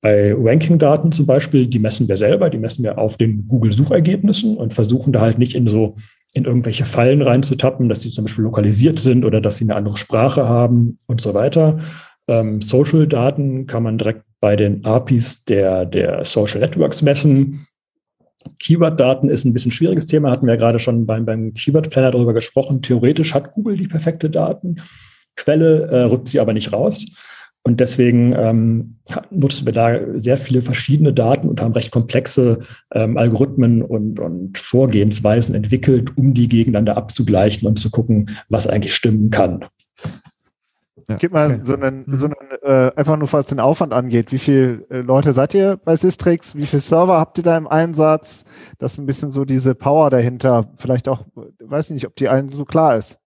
Bei 0.00 0.34
Ranking-Daten 0.36 1.12
zum 1.12 1.24
Beispiel, 1.24 1.66
die 1.66 1.78
messen 1.78 2.08
wir 2.08 2.16
selber, 2.16 2.50
die 2.50 2.58
messen 2.58 2.84
wir 2.84 2.98
auf 2.98 3.16
den 3.16 3.48
Google-Suchergebnissen 3.48 4.56
und 4.56 4.74
versuchen 4.74 5.12
da 5.12 5.20
halt 5.22 5.38
nicht 5.38 5.54
in 5.54 5.66
so 5.66 5.96
in 6.34 6.44
irgendwelche 6.44 6.84
Fallen 6.84 7.22
reinzutappen, 7.22 7.88
dass 7.88 8.02
sie 8.02 8.10
zum 8.10 8.24
Beispiel 8.24 8.44
lokalisiert 8.44 8.98
sind 8.98 9.24
oder 9.24 9.40
dass 9.40 9.56
sie 9.56 9.64
eine 9.64 9.76
andere 9.76 9.96
Sprache 9.96 10.48
haben 10.48 10.98
und 11.06 11.20
so 11.20 11.32
weiter. 11.32 11.78
Ähm, 12.26 12.60
Social-Daten 12.60 13.66
kann 13.66 13.84
man 13.84 13.98
direkt 13.98 14.24
bei 14.40 14.56
den 14.56 14.84
APIs 14.84 15.44
der, 15.44 15.86
der 15.86 16.24
Social 16.24 16.60
Networks 16.60 17.02
messen. 17.02 17.66
Keyword-Daten 18.60 19.28
ist 19.28 19.44
ein 19.44 19.52
bisschen 19.52 19.70
schwieriges 19.70 20.06
Thema, 20.06 20.30
hatten 20.30 20.46
wir 20.46 20.54
ja 20.54 20.60
gerade 20.60 20.80
schon 20.80 21.06
beim, 21.06 21.24
beim 21.24 21.54
Keyword-Planner 21.54 22.10
darüber 22.10 22.34
gesprochen. 22.34 22.82
Theoretisch 22.82 23.32
hat 23.32 23.52
Google 23.52 23.76
die 23.76 23.88
perfekte 23.88 24.28
Daten. 24.28 24.76
Quelle 25.36 25.88
äh, 25.88 26.02
rückt 26.02 26.28
sie 26.28 26.40
aber 26.40 26.52
nicht 26.52 26.72
raus. 26.72 27.06
Und 27.66 27.80
deswegen 27.80 28.34
ähm, 28.34 28.96
nutzen 29.30 29.64
wir 29.64 29.72
da 29.72 29.98
sehr 30.16 30.36
viele 30.36 30.60
verschiedene 30.60 31.14
Daten 31.14 31.48
und 31.48 31.62
haben 31.62 31.72
recht 31.72 31.90
komplexe 31.90 32.58
ähm, 32.92 33.16
Algorithmen 33.16 33.80
und, 33.80 34.20
und 34.20 34.58
Vorgehensweisen 34.58 35.54
entwickelt, 35.54 36.16
um 36.16 36.34
die 36.34 36.48
gegeneinander 36.48 36.98
abzugleichen 36.98 37.66
und 37.66 37.78
zu 37.78 37.90
gucken, 37.90 38.28
was 38.50 38.66
eigentlich 38.66 38.94
stimmen 38.94 39.30
kann. 39.30 39.64
Ja, 41.08 41.16
Gib 41.16 41.32
mal 41.32 41.52
okay. 41.52 41.60
so 41.64 41.74
einen, 41.74 42.04
mhm. 42.06 42.14
so 42.14 42.26
einen 42.26 42.36
äh, 42.62 42.92
einfach 42.96 43.16
nur 43.16 43.32
was 43.32 43.46
den 43.46 43.60
Aufwand 43.60 43.94
angeht. 43.94 44.30
Wie 44.30 44.38
viele 44.38 44.86
äh, 44.90 45.00
Leute 45.00 45.32
seid 45.32 45.54
ihr 45.54 45.78
bei 45.82 45.96
Systrix? 45.96 46.56
Wie 46.56 46.66
viele 46.66 46.80
Server 46.80 47.18
habt 47.18 47.38
ihr 47.38 47.44
da 47.44 47.56
im 47.56 47.66
Einsatz? 47.66 48.44
Das 48.78 48.92
ist 48.92 48.98
ein 48.98 49.06
bisschen 49.06 49.30
so 49.30 49.46
diese 49.46 49.74
Power 49.74 50.10
dahinter. 50.10 50.66
Vielleicht 50.76 51.08
auch, 51.08 51.24
weiß 51.60 51.90
nicht, 51.90 52.06
ob 52.06 52.16
die 52.16 52.28
allen 52.28 52.50
so 52.50 52.64
klar 52.64 52.96
ist. 52.96 53.20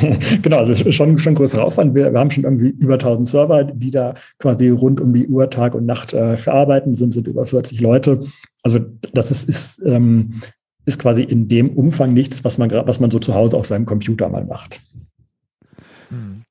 genau, 0.42 0.58
also 0.58 0.74
schon, 0.92 1.18
schon 1.18 1.34
größerer 1.34 1.64
Aufwand. 1.64 1.94
Wir, 1.94 2.12
wir, 2.12 2.18
haben 2.18 2.30
schon 2.30 2.44
irgendwie 2.44 2.68
über 2.68 2.94
1000 2.94 3.26
Server, 3.26 3.64
die 3.64 3.90
da 3.90 4.14
quasi 4.38 4.68
rund 4.68 5.00
um 5.00 5.12
die 5.12 5.26
Uhr 5.26 5.50
Tag 5.50 5.74
und 5.74 5.86
Nacht 5.86 6.12
äh, 6.12 6.36
verarbeiten, 6.36 6.94
sind, 6.94 7.12
sind 7.12 7.26
über 7.26 7.46
40 7.46 7.80
Leute. 7.80 8.20
Also 8.62 8.80
das 9.12 9.30
ist, 9.30 9.48
ist, 9.48 9.82
ähm, 9.84 10.40
ist 10.86 10.98
quasi 10.98 11.22
in 11.22 11.48
dem 11.48 11.70
Umfang 11.70 12.12
nichts, 12.12 12.44
was 12.44 12.58
man, 12.58 12.70
was 12.70 13.00
man 13.00 13.10
so 13.10 13.18
zu 13.18 13.34
Hause 13.34 13.56
auf 13.56 13.66
seinem 13.66 13.86
Computer 13.86 14.28
mal 14.28 14.44
macht. 14.44 14.80
Hm. 16.08 16.42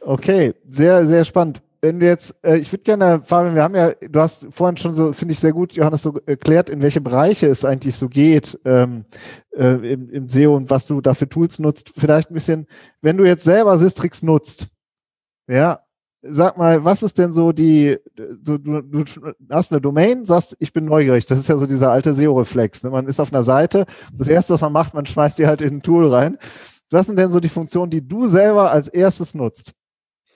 Okay, 0.00 0.54
sehr, 0.68 1.06
sehr 1.06 1.24
spannend 1.24 1.62
wenn 1.82 1.98
du 1.98 2.06
jetzt, 2.06 2.34
äh, 2.42 2.56
ich 2.56 2.72
würde 2.72 2.84
gerne, 2.84 3.22
Fabian, 3.24 3.56
wir 3.56 3.62
haben 3.64 3.74
ja, 3.74 3.92
du 3.92 4.20
hast 4.20 4.46
vorhin 4.50 4.76
schon 4.76 4.94
so, 4.94 5.12
finde 5.12 5.32
ich 5.32 5.40
sehr 5.40 5.52
gut, 5.52 5.74
Johannes, 5.74 6.02
so 6.02 6.14
erklärt, 6.26 6.70
in 6.70 6.80
welche 6.80 7.00
Bereiche 7.00 7.48
es 7.48 7.64
eigentlich 7.64 7.96
so 7.96 8.08
geht 8.08 8.58
ähm, 8.64 9.04
äh, 9.50 9.92
im, 9.92 10.08
im 10.08 10.28
SEO 10.28 10.56
und 10.56 10.70
was 10.70 10.86
du 10.86 11.00
dafür 11.00 11.28
Tools 11.28 11.58
nutzt. 11.58 11.92
Vielleicht 11.96 12.30
ein 12.30 12.34
bisschen, 12.34 12.66
wenn 13.02 13.16
du 13.16 13.24
jetzt 13.24 13.42
selber 13.42 13.76
Sistrix 13.78 14.22
nutzt, 14.22 14.68
ja, 15.48 15.80
sag 16.22 16.56
mal, 16.56 16.84
was 16.84 17.02
ist 17.02 17.18
denn 17.18 17.32
so 17.32 17.50
die, 17.50 17.98
so, 18.42 18.58
du, 18.58 18.80
du 18.80 19.04
hast 19.50 19.72
eine 19.72 19.80
Domain, 19.80 20.24
sagst, 20.24 20.56
ich 20.60 20.72
bin 20.72 20.84
neugierig. 20.84 21.26
Das 21.26 21.38
ist 21.40 21.48
ja 21.48 21.58
so 21.58 21.66
dieser 21.66 21.90
alte 21.90 22.14
SEO-Reflex. 22.14 22.84
Ne? 22.84 22.90
Man 22.90 23.08
ist 23.08 23.18
auf 23.18 23.32
einer 23.32 23.42
Seite, 23.42 23.86
das 24.12 24.28
erste, 24.28 24.54
was 24.54 24.60
man 24.60 24.72
macht, 24.72 24.94
man 24.94 25.04
schmeißt 25.04 25.36
die 25.40 25.48
halt 25.48 25.60
in 25.60 25.76
ein 25.76 25.82
Tool 25.82 26.06
rein. 26.06 26.38
Was 26.90 27.06
sind 27.06 27.18
denn 27.18 27.32
so 27.32 27.40
die 27.40 27.48
Funktionen, 27.48 27.90
die 27.90 28.06
du 28.06 28.28
selber 28.28 28.70
als 28.70 28.86
erstes 28.86 29.34
nutzt? 29.34 29.72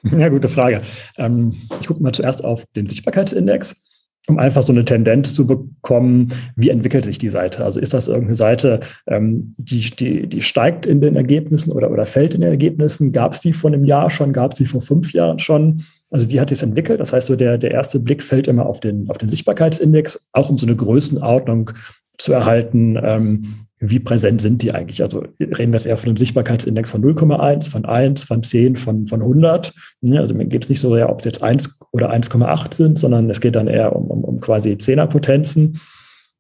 Ja, 0.19 0.29
gute 0.29 0.49
Frage. 0.49 0.83
Ähm, 1.17 1.55
ich 1.81 1.87
gucke 1.87 2.03
mal 2.03 2.13
zuerst 2.13 2.45
auf 2.45 2.65
den 2.77 2.87
Sichtbarkeitsindex, 2.87 3.85
um 4.29 4.39
einfach 4.39 4.63
so 4.63 4.73
eine 4.73 4.85
Tendenz 4.85 5.35
zu 5.35 5.47
bekommen, 5.47 6.33
wie 6.55 6.71
entwickelt 6.71 7.05
sich 7.05 7.19
die 7.19 7.29
Seite. 7.29 7.65
Also 7.65 7.81
ist 7.81 7.95
das 7.95 8.09
irgendeine 8.09 8.37
Seite, 8.37 8.81
ähm, 9.07 9.55
die, 9.59 9.91
die, 9.91 10.27
die 10.29 10.43
steigt 10.43 10.87
in 10.87 11.01
den 11.01 11.17
Ergebnissen 11.17 11.73
oder, 11.73 11.91
oder 11.91 12.07
fällt 12.07 12.35
in 12.35 12.41
den 12.41 12.51
Ergebnissen? 12.51 13.13
Gab 13.13 13.35
es 13.35 13.41
die 13.41 13.53
vor 13.53 13.73
einem 13.73 13.85
Jahr 13.85 14.11
schon? 14.11 14.33
Gab 14.33 14.53
es 14.53 14.59
die 14.59 14.67
vor 14.67 14.81
fünf 14.81 15.13
Jahren 15.13 15.39
schon? 15.39 15.83
Also 16.11 16.29
wie 16.29 16.41
hat 16.41 16.53
es 16.53 16.63
entwickelt? 16.63 17.01
Das 17.01 17.13
heißt, 17.13 17.27
so 17.27 17.37
der, 17.37 17.59
der 17.59 17.73
erste 17.73 17.99
Blick 17.99 18.23
fällt 18.23 18.49
immer 18.49 18.67
auf 18.67 18.81
den, 18.81 19.11
auf 19.11 19.19
den 19.19 19.29
Sichtbarkeitsindex, 19.29 20.29
auch 20.33 20.51
um 20.51 20.59
so 20.59 20.67
eine 20.67 20.77
Größenordnung 20.77 21.73
zu 22.19 22.33
erhalten. 22.33 22.99
Ähm, 23.03 23.67
wie 23.79 23.99
präsent 23.99 24.41
sind 24.41 24.63
die 24.63 24.73
eigentlich? 24.73 25.03
Also 25.03 25.25
reden 25.39 25.73
wir 25.73 25.79
jetzt 25.79 25.87
eher 25.87 25.99
von 25.99 26.09
einem 26.09 26.17
Sichtbarkeitsindex 26.17 26.91
von 26.91 27.03
0,1, 27.03 27.71
von 27.71 27.85
1, 27.85 28.25
von 28.25 28.43
10, 28.43 28.77
von, 28.77 29.07
von 29.07 29.21
100. 29.21 29.75
Ne, 30.01 30.19
also 30.19 30.35
mir 30.35 30.47
geht 30.47 30.65
es 30.65 30.71
nicht 30.71 30.81
so 30.81 30.95
sehr, 30.95 31.11
ob 31.11 31.19
es 31.19 31.27
jetzt 31.27 31.43
1 31.43 31.79
oder 31.93 32.11
1,8 32.11 32.75
sind, 32.75 32.99
sondern 32.99 33.29
es 33.29 33.41
geht 33.41 33.55
dann 33.55 33.69
eher 33.69 33.95
um, 33.95 34.07
um, 34.07 34.25
um 34.25 34.41
quasi 34.41 34.79
Zehnerpotenzen. 34.79 35.81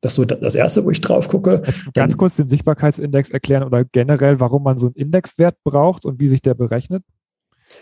Das 0.01 0.13
ist 0.13 0.17
so 0.17 0.25
das 0.25 0.55
Erste, 0.55 0.85
wo 0.85 0.91
ich 0.91 1.01
drauf 1.01 1.29
gucke. 1.29 1.63
Ganz 1.95 2.17
kurz 2.17 2.37
den 2.37 2.49
Sichtbarkeitsindex 2.49 3.31
erklären 3.31 3.65
oder 3.65 3.85
generell, 3.85 4.41
warum 4.41 4.63
man 4.63 4.79
so 4.79 4.87
einen 4.87 4.95
Indexwert 4.95 5.57
braucht 5.65 6.05
und 6.05 6.21
wie 6.21 6.29
sich 6.29 6.41
der 6.41 6.55
berechnet? 6.55 7.03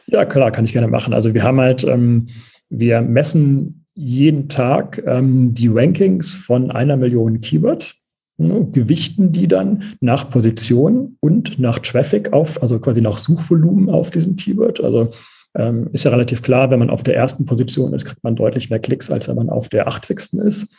Ja, 0.07 0.25
klar, 0.25 0.51
kann 0.51 0.65
ich 0.65 0.73
gerne 0.73 0.89
machen. 0.89 1.15
Also 1.15 1.35
wir 1.35 1.43
haben 1.43 1.61
halt, 1.61 1.85
ähm, 1.85 2.27
wir 2.69 3.01
messen 3.03 3.87
jeden 3.95 4.49
Tag 4.49 5.03
ähm, 5.07 5.55
die 5.55 5.69
Rankings 5.69 6.35
von 6.35 6.71
einer 6.71 6.97
Million 6.97 7.41
Keywords 7.41 7.97
Ne, 8.37 8.67
gewichten 8.73 9.31
die 9.31 9.47
dann 9.47 9.85
nach 10.01 10.29
Position 10.29 11.17
und 11.21 11.61
nach 11.61 11.79
Traffic 11.79 12.33
auf, 12.33 12.61
also 12.61 12.81
quasi 12.81 13.01
nach 13.01 13.19
Suchvolumen 13.19 13.89
auf 13.89 14.11
diesem 14.11 14.35
Keyword. 14.35 14.83
Also 14.83 15.11
ähm, 15.55 15.89
ist 15.93 16.05
ja 16.05 16.11
relativ 16.11 16.43
klar, 16.43 16.69
wenn 16.71 16.81
man 16.81 16.91
auf 16.91 17.05
der 17.05 17.15
ersten 17.15 17.47
Position 17.47 17.95
ist, 17.95 18.07
kriegt 18.07 18.25
man 18.25 18.35
deutlich 18.35 18.71
mehr 18.71 18.81
Klicks, 18.81 19.09
als 19.09 19.29
wenn 19.29 19.37
man 19.37 19.51
auf 19.51 19.69
der 19.69 19.87
80. 19.87 20.33
ist. 20.45 20.75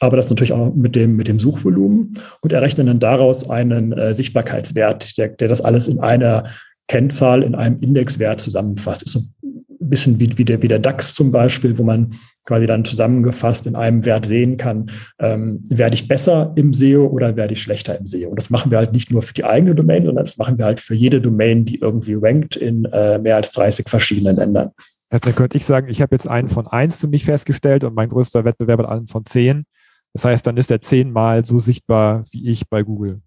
Aber 0.00 0.16
das 0.16 0.30
natürlich 0.30 0.54
auch 0.54 0.74
mit 0.74 0.96
dem, 0.96 1.14
mit 1.14 1.28
dem 1.28 1.38
Suchvolumen 1.38 2.14
und 2.40 2.52
errechnen 2.52 2.86
dann 2.86 3.00
daraus 3.00 3.50
einen 3.50 3.92
äh, 3.92 4.14
Sichtbarkeitswert, 4.14 5.18
der, 5.18 5.28
der 5.28 5.48
das 5.48 5.60
alles 5.60 5.88
in 5.88 6.00
einer 6.00 6.44
Kennzahl, 6.88 7.42
in 7.42 7.54
einem 7.54 7.80
Indexwert 7.80 8.40
zusammenfasst. 8.40 9.02
Ist 9.02 9.12
so 9.12 9.20
ein 9.20 9.88
bisschen 9.88 10.20
wie, 10.20 10.36
wie, 10.36 10.44
der, 10.44 10.62
wie 10.62 10.68
der 10.68 10.78
DAX 10.78 11.14
zum 11.14 11.32
Beispiel, 11.32 11.78
wo 11.78 11.82
man 11.82 12.14
quasi 12.44 12.66
dann 12.66 12.84
zusammengefasst 12.84 13.66
in 13.66 13.74
einem 13.74 14.04
Wert 14.04 14.26
sehen 14.26 14.56
kann, 14.56 14.90
ähm, 15.18 15.64
werde 15.68 15.94
ich 15.94 16.08
besser 16.08 16.52
im 16.56 16.72
SEO 16.72 17.06
oder 17.06 17.36
werde 17.36 17.54
ich 17.54 17.62
schlechter 17.62 17.98
im 17.98 18.06
SEO. 18.06 18.28
Und 18.28 18.36
das 18.36 18.50
machen 18.50 18.70
wir 18.70 18.78
halt 18.78 18.92
nicht 18.92 19.10
nur 19.10 19.22
für 19.22 19.32
die 19.32 19.44
eigene 19.44 19.74
Domain, 19.74 20.04
sondern 20.04 20.24
das 20.24 20.36
machen 20.36 20.58
wir 20.58 20.66
halt 20.66 20.80
für 20.80 20.94
jede 20.94 21.20
Domain, 21.20 21.64
die 21.64 21.80
irgendwie 21.80 22.14
rankt 22.14 22.56
in 22.56 22.84
äh, 22.86 23.18
mehr 23.18 23.36
als 23.36 23.50
30 23.52 23.88
verschiedenen 23.88 24.36
Ländern. 24.36 24.70
Dann 25.08 25.34
könnte 25.34 25.56
ich 25.56 25.64
sagen, 25.64 25.88
ich 25.88 26.02
habe 26.02 26.14
jetzt 26.14 26.28
einen 26.28 26.48
von 26.48 26.66
eins 26.66 26.96
für 26.96 27.06
mich 27.06 27.24
festgestellt 27.24 27.84
und 27.84 27.94
mein 27.94 28.08
größter 28.08 28.44
Wettbewerber 28.44 28.84
hat 28.84 28.90
einen 28.90 29.06
von 29.06 29.24
zehn. 29.24 29.64
Das 30.12 30.24
heißt, 30.24 30.46
dann 30.46 30.56
ist 30.56 30.70
er 30.70 30.80
zehnmal 30.80 31.44
so 31.44 31.60
sichtbar 31.60 32.24
wie 32.30 32.50
ich 32.50 32.68
bei 32.68 32.82
Google. 32.82 33.20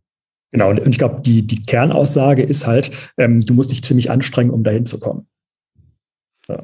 Genau, 0.51 0.69
und 0.69 0.87
ich 0.87 0.97
glaube, 0.97 1.21
die, 1.21 1.45
die 1.45 1.63
Kernaussage 1.63 2.43
ist 2.43 2.67
halt, 2.67 2.91
ähm, 3.17 3.41
du 3.41 3.53
musst 3.53 3.71
dich 3.71 3.83
ziemlich 3.83 4.09
anstrengen, 4.09 4.51
um 4.51 4.63
dahin 4.63 4.85
zu 4.85 4.99
kommen. 4.99 5.27
Ja. 6.47 6.63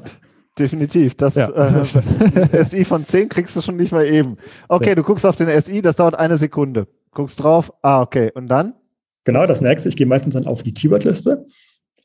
Definitiv. 0.58 1.16
Das 1.16 1.34
ja. 1.34 1.48
äh, 1.50 2.64
SI 2.64 2.84
von 2.84 3.04
10 3.04 3.28
kriegst 3.28 3.56
du 3.56 3.60
schon 3.60 3.76
nicht 3.76 3.92
mal 3.92 4.06
eben. 4.06 4.36
Okay, 4.68 4.90
ja. 4.90 4.94
du 4.94 5.02
guckst 5.02 5.26
auf 5.26 5.36
den 5.36 5.48
SI, 5.60 5.82
das 5.82 5.96
dauert 5.96 6.18
eine 6.18 6.38
Sekunde. 6.38 6.86
Guckst 7.10 7.42
drauf, 7.42 7.72
ah, 7.82 8.02
okay. 8.02 8.30
Und 8.34 8.46
dann? 8.46 8.74
Genau, 9.24 9.46
das 9.46 9.60
nächste, 9.60 9.88
ich 9.88 9.96
gehe 9.96 10.06
meistens 10.06 10.34
dann 10.34 10.46
auf 10.46 10.62
die 10.62 10.72
Keywordliste 10.72 11.46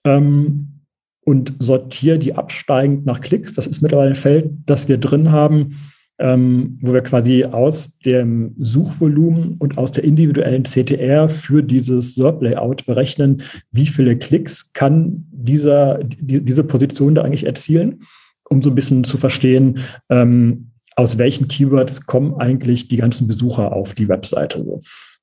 ähm, 0.03 0.81
und 1.25 1.53
sortiere 1.59 2.17
die 2.17 2.33
absteigend 2.33 3.05
nach 3.05 3.21
Klicks. 3.21 3.53
Das 3.53 3.67
ist 3.67 3.81
mittlerweile 3.81 4.11
ein 4.11 4.15
Feld, 4.15 4.51
das 4.65 4.87
wir 4.87 4.97
drin 4.97 5.31
haben, 5.31 5.75
ähm, 6.19 6.77
wo 6.81 6.93
wir 6.93 7.01
quasi 7.01 7.45
aus 7.45 7.97
dem 7.99 8.53
Suchvolumen 8.57 9.55
und 9.59 9.77
aus 9.77 9.91
der 9.91 10.03
individuellen 10.03 10.63
CTR 10.63 11.29
für 11.29 11.63
dieses 11.63 12.15
SERP-Layout 12.15 12.85
berechnen, 12.85 13.41
wie 13.71 13.87
viele 13.87 14.17
Klicks 14.17 14.73
kann 14.73 15.25
dieser, 15.31 15.99
die, 16.03 16.43
diese 16.43 16.63
Position 16.63 17.15
da 17.15 17.23
eigentlich 17.23 17.45
erzielen 17.45 18.01
um 18.49 18.61
so 18.61 18.69
ein 18.69 18.75
bisschen 18.75 19.03
zu 19.03 19.17
verstehen, 19.17 19.79
ähm, 20.09 20.71
aus 20.95 21.17
welchen 21.17 21.47
Keywords 21.47 22.05
kommen 22.05 22.35
eigentlich 22.35 22.89
die 22.89 22.97
ganzen 22.97 23.27
Besucher 23.27 23.71
auf 23.71 23.93
die 23.93 24.09
Webseite. 24.09 24.65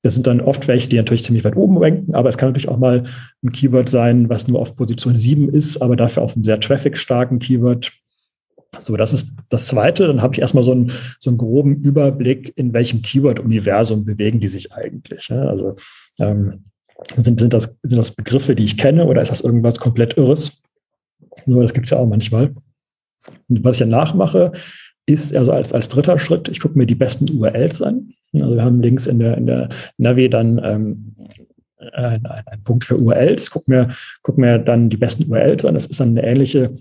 Das 0.02 0.14
sind 0.14 0.26
dann 0.26 0.40
oft 0.40 0.68
welche, 0.68 0.88
die 0.88 0.96
natürlich 0.96 1.24
ziemlich 1.24 1.44
weit 1.44 1.56
oben 1.56 1.76
ranken, 1.76 2.14
aber 2.14 2.28
es 2.28 2.38
kann 2.38 2.48
natürlich 2.48 2.68
auch 2.68 2.78
mal 2.78 3.02
ein 3.42 3.52
Keyword 3.52 3.88
sein, 3.88 4.28
was 4.28 4.48
nur 4.48 4.61
auf 4.61 4.76
Position 4.76 5.16
7 5.16 5.48
ist, 5.50 5.82
aber 5.82 5.96
dafür 5.96 6.22
auf 6.22 6.35
einem 6.35 6.44
sehr 6.44 6.61
traffic-starken 6.61 7.40
Keyword. 7.40 7.92
So, 8.81 8.97
das 8.97 9.12
ist 9.12 9.37
das 9.49 9.67
Zweite. 9.67 10.07
Dann 10.07 10.23
habe 10.23 10.35
ich 10.35 10.41
erstmal 10.41 10.65
so 10.65 10.73
einen, 10.73 10.93
so 11.19 11.31
einen 11.31 11.39
groben 11.39 11.77
Überblick, 11.77 12.53
in 12.57 12.73
welchem 12.73 13.03
Keyword-Universum 13.03 14.05
bewegen 14.05 14.41
die 14.41 14.49
sich 14.49 14.73
eigentlich. 14.73 15.31
Also 15.31 15.77
ähm, 16.19 16.65
sind, 17.15 17.41
sind, 17.41 17.53
das, 17.53 17.79
sind 17.83 17.99
das 17.99 18.12
Begriffe, 18.12 18.55
die 18.55 18.65
ich 18.65 18.79
kenne 18.79 19.07
oder 19.07 19.23
ist 19.23 19.31
das 19.31 19.43
irgendwas 19.43 19.79
komplett 19.79 20.17
Irres? 20.17 20.62
So, 21.47 21.61
das 21.62 21.75
gibt 21.75 21.87
es 21.87 21.91
ja 21.91 21.99
auch 21.99 22.09
manchmal. 22.09 22.55
Und 23.49 23.65
was 23.65 23.77
ich 23.77 23.81
ja 23.81 23.87
nachmache, 23.87 24.53
ist 25.07 25.35
also 25.35 25.53
als, 25.53 25.73
als 25.73 25.89
dritter 25.89 26.19
Schritt, 26.19 26.49
ich 26.49 26.61
gucke 26.61 26.77
mir 26.77 26.87
die 26.87 26.95
besten 26.95 27.31
URLs 27.31 27.81
an. 27.83 28.12
Also 28.35 28.57
wir 28.57 28.65
haben 28.65 28.81
links 28.81 29.07
in 29.07 29.19
der, 29.19 29.37
in 29.37 29.47
der 29.47 29.69
Navi 29.99 30.29
dann 30.29 30.61
ähm, 30.62 31.15
ein, 31.93 32.27
ein 32.27 32.62
Punkt 32.65 32.85
für 32.85 32.97
URLs, 32.97 33.51
guck 33.51 33.69
mir, 33.69 33.89
guck 34.23 34.39
mir 34.39 34.59
dann 34.59 34.91
die 34.91 34.97
besten 34.97 35.31
URLs 35.31 35.65
an. 35.65 35.75
Das 35.75 35.87
ist 35.87 36.01
dann 36.01 36.11
eine 36.11 36.25
ähnliche, 36.25 36.77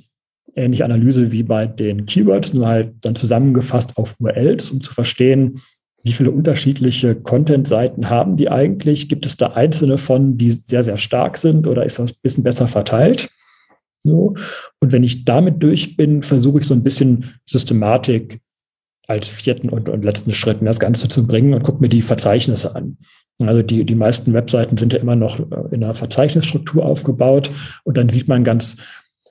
ähnliche 0.55 0.85
Analyse 0.85 1.31
wie 1.31 1.43
bei 1.43 1.65
den 1.65 2.05
Keywords, 2.05 2.53
nur 2.53 2.67
halt 2.67 2.93
dann 3.01 3.15
zusammengefasst 3.15 3.97
auf 3.97 4.15
URLs, 4.19 4.71
um 4.71 4.81
zu 4.81 4.93
verstehen, 4.93 5.61
wie 6.03 6.13
viele 6.13 6.31
unterschiedliche 6.31 7.15
Content-Seiten 7.15 8.09
haben 8.11 8.37
die 8.37 8.49
eigentlich? 8.49 9.09
Gibt 9.09 9.25
es 9.25 9.37
da 9.37 9.47
einzelne 9.53 9.97
von, 9.97 10.37
die 10.37 10.51
sehr, 10.51 10.83
sehr 10.83 10.97
stark 10.97 11.37
sind 11.37 11.67
oder 11.67 11.83
ist 11.83 11.97
das 11.97 12.11
ein 12.11 12.19
bisschen 12.21 12.43
besser 12.43 12.67
verteilt? 12.67 13.29
So. 14.03 14.35
Und 14.79 14.91
wenn 14.91 15.03
ich 15.03 15.25
damit 15.25 15.63
durch 15.63 15.97
bin, 15.97 16.21
versuche 16.21 16.59
ich 16.59 16.67
so 16.67 16.75
ein 16.75 16.83
bisschen 16.83 17.33
Systematik 17.47 18.39
als 19.07 19.27
vierten 19.27 19.69
und, 19.69 19.89
und 19.89 20.05
letzten 20.05 20.33
Schritt 20.33 20.59
in 20.59 20.67
das 20.67 20.79
Ganze 20.79 21.09
zu 21.09 21.25
bringen 21.25 21.55
und 21.55 21.63
gucke 21.63 21.81
mir 21.81 21.89
die 21.89 22.03
Verzeichnisse 22.03 22.75
an. 22.75 22.97
Also 23.39 23.63
die, 23.63 23.83
die 23.83 23.95
meisten 23.95 24.31
Webseiten 24.33 24.77
sind 24.77 24.93
ja 24.93 24.99
immer 24.99 25.15
noch 25.15 25.39
äh, 25.39 25.75
in 25.75 25.83
einer 25.83 25.95
Verzeichnisstruktur 25.95 26.85
aufgebaut 26.85 27.49
und 27.83 27.97
dann 27.97 28.09
sieht 28.09 28.27
man 28.27 28.43
ganz, 28.43 28.77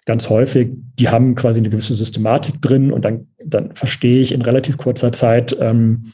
ganz 0.04 0.28
häufig, 0.28 0.70
die 0.98 1.08
haben 1.08 1.34
quasi 1.34 1.60
eine 1.60 1.70
gewisse 1.70 1.94
Systematik 1.94 2.60
drin 2.60 2.92
und 2.92 3.04
dann, 3.04 3.28
dann 3.44 3.74
verstehe 3.74 4.20
ich 4.20 4.32
in 4.32 4.42
relativ 4.42 4.76
kurzer 4.76 5.12
Zeit, 5.12 5.56
ähm, 5.58 6.12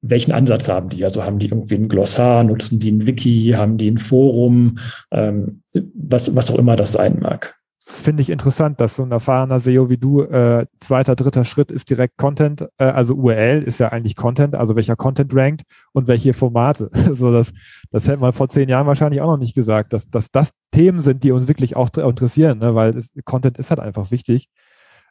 welchen 0.00 0.32
Ansatz 0.32 0.68
haben 0.68 0.90
die? 0.90 1.04
Also 1.04 1.24
haben 1.24 1.38
die 1.38 1.46
irgendwie 1.46 1.74
ein 1.74 1.88
Glossar, 1.88 2.44
nutzen 2.44 2.78
die 2.78 2.92
ein 2.92 3.06
Wiki, 3.06 3.54
haben 3.56 3.78
die 3.78 3.90
ein 3.90 3.98
Forum, 3.98 4.78
ähm, 5.10 5.62
was, 5.94 6.34
was 6.34 6.50
auch 6.50 6.58
immer 6.58 6.76
das 6.76 6.92
sein 6.92 7.18
mag. 7.20 7.57
Finde 8.00 8.22
ich 8.22 8.30
interessant, 8.30 8.80
dass 8.80 8.96
so 8.96 9.02
ein 9.02 9.12
erfahrener 9.12 9.60
SEO 9.60 9.88
wie 9.88 9.96
du, 9.96 10.22
äh, 10.22 10.66
zweiter, 10.80 11.16
dritter 11.16 11.44
Schritt 11.44 11.70
ist 11.70 11.90
direkt 11.90 12.16
Content, 12.16 12.68
äh, 12.78 12.84
also 12.84 13.14
URL 13.14 13.62
ist 13.62 13.78
ja 13.80 13.88
eigentlich 13.88 14.16
Content, 14.16 14.54
also 14.54 14.76
welcher 14.76 14.96
Content 14.96 15.34
rankt 15.34 15.62
und 15.92 16.08
welche 16.08 16.34
Formate. 16.34 16.90
so 17.14 17.32
das, 17.32 17.52
das 17.90 18.06
hätte 18.06 18.18
man 18.18 18.32
vor 18.32 18.48
zehn 18.48 18.68
Jahren 18.68 18.86
wahrscheinlich 18.86 19.20
auch 19.20 19.30
noch 19.30 19.38
nicht 19.38 19.54
gesagt, 19.54 19.92
dass, 19.92 20.10
dass 20.10 20.30
das 20.30 20.52
Themen 20.72 21.00
sind, 21.00 21.24
die 21.24 21.32
uns 21.32 21.48
wirklich 21.48 21.76
auch 21.76 21.88
interessieren, 21.96 22.58
ne? 22.58 22.74
weil 22.74 22.92
das, 22.92 23.12
Content 23.24 23.58
ist 23.58 23.70
halt 23.70 23.80
einfach 23.80 24.10
wichtig. 24.10 24.48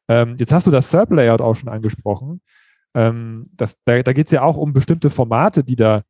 Ähm, 0.08 0.36
jetzt 0.38 0.52
hast 0.52 0.68
du 0.68 0.72
das 0.72 0.92
SERP-Layout 0.92 1.42
auch 1.42 1.56
schon 1.56 1.70
angesprochen. 1.70 2.42
Ähm, 2.94 3.44
das, 3.54 3.76
da 3.86 4.02
da 4.02 4.14
geht 4.14 4.28
es 4.28 4.32
ja 4.32 4.44
auch 4.44 4.58
um 4.58 4.74
bestimmte 4.74 5.10
Formate, 5.10 5.64
die 5.64 5.76
da 5.76 6.04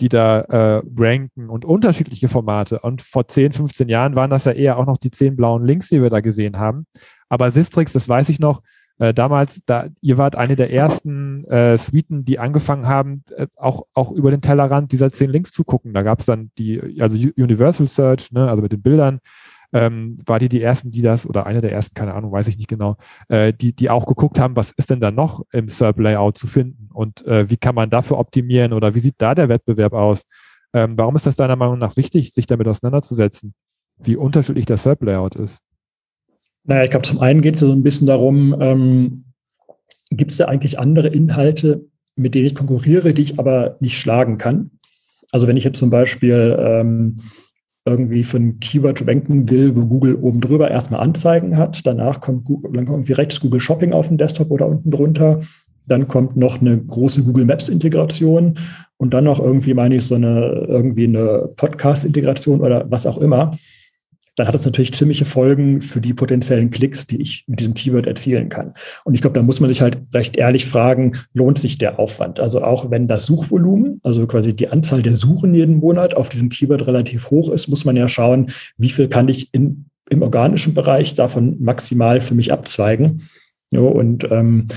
die 0.00 0.08
da 0.08 0.40
äh, 0.40 0.82
ranken 0.96 1.48
und 1.48 1.64
unterschiedliche 1.64 2.28
Formate. 2.28 2.80
Und 2.80 3.02
vor 3.02 3.26
10, 3.26 3.52
15 3.52 3.88
Jahren 3.88 4.16
waren 4.16 4.30
das 4.30 4.44
ja 4.44 4.52
eher 4.52 4.78
auch 4.78 4.86
noch 4.86 4.98
die 4.98 5.10
zehn 5.10 5.36
blauen 5.36 5.64
Links, 5.64 5.88
die 5.88 6.02
wir 6.02 6.10
da 6.10 6.20
gesehen 6.20 6.58
haben. 6.58 6.86
Aber 7.28 7.50
Sistrix, 7.50 7.92
das 7.92 8.08
weiß 8.08 8.28
ich 8.28 8.38
noch, 8.38 8.62
äh, 8.98 9.14
damals, 9.14 9.62
da, 9.64 9.86
ihr 10.00 10.18
wart 10.18 10.34
eine 10.34 10.56
der 10.56 10.72
ersten 10.72 11.44
äh, 11.44 11.78
Suiten, 11.78 12.24
die 12.24 12.38
angefangen 12.38 12.86
haben, 12.86 13.22
äh, 13.36 13.46
auch, 13.56 13.86
auch 13.94 14.10
über 14.10 14.30
den 14.30 14.40
Tellerrand 14.40 14.90
dieser 14.90 15.12
zehn 15.12 15.30
Links 15.30 15.52
zu 15.52 15.62
gucken. 15.64 15.94
Da 15.94 16.02
gab 16.02 16.20
es 16.20 16.26
dann 16.26 16.50
die, 16.58 17.00
also 17.00 17.16
Universal 17.16 17.86
Search, 17.86 18.32
ne, 18.32 18.48
also 18.48 18.62
mit 18.62 18.72
den 18.72 18.82
Bildern, 18.82 19.20
ähm, 19.72 20.16
war 20.26 20.38
die 20.38 20.48
die 20.48 20.62
ersten, 20.62 20.90
die 20.90 21.02
das, 21.02 21.26
oder 21.26 21.46
eine 21.46 21.60
der 21.60 21.72
ersten, 21.72 21.94
keine 21.94 22.14
Ahnung, 22.14 22.32
weiß 22.32 22.48
ich 22.48 22.56
nicht 22.56 22.68
genau, 22.68 22.96
äh, 23.28 23.52
die, 23.52 23.74
die 23.74 23.90
auch 23.90 24.06
geguckt 24.06 24.38
haben, 24.38 24.56
was 24.56 24.72
ist 24.72 24.90
denn 24.90 25.00
da 25.00 25.10
noch 25.10 25.44
im 25.52 25.68
SERP-Layout 25.68 26.38
zu 26.38 26.46
finden 26.46 26.88
und 26.92 27.26
äh, 27.26 27.50
wie 27.50 27.56
kann 27.56 27.74
man 27.74 27.90
dafür 27.90 28.18
optimieren 28.18 28.72
oder 28.72 28.94
wie 28.94 29.00
sieht 29.00 29.16
da 29.18 29.34
der 29.34 29.48
Wettbewerb 29.48 29.92
aus? 29.92 30.22
Ähm, 30.72 30.96
warum 30.96 31.16
ist 31.16 31.26
das 31.26 31.36
deiner 31.36 31.56
Meinung 31.56 31.78
nach 31.78 31.96
wichtig, 31.96 32.32
sich 32.32 32.46
damit 32.46 32.68
auseinanderzusetzen, 32.68 33.54
wie 33.98 34.16
unterschiedlich 34.16 34.66
der 34.66 34.76
SERP-Layout 34.76 35.36
ist? 35.36 35.60
Naja, 36.64 36.84
ich 36.84 36.90
glaube, 36.90 37.06
zum 37.06 37.20
einen 37.20 37.40
geht 37.40 37.54
es 37.54 37.60
so 37.60 37.72
ein 37.72 37.82
bisschen 37.82 38.06
darum, 38.06 38.54
ähm, 38.60 39.24
gibt 40.10 40.32
es 40.32 40.38
da 40.38 40.46
eigentlich 40.46 40.78
andere 40.78 41.08
Inhalte, 41.08 41.86
mit 42.16 42.34
denen 42.34 42.46
ich 42.46 42.54
konkurriere, 42.54 43.14
die 43.14 43.22
ich 43.22 43.38
aber 43.38 43.76
nicht 43.80 43.98
schlagen 43.98 44.38
kann? 44.38 44.70
Also 45.30 45.46
wenn 45.46 45.56
ich 45.56 45.64
jetzt 45.64 45.78
zum 45.78 45.90
Beispiel 45.90 46.56
ähm, 46.58 47.18
irgendwie 47.84 48.24
für 48.24 48.36
ein 48.36 48.60
Keyword 48.60 49.06
ranken 49.06 49.48
will, 49.48 49.74
wo 49.74 49.86
Google 49.86 50.16
oben 50.16 50.40
drüber 50.40 50.70
erstmal 50.70 51.00
Anzeigen 51.00 51.56
hat. 51.56 51.86
Danach 51.86 52.20
kommt, 52.20 52.44
Google, 52.44 52.72
dann 52.72 52.84
kommt 52.84 52.98
irgendwie 52.98 53.12
rechts 53.14 53.40
Google 53.40 53.60
Shopping 53.60 53.92
auf 53.92 54.08
dem 54.08 54.18
Desktop 54.18 54.50
oder 54.50 54.66
unten 54.66 54.90
drunter. 54.90 55.40
Dann 55.86 56.06
kommt 56.06 56.36
noch 56.36 56.60
eine 56.60 56.76
große 56.76 57.22
Google 57.22 57.46
Maps 57.46 57.68
Integration 57.68 58.58
und 58.98 59.14
dann 59.14 59.24
noch 59.24 59.40
irgendwie, 59.40 59.72
meine 59.72 59.96
ich, 59.96 60.04
so 60.04 60.16
eine, 60.16 60.66
irgendwie 60.68 61.04
eine 61.04 61.48
Podcast 61.56 62.04
Integration 62.04 62.60
oder 62.60 62.90
was 62.90 63.06
auch 63.06 63.18
immer 63.18 63.52
dann 64.38 64.46
hat 64.46 64.54
es 64.54 64.64
natürlich 64.64 64.92
ziemliche 64.92 65.24
Folgen 65.24 65.80
für 65.80 66.00
die 66.00 66.14
potenziellen 66.14 66.70
Klicks, 66.70 67.06
die 67.06 67.20
ich 67.20 67.44
mit 67.46 67.60
diesem 67.60 67.74
Keyword 67.74 68.06
erzielen 68.06 68.48
kann. 68.48 68.74
Und 69.04 69.14
ich 69.14 69.20
glaube, 69.20 69.38
da 69.38 69.42
muss 69.42 69.60
man 69.60 69.68
sich 69.68 69.80
halt 69.80 69.98
recht 70.14 70.36
ehrlich 70.36 70.66
fragen, 70.66 71.12
lohnt 71.34 71.58
sich 71.58 71.78
der 71.78 71.98
Aufwand? 71.98 72.38
Also 72.38 72.62
auch 72.62 72.90
wenn 72.90 73.08
das 73.08 73.26
Suchvolumen, 73.26 74.00
also 74.04 74.26
quasi 74.26 74.54
die 74.54 74.68
Anzahl 74.68 75.02
der 75.02 75.16
Suchen 75.16 75.54
jeden 75.54 75.76
Monat 75.76 76.14
auf 76.14 76.28
diesem 76.28 76.50
Keyword 76.50 76.86
relativ 76.86 77.30
hoch 77.30 77.50
ist, 77.50 77.68
muss 77.68 77.84
man 77.84 77.96
ja 77.96 78.08
schauen, 78.08 78.50
wie 78.76 78.90
viel 78.90 79.08
kann 79.08 79.28
ich 79.28 79.52
in, 79.52 79.86
im 80.08 80.22
organischen 80.22 80.74
Bereich 80.74 81.14
davon 81.14 81.56
maximal 81.60 82.20
für 82.20 82.34
mich 82.34 82.52
abzweigen. 82.52 83.28
Ja, 83.70 83.80
und 83.80 84.26
ähm, 84.30 84.68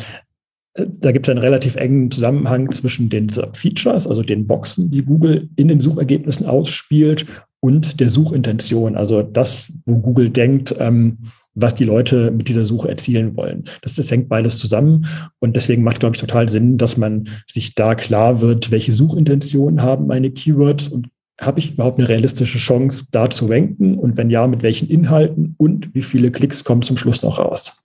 da 0.73 1.11
gibt 1.11 1.27
es 1.27 1.31
einen 1.31 1.39
relativ 1.39 1.75
engen 1.75 2.11
Zusammenhang 2.11 2.71
zwischen 2.71 3.09
den 3.09 3.29
Features, 3.29 4.07
also 4.07 4.23
den 4.23 4.47
Boxen, 4.47 4.89
die 4.89 5.03
Google 5.03 5.49
in 5.55 5.67
den 5.67 5.81
Suchergebnissen 5.81 6.45
ausspielt, 6.45 7.25
und 7.61 7.99
der 7.99 8.09
Suchintention, 8.09 8.97
also 8.97 9.21
das, 9.21 9.71
wo 9.85 9.99
Google 9.99 10.29
denkt, 10.29 10.75
ähm, 10.79 11.19
was 11.53 11.75
die 11.75 11.83
Leute 11.83 12.31
mit 12.31 12.47
dieser 12.47 12.65
Suche 12.65 12.89
erzielen 12.89 13.35
wollen. 13.35 13.65
Das, 13.81 13.95
das 13.95 14.09
hängt 14.09 14.29
beides 14.29 14.57
zusammen 14.57 15.05
und 15.39 15.55
deswegen 15.55 15.83
macht, 15.83 15.99
glaube 15.99 16.15
ich, 16.15 16.21
total 16.21 16.49
Sinn, 16.49 16.77
dass 16.77 16.97
man 16.97 17.29
sich 17.45 17.75
da 17.75 17.95
klar 17.95 18.41
wird, 18.41 18.71
welche 18.71 18.93
Suchintentionen 18.93 19.81
haben 19.81 20.07
meine 20.07 20.31
Keywords 20.31 20.87
und 20.87 21.09
habe 21.39 21.59
ich 21.59 21.73
überhaupt 21.73 21.99
eine 21.99 22.09
realistische 22.09 22.57
Chance, 22.57 23.07
da 23.11 23.29
zu 23.29 23.47
ranken 23.47 23.97
und 23.97 24.17
wenn 24.17 24.29
ja, 24.29 24.47
mit 24.47 24.63
welchen 24.63 24.89
Inhalten 24.89 25.55
und 25.57 25.93
wie 25.93 26.03
viele 26.03 26.31
Klicks 26.31 26.63
kommen 26.63 26.81
zum 26.81 26.97
Schluss 26.97 27.23
noch 27.23 27.39
raus. 27.39 27.83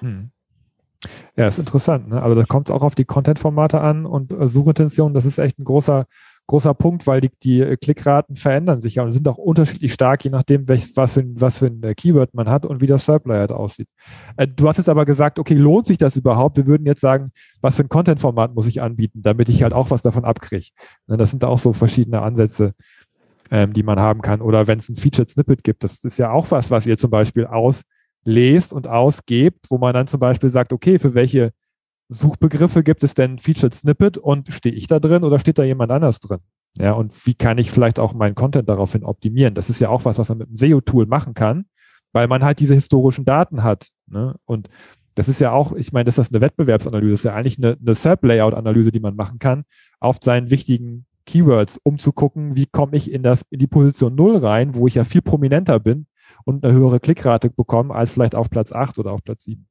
Hm. 0.00 0.30
Ja, 1.36 1.48
ist 1.48 1.58
interessant. 1.58 2.08
Ne? 2.08 2.22
Also 2.22 2.34
da 2.34 2.44
kommt 2.44 2.68
es 2.68 2.74
auch 2.74 2.82
auf 2.82 2.94
die 2.94 3.04
Content-Formate 3.04 3.80
an 3.80 4.06
und 4.06 4.32
äh, 4.32 4.48
Suchintention, 4.48 5.12
das 5.12 5.24
ist 5.26 5.38
echt 5.38 5.58
ein 5.58 5.64
großer 5.64 6.06
großer 6.46 6.74
Punkt, 6.74 7.06
weil 7.06 7.20
die, 7.20 7.30
die 7.42 7.60
äh, 7.60 7.76
Klickraten 7.76 8.36
verändern 8.36 8.80
sich 8.80 8.96
ja 8.96 9.02
und 9.02 9.12
sind 9.12 9.26
auch 9.28 9.38
unterschiedlich 9.38 9.92
stark, 9.92 10.24
je 10.24 10.30
nachdem, 10.30 10.68
welch, 10.68 10.94
was, 10.96 11.14
für 11.14 11.20
ein, 11.20 11.40
was 11.40 11.58
für 11.58 11.66
ein 11.66 11.82
äh, 11.82 11.94
Keyword 11.94 12.34
man 12.34 12.48
hat 12.48 12.66
und 12.66 12.80
wie 12.80 12.86
das 12.86 13.06
Sublayer 13.06 13.50
aussieht. 13.50 13.88
Äh, 14.36 14.46
du 14.48 14.68
hast 14.68 14.76
jetzt 14.76 14.88
aber 14.88 15.06
gesagt, 15.06 15.38
okay, 15.38 15.54
lohnt 15.54 15.86
sich 15.86 15.96
das 15.96 16.16
überhaupt? 16.16 16.56
Wir 16.56 16.66
würden 16.66 16.86
jetzt 16.86 17.00
sagen, 17.00 17.32
was 17.62 17.76
für 17.76 17.82
ein 17.82 17.88
Content-Format 17.88 18.54
muss 18.54 18.66
ich 18.66 18.82
anbieten, 18.82 19.22
damit 19.22 19.48
ich 19.48 19.62
halt 19.62 19.72
auch 19.72 19.90
was 19.90 20.02
davon 20.02 20.24
abkriege. 20.24 20.68
Ne, 21.06 21.16
das 21.16 21.30
sind 21.30 21.44
auch 21.44 21.58
so 21.58 21.72
verschiedene 21.72 22.20
Ansätze, 22.20 22.74
ähm, 23.50 23.72
die 23.72 23.82
man 23.82 23.98
haben 23.98 24.20
kann. 24.20 24.42
Oder 24.42 24.66
wenn 24.66 24.78
es 24.78 24.88
ein 24.88 24.96
Featured 24.96 25.30
Snippet 25.30 25.64
gibt, 25.64 25.82
das 25.82 26.04
ist 26.04 26.18
ja 26.18 26.30
auch 26.30 26.50
was, 26.50 26.70
was 26.70 26.86
ihr 26.86 26.98
zum 26.98 27.10
Beispiel 27.10 27.46
auslest 27.46 28.72
und 28.72 28.86
ausgebt, 28.86 29.66
wo 29.70 29.78
man 29.78 29.94
dann 29.94 30.08
zum 30.08 30.20
Beispiel 30.20 30.50
sagt, 30.50 30.74
okay, 30.74 30.98
für 30.98 31.14
welche 31.14 31.52
Suchbegriffe 32.14 32.82
gibt 32.82 33.04
es 33.04 33.14
denn 33.14 33.38
Featured 33.38 33.74
Snippet 33.74 34.18
und 34.18 34.52
stehe 34.52 34.74
ich 34.74 34.86
da 34.86 35.00
drin 35.00 35.24
oder 35.24 35.38
steht 35.38 35.58
da 35.58 35.64
jemand 35.64 35.92
anders 35.92 36.20
drin? 36.20 36.40
Ja, 36.78 36.92
und 36.92 37.26
wie 37.26 37.34
kann 37.34 37.58
ich 37.58 37.70
vielleicht 37.70 37.98
auch 38.00 38.14
meinen 38.14 38.34
Content 38.34 38.68
daraufhin 38.68 39.04
optimieren? 39.04 39.54
Das 39.54 39.70
ist 39.70 39.80
ja 39.80 39.88
auch 39.88 40.04
was, 40.04 40.18
was 40.18 40.28
man 40.28 40.38
mit 40.38 40.48
einem 40.48 40.56
SEO-Tool 40.56 41.06
machen 41.06 41.34
kann, 41.34 41.66
weil 42.12 42.26
man 42.26 42.42
halt 42.42 42.58
diese 42.60 42.74
historischen 42.74 43.24
Daten 43.24 43.62
hat. 43.62 43.88
Ne? 44.06 44.34
Und 44.44 44.68
das 45.14 45.28
ist 45.28 45.40
ja 45.40 45.52
auch, 45.52 45.72
ich 45.72 45.92
meine, 45.92 46.04
das 46.04 46.18
ist 46.18 46.32
eine 46.32 46.40
Wettbewerbsanalyse, 46.40 47.12
das 47.12 47.20
ist 47.20 47.24
ja 47.24 47.34
eigentlich 47.34 47.58
eine, 47.58 47.76
eine 47.80 47.94
SERP-Layout-Analyse, 47.94 48.90
die 48.90 49.00
man 49.00 49.14
machen 49.14 49.38
kann, 49.38 49.64
auf 50.00 50.18
seinen 50.22 50.50
wichtigen 50.50 51.06
Keywords, 51.26 51.78
um 51.82 51.98
zu 51.98 52.12
gucken, 52.12 52.56
wie 52.56 52.66
komme 52.66 52.96
ich 52.96 53.10
in, 53.10 53.22
das, 53.22 53.44
in 53.50 53.58
die 53.58 53.66
Position 53.66 54.14
0 54.14 54.38
rein, 54.38 54.74
wo 54.74 54.86
ich 54.86 54.96
ja 54.96 55.04
viel 55.04 55.22
prominenter 55.22 55.78
bin 55.78 56.06
und 56.44 56.64
eine 56.64 56.74
höhere 56.74 57.00
Klickrate 57.00 57.50
bekomme 57.50 57.94
als 57.94 58.12
vielleicht 58.12 58.34
auf 58.34 58.50
Platz 58.50 58.72
8 58.72 58.98
oder 58.98 59.12
auf 59.12 59.22
Platz 59.22 59.44
7. 59.44 59.66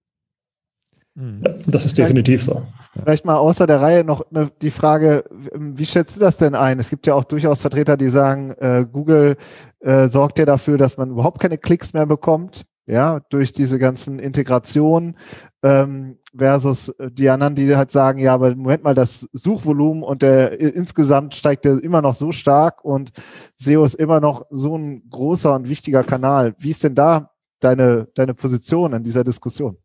Mhm. 1.16 1.44
Das 1.68 1.86
ist 1.86 1.98
definitiv 1.98 2.42
so. 2.42 2.64
Vielleicht 2.94 3.26
mal 3.26 3.38
außer 3.38 3.68
der 3.68 3.82
Reihe 3.82 4.04
noch 4.04 4.30
ne, 4.32 4.50
die 4.62 4.72
Frage, 4.72 5.24
wie 5.56 5.86
schätzt 5.86 6.16
du 6.16 6.20
das 6.20 6.38
denn 6.38 6.56
ein? 6.56 6.80
Es 6.80 6.90
gibt 6.90 7.06
ja 7.08 7.14
auch 7.14 7.24
durchaus 7.24 7.62
Vertreter, 7.62 7.98
die 7.98 8.10
sagen, 8.10 8.52
äh, 8.60 8.86
Google 8.92 9.38
äh, 9.80 10.08
sorgt 10.08 10.40
ja 10.40 10.46
dafür, 10.46 10.78
dass 10.78 10.98
man 10.98 11.12
überhaupt 11.12 11.40
keine 11.40 11.58
Klicks 11.58 11.94
mehr 11.94 12.06
bekommt, 12.06 12.66
ja, 12.86 13.22
durch 13.30 13.52
diese 13.52 13.80
ganzen 13.80 14.20
Integrationen 14.20 15.18
ähm, 15.62 16.18
versus 16.36 16.94
die 17.00 17.30
anderen, 17.30 17.56
die 17.56 17.76
halt 17.76 17.92
sagen, 17.92 18.20
ja, 18.20 18.34
aber 18.34 18.56
Moment 18.56 18.84
mal, 18.84 18.96
das 18.96 19.28
Suchvolumen 19.34 20.04
und 20.04 20.22
der 20.22 20.60
insgesamt 20.60 21.36
steigt 21.36 21.66
ja 21.66 21.78
immer 21.78 22.02
noch 22.02 22.14
so 22.14 22.32
stark 22.32 22.84
und 22.84 23.12
SEO 23.58 23.86
ist 23.86 23.96
immer 23.96 24.20
noch 24.20 24.46
so 24.50 24.78
ein 24.78 25.04
großer 25.10 25.56
und 25.56 25.70
wichtiger 25.70 26.04
Kanal. 26.04 26.56
Wie 26.58 26.72
ist 26.72 26.84
denn 26.84 26.96
da 26.96 27.32
deine, 27.60 28.08
deine 28.16 28.34
Position 28.34 28.94
in 28.94 29.04
dieser 29.04 29.24
Diskussion? 29.24 29.78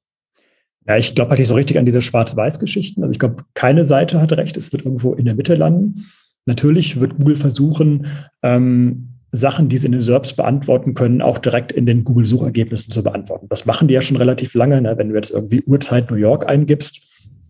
Ja, 0.89 0.97
ich 0.97 1.15
glaube 1.15 1.31
halt 1.31 1.39
nicht 1.39 1.49
so 1.49 1.55
richtig 1.55 1.79
an 1.79 1.85
diese 1.85 2.01
Schwarz-Weiß-Geschichten. 2.01 3.03
Also 3.03 3.13
ich 3.13 3.19
glaube, 3.19 3.45
keine 3.53 3.85
Seite 3.85 4.21
hat 4.23 4.33
recht. 4.33 4.57
Es 4.57 4.73
wird 4.73 4.85
irgendwo 4.85 5.13
in 5.13 5.27
der 5.27 5.35
Mitte 5.35 5.55
landen. 5.55 6.07
Natürlich 6.47 6.99
wird 6.99 7.19
Google 7.19 7.37
versuchen, 7.37 8.07
ähm, 8.43 9.11
Sachen, 9.31 9.69
die 9.69 9.77
sie 9.77 9.87
in 9.87 9.93
den 9.93 10.01
SERPs 10.01 10.33
beantworten 10.33 10.95
können, 10.95 11.21
auch 11.21 11.37
direkt 11.37 11.73
in 11.73 11.85
den 11.85 12.05
Google-Suchergebnissen 12.05 12.91
zu 12.91 13.03
beantworten. 13.03 13.47
Das 13.51 13.67
machen 13.67 13.87
die 13.87 13.95
ja 13.95 14.01
schon 14.01 14.17
relativ 14.17 14.55
lange. 14.55 14.81
Ne? 14.81 14.97
Wenn 14.97 15.11
du 15.11 15.15
jetzt 15.15 15.31
irgendwie 15.31 15.63
Uhrzeit 15.67 16.11
New 16.11 16.17
York 16.17 16.49
eingibst, 16.49 17.03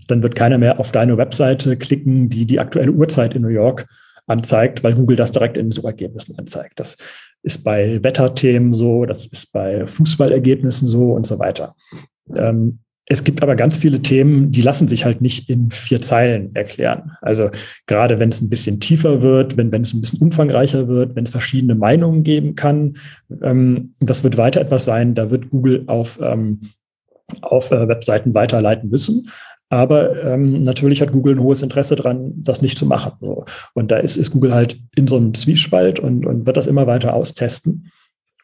dann 0.09 0.23
wird 0.25 0.35
keiner 0.35 0.59
mehr 0.59 0.81
auf 0.81 0.91
deine 0.91 1.17
Webseite 1.17 1.77
klicken, 1.77 2.29
die 2.29 2.45
die 2.45 2.59
aktuelle 2.59 2.91
Uhrzeit 2.91 3.35
in 3.35 3.43
New 3.43 3.49
York 3.49 3.87
anzeigt, 4.27 4.83
weil 4.83 4.95
Google 4.95 5.17
das 5.17 5.31
direkt 5.31 5.57
in 5.57 5.67
den 5.67 5.73
Suchergebnissen 5.73 6.37
anzeigt. 6.37 6.81
Das 6.81 6.97
ist 7.45 7.63
bei 7.63 8.03
Wetterthemen 8.03 8.75
so, 8.75 9.07
das 9.07 9.27
ist 9.27 9.53
bei 9.53 9.87
Fußballergebnissen 9.87 10.89
so 10.89 11.13
und 11.13 11.25
so 11.25 11.39
weiter. 11.39 11.77
Ähm, 12.35 12.81
es 13.11 13.25
gibt 13.25 13.43
aber 13.43 13.57
ganz 13.57 13.79
viele 13.79 14.03
Themen, 14.03 14.53
die 14.53 14.61
lassen 14.61 14.87
sich 14.87 15.05
halt 15.05 15.23
nicht 15.23 15.49
in 15.49 15.71
vier 15.71 16.01
Zeilen 16.03 16.55
erklären. 16.55 17.13
Also 17.23 17.51
gerade 17.87 18.19
wenn 18.19 18.29
es 18.29 18.43
ein 18.43 18.51
bisschen 18.51 18.81
tiefer 18.81 19.23
wird, 19.23 19.57
wenn, 19.57 19.73
wenn 19.73 19.83
es 19.83 19.95
ein 19.95 20.03
bisschen 20.03 20.21
umfangreicher 20.21 20.89
wird, 20.89 21.17
wenn 21.17 21.25
es 21.25 21.31
verschiedene 21.31 21.75
Meinungen 21.75 22.23
geben 22.23 22.55
kann, 22.55 22.97
ähm, 23.43 23.95
das 24.01 24.25
wird 24.25 24.37
weiter 24.37 24.61
etwas 24.61 24.85
sein, 24.85 25.15
da 25.15 25.31
wird 25.31 25.49
Google 25.49 25.85
auf, 25.87 26.19
ähm, 26.23 26.61
auf 27.41 27.71
äh, 27.71 27.89
Webseiten 27.89 28.35
weiterleiten 28.35 28.91
müssen. 28.91 29.31
Aber 29.71 30.23
ähm, 30.25 30.63
natürlich 30.63 31.01
hat 31.01 31.13
Google 31.13 31.37
ein 31.37 31.43
hohes 31.43 31.63
Interesse 31.63 31.97
daran, 31.97 32.33
das 32.37 32.63
nicht 32.63 32.79
zu 32.79 32.87
machen. 32.87 33.13
So. 33.21 33.45
Und 33.75 33.91
da 33.91 33.99
ist, 33.99 34.17
ist 34.17 34.33
Google 34.33 34.55
halt 34.55 34.79
in 34.97 35.09
so 35.09 35.17
einem 35.17 35.35
Zwiespalt 35.35 35.99
und, 35.99 36.27
und 36.27 36.47
wird 36.47 36.57
das 36.57 36.67
immer 36.67 36.87
weiter 36.87 37.15
austesten. 37.15 37.91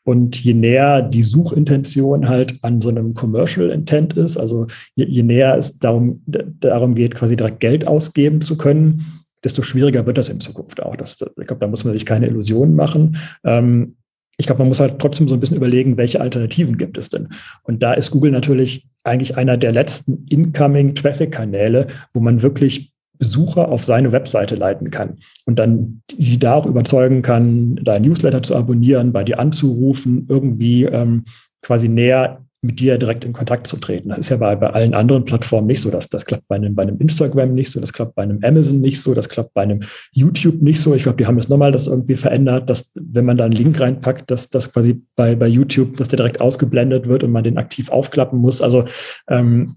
Und 0.04 0.36
je 0.44 0.54
näher 0.54 1.02
die 1.02 1.22
Suchintention 1.22 2.28
halt 2.28 2.58
an 2.62 2.82
so 2.82 2.90
einem 2.90 3.14
Commercial 3.14 3.70
Intent 3.70 4.16
ist, 4.16 4.36
also 4.36 4.66
je, 4.94 5.06
je 5.06 5.22
näher 5.22 5.56
es 5.56 5.78
darum, 5.78 6.22
darum 6.26 6.94
geht, 6.94 7.14
quasi 7.14 7.36
direkt 7.36 7.60
Geld 7.60 7.88
ausgeben 7.88 8.42
zu 8.42 8.56
können, 8.56 9.04
desto 9.42 9.62
schwieriger 9.62 10.06
wird 10.06 10.18
das 10.18 10.28
in 10.28 10.40
Zukunft 10.40 10.82
auch. 10.82 10.96
Das, 10.96 11.18
ich 11.20 11.46
glaube, 11.46 11.60
da 11.60 11.68
muss 11.68 11.84
man 11.84 11.92
sich 11.94 12.06
keine 12.06 12.26
Illusionen 12.26 12.74
machen. 12.74 13.16
Ähm, 13.44 13.96
ich 14.36 14.46
glaube, 14.46 14.60
man 14.60 14.68
muss 14.68 14.80
halt 14.80 14.98
trotzdem 14.98 15.28
so 15.28 15.34
ein 15.34 15.40
bisschen 15.40 15.56
überlegen, 15.56 15.96
welche 15.96 16.20
Alternativen 16.20 16.76
gibt 16.76 16.98
es 16.98 17.08
denn? 17.08 17.28
Und 17.62 17.82
da 17.82 17.92
ist 17.92 18.10
Google 18.10 18.32
natürlich 18.32 18.88
eigentlich 19.04 19.36
einer 19.36 19.56
der 19.56 19.72
letzten 19.72 20.26
incoming 20.28 20.94
Traffic-Kanäle, 20.94 21.86
wo 22.12 22.20
man 22.20 22.42
wirklich 22.42 22.93
Besucher 23.18 23.68
auf 23.68 23.84
seine 23.84 24.12
Webseite 24.12 24.56
leiten 24.56 24.90
kann 24.90 25.18
und 25.46 25.58
dann 25.58 26.02
die 26.12 26.38
da 26.38 26.54
auch 26.54 26.66
überzeugen 26.66 27.22
kann, 27.22 27.76
dein 27.82 28.02
Newsletter 28.02 28.42
zu 28.42 28.56
abonnieren, 28.56 29.12
bei 29.12 29.24
dir 29.24 29.38
anzurufen, 29.38 30.26
irgendwie 30.28 30.84
ähm, 30.84 31.24
quasi 31.62 31.88
näher 31.88 32.44
mit 32.64 32.80
dir 32.80 32.98
direkt 32.98 33.24
in 33.24 33.32
Kontakt 33.32 33.66
zu 33.66 33.76
treten. 33.76 34.08
Das 34.08 34.18
ist 34.18 34.30
ja 34.30 34.38
bei, 34.38 34.56
bei 34.56 34.70
allen 34.70 34.94
anderen 34.94 35.24
Plattformen 35.24 35.66
nicht 35.66 35.82
so. 35.82 35.90
Das, 35.90 36.08
das 36.08 36.24
klappt 36.24 36.48
bei 36.48 36.56
einem, 36.56 36.74
bei 36.74 36.82
einem 36.82 36.96
Instagram 36.96 37.54
nicht 37.54 37.70
so, 37.70 37.78
das 37.78 37.92
klappt 37.92 38.14
bei 38.14 38.22
einem 38.22 38.40
Amazon 38.42 38.80
nicht 38.80 39.00
so, 39.02 39.12
das 39.14 39.28
klappt 39.28 39.52
bei 39.52 39.62
einem 39.62 39.80
YouTube 40.12 40.62
nicht 40.62 40.80
so. 40.80 40.94
Ich 40.94 41.02
glaube, 41.02 41.18
die 41.18 41.26
haben 41.26 41.36
jetzt 41.36 41.50
nochmal 41.50 41.72
das 41.72 41.86
irgendwie 41.86 42.16
verändert, 42.16 42.70
dass 42.70 42.92
wenn 42.98 43.26
man 43.26 43.36
da 43.36 43.44
einen 43.44 43.54
Link 43.54 43.78
reinpackt, 43.78 44.30
dass 44.30 44.48
das 44.48 44.72
quasi 44.72 45.02
bei, 45.14 45.36
bei 45.36 45.46
YouTube, 45.46 45.98
dass 45.98 46.08
der 46.08 46.16
direkt 46.16 46.40
ausgeblendet 46.40 47.06
wird 47.06 47.22
und 47.22 47.32
man 47.32 47.44
den 47.44 47.58
aktiv 47.58 47.90
aufklappen 47.90 48.38
muss. 48.38 48.62
Also 48.62 48.86
ähm, 49.28 49.76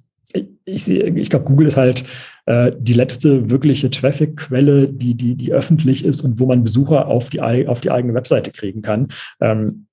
ich, 0.66 0.90
ich 0.90 1.30
glaube, 1.30 1.46
Google 1.46 1.68
ist 1.68 1.78
halt 1.78 2.04
äh, 2.46 2.72
die 2.78 2.94
letzte 2.94 3.50
wirkliche 3.50 3.90
Traffic-Quelle, 3.90 4.90
die, 4.90 5.16
die, 5.16 5.36
die 5.36 5.54
öffentlich 5.54 6.04
ist 6.06 6.22
und 6.22 6.40
wo 6.40 6.46
man 6.46 6.64
Besucher 6.64 7.08
auf 7.08 7.30
die, 7.30 7.42
auf 7.42 7.82
die 7.82 7.92
eigene 7.92 8.14
Webseite 8.14 8.52
kriegen 8.52 8.82
kann. 8.82 9.08
Ähm, 9.40 9.88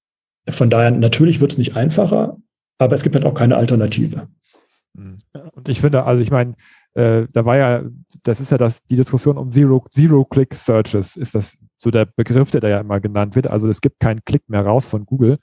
von 0.49 0.70
daher, 0.70 0.90
natürlich 0.90 1.40
wird 1.40 1.53
es 1.53 1.59
nicht 1.59 1.77
einfacher, 1.77 2.37
aber 2.79 2.94
es 2.94 3.03
gibt 3.03 3.14
halt 3.14 3.25
auch 3.25 3.35
keine 3.35 3.57
Alternative. 3.57 4.29
Mhm. 4.94 5.18
Und 5.53 5.68
ich 5.68 5.81
finde, 5.81 6.05
also 6.05 6.23
ich 6.23 6.31
meine, 6.31 6.55
äh, 6.94 7.27
da 7.33 7.44
war 7.44 7.57
ja, 7.57 7.83
das 8.23 8.40
ist 8.40 8.51
ja 8.51 8.59
das, 8.59 8.85
die 8.85 8.97
Diskussion 8.97 9.38
um 9.38 9.51
Zero-Click-Searches, 9.51 11.12
Zero 11.12 11.23
ist 11.23 11.35
das 11.35 11.57
so 11.77 11.90
der 11.90 12.07
Begriff, 12.07 12.51
der 12.51 12.61
da 12.61 12.68
ja 12.68 12.81
immer 12.81 13.01
genannt 13.01 13.37
wird. 13.37 13.47
Also 13.47 13.68
es 13.68 13.81
gibt 13.81 14.01
keinen 14.01 14.25
Klick 14.25 14.49
mehr 14.49 14.64
raus 14.64 14.87
von 14.87 15.05
Google. 15.07 15.38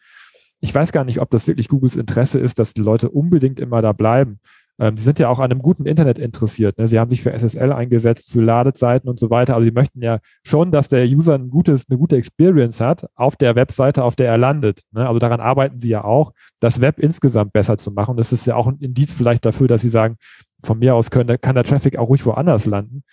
Ich 0.60 0.74
weiß 0.74 0.92
gar 0.92 1.04
nicht, 1.04 1.20
ob 1.20 1.30
das 1.32 1.48
wirklich 1.48 1.68
Googles 1.68 1.96
Interesse 1.96 2.40
ist, 2.40 2.60
dass 2.60 2.74
die 2.74 2.82
Leute 2.82 3.10
unbedingt 3.10 3.60
immer 3.60 3.82
da 3.82 3.94
bleiben. 3.94 4.40
Ähm, 4.82 4.98
sie 4.98 5.04
sind 5.04 5.20
ja 5.20 5.30
auch 5.30 5.38
an 5.38 5.52
einem 5.52 5.62
guten 5.62 5.86
Internet 5.86 6.17
interessiert. 6.17 6.80
Ne? 6.80 6.88
Sie 6.88 7.00
haben 7.00 7.12
sich 7.12 7.22
für 7.22 7.32
SSL 7.32 7.72
eingesetzt, 7.72 8.32
für 8.32 8.41
Ladezeiten 8.41 9.08
und 9.08 9.20
so 9.20 9.30
weiter. 9.30 9.54
Also 9.54 9.65
sie 9.65 9.72
möchten 9.72 10.02
ja 10.02 10.17
schon, 10.44 10.72
dass 10.72 10.89
der 10.89 11.06
User 11.06 11.36
ein 11.36 11.52
gutes, 11.52 11.86
eine 11.88 12.00
gute 12.00 12.15
Experience 12.17 12.82
hat 12.82 13.08
auf 13.13 13.36
der 13.36 13.56
Webseite, 13.56 14.04
auf 14.04 14.15
der 14.15 14.30
er 14.30 14.39
landet. 14.39 14.82
Ne? 14.91 15.08
Also 15.08 15.20
daran 15.20 15.39
arbeiten 15.39 15.78
sie 15.78 15.89
ja 15.89 16.04
auch, 16.04 16.34
das 16.60 16.82
Web 16.82 16.98
insgesamt 16.98 17.54
besser 17.54 17.78
zu 17.78 17.91
machen. 17.91 18.17
Das 18.17 18.34
ist 18.34 18.48
ja 18.48 18.56
auch 18.56 18.65
ein 18.65 18.80
Indiz 18.80 19.13
vielleicht 19.13 19.46
dafür, 19.46 19.67
dass 19.67 19.84
sie 19.84 19.89
sagen, 19.89 20.17
von 20.63 20.80
mir 20.80 20.96
aus 20.96 21.12
können, 21.12 21.39
kann 21.39 21.56
der 21.56 21.63
Traffic 21.63 21.98
auch 21.98 22.10
ruhig 22.10 22.26
woanders 22.26 22.65
landen. 22.65 23.04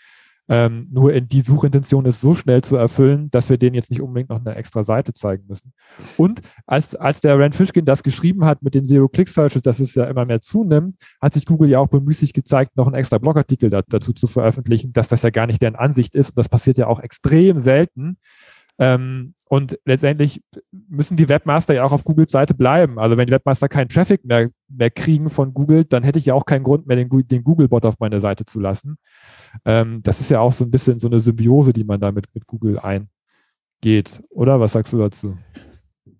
Ähm, 0.51 0.87
nur 0.91 1.13
in 1.13 1.29
die 1.29 1.43
Suchintention 1.43 2.07
ist 2.07 2.23
so 2.23 2.35
schnell 2.35 2.63
zu 2.63 2.77
erfüllen, 2.77 3.29
dass 3.31 3.51
wir 3.51 3.59
denen 3.59 3.75
jetzt 3.75 3.91
nicht 3.91 4.01
unbedingt 4.01 4.31
noch 4.31 4.41
eine 4.41 4.55
extra 4.55 4.83
Seite 4.83 5.13
zeigen 5.13 5.45
müssen. 5.47 5.75
Und 6.17 6.41
als, 6.67 6.97
als 6.97 7.21
der 7.21 7.39
Rand 7.39 7.55
Fishkin 7.55 7.85
das 7.85 8.03
geschrieben 8.03 8.47
hat 8.47 8.63
mit 8.63 8.75
den 8.75 8.87
Zero-Click-Searches, 8.87 9.61
dass 9.61 9.79
es 9.79 9.95
ja 9.95 10.05
immer 10.05 10.25
mehr 10.25 10.41
zunimmt, 10.41 10.97
hat 11.21 11.35
sich 11.35 11.45
Google 11.45 11.69
ja 11.69 11.81
auch 11.81 11.89
bemüßigt 11.89 12.35
gezeigt, 12.35 12.77
noch 12.77 12.87
einen 12.87 12.97
extra 12.97 13.19
Blogartikel 13.19 13.69
da, 13.69 13.83
dazu 13.87 14.15
zu 14.15 14.27
veröffentlichen, 14.27 14.93
dass 14.93 15.09
das 15.09 15.23
ja 15.23 15.31
gar 15.31 15.47
nicht 15.47 15.61
deren 15.61 15.77
Ansicht 15.77 16.15
ist. 16.15 16.31
Und 16.31 16.39
das 16.39 16.49
passiert 16.49 16.79
ja 16.79 16.87
auch 16.87 17.01
extrem 17.01 17.59
selten. 17.59 18.17
Ähm, 18.79 19.35
und 19.51 19.79
letztendlich 19.85 20.43
müssen 20.89 21.17
die 21.17 21.29
Webmaster 21.29 21.75
ja 21.75 21.85
auch 21.85 21.93
auf 21.93 22.05
Googles 22.05 22.31
Seite 22.31 22.55
bleiben. 22.55 22.99
Also 22.99 23.17
wenn 23.17 23.27
die 23.27 23.33
Webmaster 23.33 23.69
keinen 23.69 23.89
Traffic 23.89 24.25
mehr, 24.25 24.51
mehr 24.69 24.91
kriegen 24.91 25.31
von 25.31 25.53
Google, 25.53 25.85
dann 25.85 26.05
hätte 26.05 26.19
ich 26.19 26.27
ja 26.27 26.35
auch 26.35 26.45
keinen 26.47 26.65
Grund 26.65 26.87
mehr, 26.87 26.97
den, 26.97 27.09
den 27.09 27.45
Google-Bot 27.45 27.85
auf 27.87 27.99
meine 27.99 28.21
Seite 28.21 28.45
zu 28.47 28.61
lassen. 28.61 28.99
Ähm, 29.65 30.01
das 30.03 30.21
ist 30.21 30.31
ja 30.31 30.41
auch 30.41 30.53
so 30.53 30.65
ein 30.65 30.71
bisschen 30.71 30.99
so 30.99 31.09
eine 31.09 31.21
Symbiose, 31.21 31.73
die 31.73 31.85
man 31.85 32.01
da 32.01 32.13
mit, 32.13 32.27
mit 32.35 32.47
Google 32.47 32.79
eingeht. 32.79 34.23
Oder 34.31 34.61
was 34.61 34.73
sagst 34.73 34.93
du 34.93 34.99
dazu? 34.99 35.37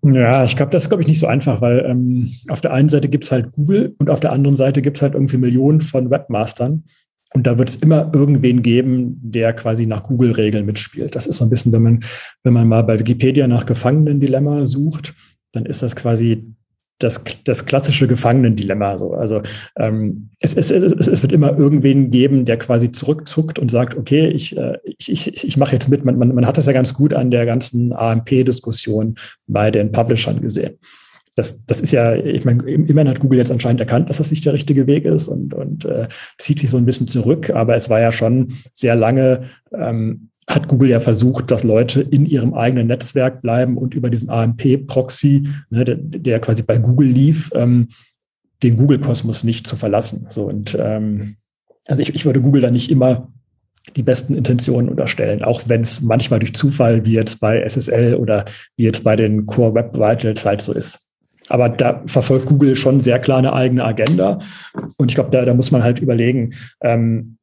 Ja, 0.03 0.45
ich 0.45 0.55
glaube, 0.55 0.71
das 0.71 0.83
ist, 0.83 0.89
glaube 0.89 1.03
ich, 1.03 1.07
nicht 1.07 1.19
so 1.19 1.27
einfach, 1.27 1.61
weil 1.61 1.85
ähm, 1.85 2.29
auf 2.47 2.61
der 2.61 2.73
einen 2.73 2.89
Seite 2.89 3.09
gibt 3.09 3.25
es 3.25 3.31
halt 3.31 3.51
Google 3.51 3.95
und 3.99 4.09
auf 4.09 4.21
der 4.21 4.31
anderen 4.31 4.55
Seite 4.55 4.81
gibt 4.81 4.97
es 4.97 5.01
halt 5.01 5.13
irgendwie 5.13 5.37
Millionen 5.37 5.81
von 5.81 6.09
Webmastern. 6.09 6.85
Und 7.33 7.45
da 7.45 7.57
wird 7.57 7.69
es 7.69 7.75
immer 7.75 8.09
irgendwen 8.13 8.63
geben, 8.63 9.19
der 9.21 9.53
quasi 9.53 9.85
nach 9.85 10.03
Google-Regeln 10.03 10.65
mitspielt. 10.65 11.15
Das 11.15 11.27
ist 11.27 11.37
so 11.37 11.45
ein 11.45 11.49
bisschen, 11.49 11.71
wenn 11.71 11.83
man, 11.83 12.03
wenn 12.43 12.53
man 12.53 12.67
mal 12.67 12.83
bei 12.83 12.97
Wikipedia 12.97 13.47
nach 13.47 13.65
Gefangenendilemma 13.65 14.65
sucht, 14.65 15.13
dann 15.51 15.65
ist 15.65 15.83
das 15.83 15.95
quasi 15.95 16.55
das, 16.99 17.21
das 17.45 17.65
klassische 17.65 18.07
Gefangenendilemma. 18.07 18.97
So. 18.97 19.13
Also 19.13 19.41
ähm, 19.77 20.29
es, 20.41 20.55
es, 20.55 20.69
es, 20.69 21.07
es 21.07 21.21
wird 21.21 21.31
immer 21.31 21.57
irgendwen 21.57 22.11
geben, 22.11 22.45
der 22.45 22.57
quasi 22.57 22.91
zurückzuckt 22.91 23.57
und 23.57 23.71
sagt, 23.71 23.97
okay, 23.97 24.27
ich, 24.27 24.57
äh, 24.57 24.77
ich, 24.83 25.09
ich, 25.09 25.47
ich 25.47 25.57
mache 25.57 25.73
jetzt 25.73 25.89
mit. 25.89 26.03
Man, 26.05 26.17
man, 26.17 26.35
man 26.35 26.45
hat 26.45 26.57
das 26.57 26.65
ja 26.65 26.73
ganz 26.73 26.93
gut 26.93 27.13
an 27.13 27.31
der 27.31 27.45
ganzen 27.45 27.93
AMP-Diskussion 27.93 29.15
bei 29.47 29.71
den 29.71 29.91
Publishern 29.91 30.41
gesehen. 30.41 30.77
Das, 31.35 31.65
das 31.65 31.79
ist 31.79 31.91
ja, 31.91 32.15
ich 32.15 32.43
meine, 32.43 32.63
immerhin 32.63 33.07
hat 33.07 33.21
Google 33.21 33.39
jetzt 33.39 33.51
anscheinend 33.51 33.79
erkannt, 33.79 34.09
dass 34.09 34.17
das 34.17 34.29
nicht 34.29 34.45
der 34.45 34.51
richtige 34.51 34.87
Weg 34.87 35.05
ist 35.05 35.29
und, 35.29 35.53
und 35.53 35.85
äh, 35.85 36.09
zieht 36.37 36.59
sich 36.59 36.69
so 36.69 36.75
ein 36.75 36.85
bisschen 36.85 37.07
zurück. 37.07 37.49
Aber 37.51 37.77
es 37.77 37.89
war 37.89 38.01
ja 38.01 38.11
schon 38.11 38.57
sehr 38.73 38.97
lange 38.97 39.43
ähm, 39.71 40.28
hat 40.49 40.67
Google 40.67 40.89
ja 40.89 40.99
versucht, 40.99 41.51
dass 41.51 41.63
Leute 41.63 42.01
in 42.01 42.25
ihrem 42.25 42.55
eigenen 42.55 42.87
Netzwerk 42.87 43.41
bleiben 43.41 43.77
und 43.77 43.93
über 43.93 44.09
diesen 44.09 44.29
AMP-Proxy, 44.29 45.47
ne, 45.69 45.85
der, 45.85 45.95
der, 45.95 46.39
quasi 46.39 46.63
bei 46.63 46.79
Google 46.79 47.07
lief, 47.07 47.51
ähm, 47.53 47.89
den 48.63 48.75
Google-Kosmos 48.75 49.43
nicht 49.43 49.67
zu 49.67 49.75
verlassen. 49.75 50.25
So 50.29 50.45
und 50.45 50.75
ähm, 50.79 51.35
also 51.85 52.01
ich, 52.01 52.13
ich 52.15 52.25
würde 52.25 52.41
Google 52.41 52.61
da 52.61 52.71
nicht 52.71 52.89
immer 52.89 53.31
die 53.95 54.03
besten 54.03 54.35
Intentionen 54.35 54.89
unterstellen, 54.89 55.43
auch 55.43 55.63
wenn 55.67 55.81
es 55.81 56.01
manchmal 56.01 56.39
durch 56.39 56.53
Zufall, 56.53 57.05
wie 57.05 57.13
jetzt 57.13 57.39
bei 57.39 57.61
SSL 57.61 58.15
oder 58.15 58.45
wie 58.75 58.83
jetzt 58.83 59.03
bei 59.03 59.15
den 59.15 59.45
Core 59.45 59.75
Web 59.75 59.95
Vitals 59.95 60.45
halt 60.45 60.61
so 60.61 60.73
ist. 60.73 61.09
Aber 61.47 61.69
da 61.69 62.03
verfolgt 62.05 62.45
Google 62.45 62.75
schon 62.75 62.99
sehr 62.99 63.19
klar 63.19 63.39
eine 63.39 63.53
eigene 63.53 63.83
Agenda. 63.83 64.39
Und 64.97 65.09
ich 65.09 65.15
glaube, 65.15 65.31
da, 65.31 65.45
da 65.45 65.55
muss 65.55 65.71
man 65.71 65.81
halt 65.81 65.99
überlegen, 65.99 66.53
ähm, 66.81 67.38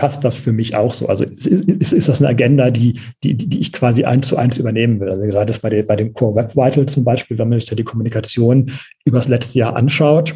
passt 0.00 0.24
das 0.24 0.38
für 0.38 0.54
mich 0.54 0.74
auch 0.74 0.94
so. 0.94 1.08
Also 1.08 1.24
ist, 1.24 1.46
ist, 1.46 1.92
ist 1.92 2.08
das 2.08 2.22
eine 2.22 2.30
Agenda, 2.30 2.70
die, 2.70 2.98
die, 3.22 3.34
die 3.34 3.60
ich 3.60 3.70
quasi 3.70 4.04
eins 4.04 4.28
zu 4.28 4.38
eins 4.38 4.56
übernehmen 4.56 4.98
will. 4.98 5.10
Also 5.10 5.26
gerade 5.26 5.52
bei, 5.60 5.68
den, 5.68 5.86
bei 5.86 5.94
dem 5.94 6.14
Core 6.14 6.36
Web 6.36 6.56
Vital 6.56 6.86
zum 6.86 7.04
Beispiel, 7.04 7.38
wenn 7.38 7.50
man 7.50 7.60
sich 7.60 7.68
da 7.68 7.76
die 7.76 7.84
Kommunikation 7.84 8.72
über 9.04 9.18
das 9.18 9.28
letzte 9.28 9.58
Jahr 9.58 9.76
anschaut, 9.76 10.34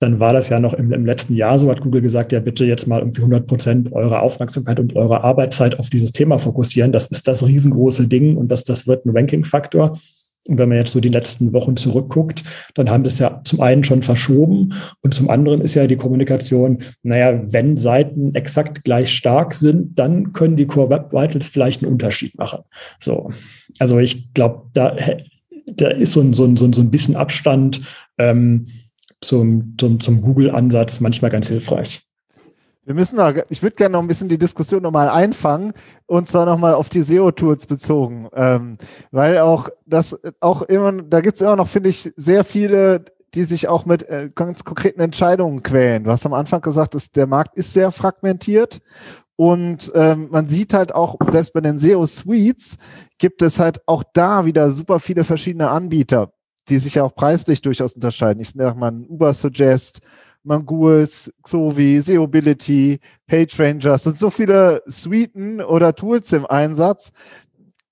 dann 0.00 0.18
war 0.18 0.32
das 0.32 0.48
ja 0.48 0.58
noch 0.58 0.72
im, 0.72 0.92
im 0.92 1.04
letzten 1.04 1.34
Jahr 1.34 1.58
so, 1.58 1.70
hat 1.70 1.82
Google 1.82 2.00
gesagt, 2.00 2.32
ja 2.32 2.40
bitte 2.40 2.64
jetzt 2.64 2.86
mal 2.86 3.00
irgendwie 3.00 3.20
100 3.20 3.46
Prozent 3.46 3.92
eurer 3.92 4.22
Aufmerksamkeit 4.22 4.80
und 4.80 4.96
eurer 4.96 5.22
Arbeitszeit 5.22 5.78
auf 5.78 5.90
dieses 5.90 6.12
Thema 6.12 6.38
fokussieren. 6.38 6.90
Das 6.90 7.08
ist 7.08 7.28
das 7.28 7.46
riesengroße 7.46 8.08
Ding 8.08 8.38
und 8.38 8.48
das, 8.48 8.64
das 8.64 8.86
wird 8.86 9.04
ein 9.04 9.14
Ranking-Faktor. 9.14 10.00
Und 10.48 10.58
wenn 10.58 10.68
man 10.68 10.78
jetzt 10.78 10.90
so 10.90 11.00
die 11.00 11.08
letzten 11.08 11.52
Wochen 11.52 11.76
zurückguckt, 11.76 12.42
dann 12.74 12.90
haben 12.90 13.04
das 13.04 13.18
ja 13.18 13.40
zum 13.44 13.60
einen 13.60 13.84
schon 13.84 14.02
verschoben 14.02 14.74
und 15.00 15.14
zum 15.14 15.30
anderen 15.30 15.60
ist 15.60 15.74
ja 15.74 15.86
die 15.86 15.96
Kommunikation, 15.96 16.78
naja, 17.02 17.40
wenn 17.46 17.76
Seiten 17.76 18.34
exakt 18.34 18.82
gleich 18.82 19.14
stark 19.14 19.54
sind, 19.54 19.98
dann 19.98 20.32
können 20.32 20.56
die 20.56 20.66
Core 20.66 20.90
Web 20.90 21.12
Vitals 21.12 21.48
vielleicht 21.48 21.82
einen 21.82 21.92
Unterschied 21.92 22.36
machen. 22.38 22.60
So. 22.98 23.30
Also 23.78 23.98
ich 23.98 24.34
glaube, 24.34 24.68
da, 24.72 24.96
da 25.66 25.88
ist 25.88 26.12
so 26.12 26.20
ein, 26.20 26.34
so 26.34 26.44
ein, 26.44 26.56
so 26.56 26.82
ein 26.82 26.90
bisschen 26.90 27.14
Abstand 27.14 27.80
ähm, 28.18 28.66
zum, 29.20 29.74
zum, 29.78 30.00
zum 30.00 30.20
Google-Ansatz 30.20 31.00
manchmal 31.00 31.30
ganz 31.30 31.48
hilfreich. 31.48 32.02
Wir 32.84 32.94
müssen 32.94 33.16
noch, 33.16 33.32
ich 33.48 33.62
würde 33.62 33.76
gerne 33.76 33.92
noch 33.92 34.00
ein 34.02 34.08
bisschen 34.08 34.28
die 34.28 34.38
Diskussion 34.38 34.82
nochmal 34.82 35.08
einfangen 35.08 35.72
und 36.06 36.28
zwar 36.28 36.46
nochmal 36.46 36.74
auf 36.74 36.88
die 36.88 37.02
SEO-Tools 37.02 37.66
bezogen, 37.66 38.28
ähm, 38.34 38.72
weil 39.12 39.38
auch 39.38 39.68
das 39.86 40.18
auch 40.40 40.62
immer, 40.62 40.90
da 40.90 41.20
gibt 41.20 41.36
es 41.36 41.42
immer 41.42 41.54
noch, 41.54 41.68
finde 41.68 41.90
ich, 41.90 42.12
sehr 42.16 42.42
viele, 42.42 43.04
die 43.34 43.44
sich 43.44 43.68
auch 43.68 43.86
mit 43.86 44.08
äh, 44.08 44.30
ganz 44.34 44.64
konkreten 44.64 45.00
Entscheidungen 45.00 45.62
quälen. 45.62 46.02
Du 46.02 46.10
hast 46.10 46.26
am 46.26 46.34
Anfang 46.34 46.60
gesagt, 46.60 46.96
dass 46.96 47.12
der 47.12 47.28
Markt 47.28 47.56
ist 47.56 47.72
sehr 47.72 47.92
fragmentiert 47.92 48.80
und 49.36 49.92
ähm, 49.94 50.26
man 50.32 50.48
sieht 50.48 50.74
halt 50.74 50.92
auch, 50.92 51.16
selbst 51.30 51.52
bei 51.52 51.60
den 51.60 51.78
SEO-Suites 51.78 52.78
gibt 53.18 53.42
es 53.42 53.60
halt 53.60 53.80
auch 53.86 54.02
da 54.12 54.44
wieder 54.44 54.72
super 54.72 54.98
viele 54.98 55.22
verschiedene 55.22 55.70
Anbieter, 55.70 56.32
die 56.68 56.78
sich 56.78 56.96
ja 56.96 57.04
auch 57.04 57.14
preislich 57.14 57.62
durchaus 57.62 57.94
unterscheiden. 57.94 58.40
Ich 58.40 58.50
sage 58.50 58.76
mal 58.76 58.92
Uber 59.08 59.32
Suggest, 59.34 60.00
Manguls, 60.44 61.32
Xovi, 61.42 62.00
Seobility, 62.00 63.00
PageRangers, 63.26 64.04
sind 64.04 64.16
so 64.16 64.30
viele 64.30 64.82
Suiten 64.86 65.60
oder 65.60 65.94
Tools 65.94 66.32
im 66.32 66.46
Einsatz. 66.46 67.12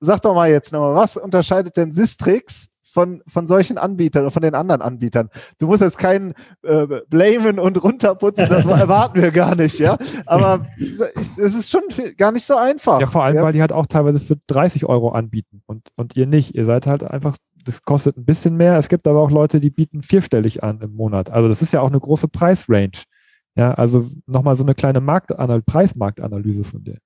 Sag 0.01 0.23
doch 0.23 0.35
mal 0.35 0.51
jetzt 0.51 0.73
nochmal, 0.73 0.95
was 0.95 1.17
unterscheidet 1.17 1.77
denn 1.77 1.93
Sistrix 1.93 2.71
von, 2.91 3.23
von 3.27 3.47
solchen 3.47 3.79
Anbietern 3.79 4.23
oder 4.23 4.31
von 4.31 4.43
den 4.43 4.55
anderen 4.55 4.83
Anbietern. 4.83 5.29
Du 5.59 5.67
musst 5.67 5.83
jetzt 5.83 5.99
keinen 5.99 6.35
äh, 6.63 6.87
blamen 7.09 7.59
und 7.59 7.83
runterputzen, 7.83 8.49
das 8.49 8.65
erwarten 8.67 9.23
wir 9.23 9.31
gar 9.31 9.55
nicht, 9.55 9.79
ja. 9.79 9.97
Aber 10.27 10.67
es 10.79 11.39
ist 11.39 11.71
schon 11.71 11.83
viel, 11.91 12.15
gar 12.15 12.33
nicht 12.33 12.45
so 12.45 12.57
einfach. 12.57 13.01
Ja, 13.01 13.07
vor 13.07 13.25
allem, 13.25 13.37
ja? 13.37 13.43
weil 13.43 13.53
die 13.53 13.61
halt 13.61 13.73
auch 13.73 13.87
teilweise 13.87 14.19
für 14.19 14.37
30 14.49 14.87
Euro 14.87 15.11
anbieten 15.11 15.63
und, 15.67 15.89
und 15.97 16.17
ihr 16.17 16.27
nicht. 16.27 16.55
Ihr 16.55 16.65
seid 16.65 16.87
halt 16.87 17.05
einfach 17.05 17.37
das 17.65 17.83
kostet 17.83 18.17
ein 18.17 18.25
bisschen 18.25 18.57
mehr. 18.57 18.77
Es 18.77 18.89
gibt 18.89 19.07
aber 19.07 19.21
auch 19.21 19.31
Leute, 19.31 19.61
die 19.61 19.71
bieten 19.71 20.03
vierstellig 20.03 20.63
an 20.63 20.81
im 20.81 20.95
Monat. 20.95 21.31
Also 21.31 21.49
das 21.49 21.63
ist 21.63 21.73
ja 21.73 21.81
auch 21.81 21.89
eine 21.89 22.01
große 22.01 22.29
Preisrange. 22.29 23.05
Ja, 23.57 23.75
also 23.75 24.09
nochmal 24.27 24.57
so 24.57 24.63
eine 24.63 24.75
kleine 24.75 25.01
Marktanalyse, 25.01 25.65
Preismarktanalyse 25.67 26.65
von 26.65 26.85
der. 26.85 26.99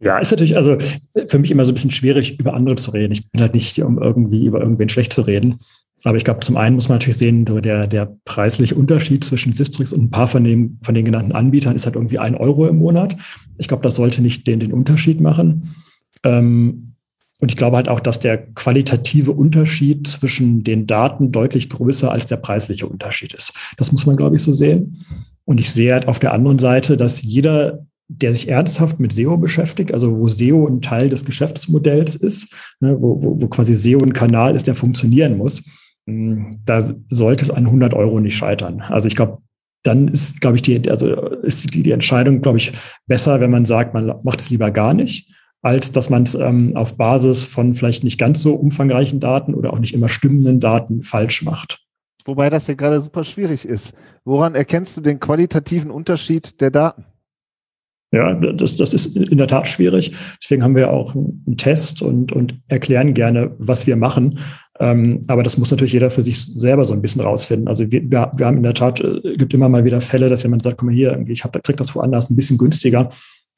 Ja, 0.00 0.18
ist 0.18 0.30
natürlich, 0.30 0.56
also 0.56 0.78
für 1.26 1.38
mich 1.38 1.50
immer 1.50 1.64
so 1.64 1.72
ein 1.72 1.74
bisschen 1.74 1.90
schwierig, 1.90 2.38
über 2.38 2.54
andere 2.54 2.76
zu 2.76 2.92
reden. 2.92 3.12
Ich 3.12 3.30
bin 3.30 3.40
halt 3.40 3.54
nicht, 3.54 3.82
um 3.82 4.00
irgendwie 4.00 4.46
über 4.46 4.60
irgendwen 4.60 4.88
schlecht 4.88 5.12
zu 5.12 5.22
reden. 5.22 5.58
Aber 6.04 6.16
ich 6.16 6.24
glaube, 6.24 6.40
zum 6.40 6.56
einen 6.56 6.76
muss 6.76 6.88
man 6.88 6.98
natürlich 6.98 7.16
sehen, 7.16 7.44
so 7.46 7.60
der, 7.60 7.88
der 7.88 8.16
preisliche 8.24 8.76
Unterschied 8.76 9.24
zwischen 9.24 9.52
Sistrix 9.52 9.92
und 9.92 10.04
ein 10.04 10.10
paar 10.10 10.28
von, 10.28 10.44
dem, 10.44 10.78
von 10.82 10.94
den 10.94 11.04
genannten 11.04 11.32
Anbietern 11.32 11.74
ist 11.74 11.86
halt 11.86 11.96
irgendwie 11.96 12.20
ein 12.20 12.36
Euro 12.36 12.68
im 12.68 12.76
Monat. 12.76 13.16
Ich 13.56 13.66
glaube, 13.66 13.82
das 13.82 13.96
sollte 13.96 14.22
nicht 14.22 14.46
den, 14.46 14.60
den 14.60 14.72
Unterschied 14.72 15.20
machen. 15.20 15.74
Ähm, 16.22 16.87
und 17.40 17.50
ich 17.50 17.56
glaube 17.56 17.76
halt 17.76 17.88
auch, 17.88 18.00
dass 18.00 18.18
der 18.18 18.38
qualitative 18.38 19.32
Unterschied 19.32 20.08
zwischen 20.08 20.64
den 20.64 20.86
Daten 20.86 21.30
deutlich 21.30 21.70
größer 21.70 22.10
als 22.10 22.26
der 22.26 22.36
preisliche 22.36 22.86
Unterschied 22.86 23.32
ist. 23.34 23.52
Das 23.76 23.92
muss 23.92 24.06
man, 24.06 24.16
glaube 24.16 24.36
ich, 24.36 24.42
so 24.42 24.52
sehen. 24.52 25.04
Und 25.44 25.60
ich 25.60 25.70
sehe 25.70 25.92
halt 25.92 26.08
auf 26.08 26.18
der 26.18 26.32
anderen 26.32 26.58
Seite, 26.58 26.96
dass 26.96 27.22
jeder 27.22 27.86
der 28.08 28.32
sich 28.32 28.48
ernsthaft 28.48 29.00
mit 29.00 29.12
SEO 29.12 29.36
beschäftigt, 29.36 29.92
also 29.92 30.16
wo 30.18 30.28
SEO 30.28 30.66
ein 30.66 30.80
Teil 30.80 31.10
des 31.10 31.26
Geschäftsmodells 31.26 32.16
ist, 32.16 32.54
ne, 32.80 32.96
wo, 32.98 33.22
wo, 33.22 33.42
wo 33.42 33.48
quasi 33.48 33.74
SEO 33.74 34.02
ein 34.02 34.14
Kanal 34.14 34.56
ist, 34.56 34.66
der 34.66 34.74
funktionieren 34.74 35.36
muss, 35.36 35.62
hm, 36.06 36.60
da 36.64 36.94
sollte 37.10 37.44
es 37.44 37.50
an 37.50 37.66
100 37.66 37.92
Euro 37.92 38.18
nicht 38.18 38.36
scheitern. 38.36 38.80
Also 38.80 39.08
ich 39.08 39.16
glaube, 39.16 39.38
dann 39.82 40.08
ist, 40.08 40.40
glaube 40.40 40.56
ich, 40.56 40.62
die, 40.62 40.90
also 40.90 41.14
ist 41.42 41.74
die, 41.74 41.82
die 41.82 41.90
Entscheidung, 41.92 42.40
glaube 42.40 42.58
ich, 42.58 42.72
besser, 43.06 43.40
wenn 43.40 43.50
man 43.50 43.66
sagt, 43.66 43.92
man 43.92 44.14
macht 44.22 44.40
es 44.40 44.50
lieber 44.50 44.70
gar 44.70 44.94
nicht, 44.94 45.30
als 45.62 45.92
dass 45.92 46.10
man 46.10 46.22
es 46.22 46.34
ähm, 46.34 46.76
auf 46.76 46.96
Basis 46.96 47.44
von 47.44 47.74
vielleicht 47.74 48.04
nicht 48.04 48.18
ganz 48.18 48.42
so 48.42 48.54
umfangreichen 48.54 49.20
Daten 49.20 49.54
oder 49.54 49.72
auch 49.72 49.78
nicht 49.78 49.94
immer 49.94 50.08
stimmenden 50.08 50.60
Daten 50.60 51.02
falsch 51.02 51.42
macht. 51.42 51.84
Wobei 52.24 52.50
das 52.50 52.66
ja 52.66 52.74
gerade 52.74 53.00
super 53.00 53.24
schwierig 53.24 53.64
ist. 53.64 53.94
Woran 54.24 54.54
erkennst 54.54 54.96
du 54.96 55.00
den 55.00 55.18
qualitativen 55.18 55.90
Unterschied 55.90 56.60
der 56.60 56.70
Daten? 56.70 57.04
Ja, 58.10 58.32
das, 58.34 58.76
das 58.76 58.94
ist 58.94 59.16
in 59.16 59.36
der 59.36 59.48
Tat 59.48 59.68
schwierig. 59.68 60.14
Deswegen 60.42 60.62
haben 60.62 60.76
wir 60.76 60.90
auch 60.90 61.14
einen 61.14 61.56
Test 61.58 62.00
und, 62.00 62.32
und 62.32 62.58
erklären 62.66 63.12
gerne, 63.12 63.54
was 63.58 63.86
wir 63.86 63.96
machen. 63.96 64.38
Ähm, 64.80 65.22
aber 65.26 65.42
das 65.42 65.58
muss 65.58 65.70
natürlich 65.70 65.92
jeder 65.92 66.10
für 66.10 66.22
sich 66.22 66.42
selber 66.42 66.84
so 66.84 66.94
ein 66.94 67.02
bisschen 67.02 67.20
rausfinden. 67.20 67.68
Also 67.68 67.90
wir, 67.90 68.10
wir, 68.10 68.46
haben 68.46 68.56
in 68.56 68.62
der 68.62 68.74
Tat, 68.74 69.00
äh, 69.00 69.36
gibt 69.36 69.52
immer 69.52 69.68
mal 69.68 69.84
wieder 69.84 70.00
Fälle, 70.00 70.30
dass 70.30 70.42
jemand 70.42 70.62
sagt, 70.62 70.78
komm 70.78 70.86
mal 70.86 70.94
hier, 70.94 71.22
ich 71.28 71.44
hab, 71.44 71.62
krieg 71.62 71.76
das 71.76 71.94
woanders 71.94 72.30
ein 72.30 72.36
bisschen 72.36 72.56
günstiger. 72.56 73.10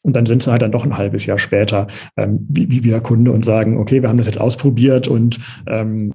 Und 0.03 0.15
dann 0.15 0.27
sind 0.27 0.43
sie 0.43 0.51
halt 0.51 0.63
dann 0.63 0.73
doch 0.73 0.85
ein 0.85 0.97
halbes 0.97 1.27
Jahr 1.27 1.39
später 1.39 1.87
ähm, 2.17 2.47
wie, 2.49 2.71
wie 2.71 2.85
wieder 2.85 3.01
Kunde 3.01 3.33
und 3.33 3.45
sagen, 3.45 3.79
okay, 3.79 4.03
wir 4.03 4.09
haben 4.09 4.19
das 4.19 4.27
jetzt 4.27 4.41
ausprobiert 4.41 5.09
und 5.09 5.39
ähm, 5.67 6.13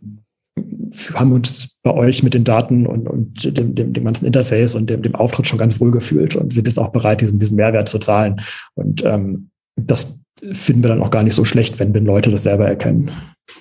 haben 1.13 1.33
uns 1.33 1.77
bei 1.83 1.93
euch 1.93 2.23
mit 2.23 2.33
den 2.33 2.45
Daten 2.45 2.87
und, 2.87 3.07
und 3.07 3.57
dem, 3.57 3.75
dem, 3.75 3.93
dem 3.93 4.05
ganzen 4.05 4.25
Interface 4.25 4.75
und 4.75 4.89
dem, 4.89 5.01
dem 5.01 5.15
Auftritt 5.15 5.47
schon 5.47 5.59
ganz 5.59 5.79
wohl 5.79 5.91
gefühlt 5.91 6.35
und 6.35 6.53
sind 6.53 6.67
jetzt 6.67 6.79
auch 6.79 6.89
bereit, 6.89 7.21
diesen, 7.21 7.39
diesen 7.39 7.57
Mehrwert 7.57 7.89
zu 7.89 7.99
zahlen. 7.99 8.41
Und 8.73 9.03
ähm, 9.03 9.49
das 9.75 10.21
finden 10.53 10.83
wir 10.83 10.89
dann 10.89 11.01
auch 11.01 11.11
gar 11.11 11.23
nicht 11.23 11.35
so 11.35 11.45
schlecht, 11.45 11.79
wenn, 11.79 11.93
wenn 11.93 12.05
Leute 12.05 12.31
das 12.31 12.43
selber 12.43 12.67
erkennen. 12.67 13.11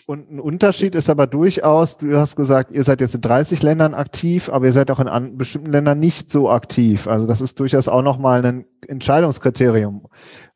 Und 0.07 0.31
ein 0.31 0.41
Unterschied 0.41 0.95
ist 0.95 1.11
aber 1.11 1.27
durchaus, 1.27 1.99
du 1.99 2.17
hast 2.17 2.37
gesagt, 2.37 2.71
ihr 2.71 2.85
seid 2.85 3.01
jetzt 3.01 3.15
in 3.15 3.21
30 3.21 3.63
Ländern 3.63 3.95
aktiv, 3.95 4.49
aber 4.49 4.67
ihr 4.67 4.73
seid 4.73 4.91
auch 4.91 5.01
in 5.01 5.37
bestimmten 5.37 5.71
Ländern 5.71 5.99
nicht 5.99 6.31
so 6.31 6.51
aktiv. 6.51 7.07
Also 7.07 7.27
das 7.27 7.41
ist 7.41 7.61
durchaus 7.61 7.89
auch 7.89 8.03
nochmal 8.03 8.45
ein 8.45 8.65
Entscheidungskriterium. 8.87 10.07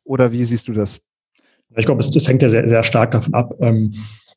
Oder 0.03 0.31
wie 0.31 0.43
siehst 0.43 0.67
du 0.67 0.73
das? 0.73 0.99
Ich 1.75 1.85
glaube, 1.85 2.03
das 2.03 2.27
hängt 2.27 2.41
ja 2.41 2.49
sehr, 2.49 2.67
sehr 2.67 2.83
stark 2.83 3.11
davon 3.11 3.33
ab, 3.35 3.53
ähm, 3.59 3.93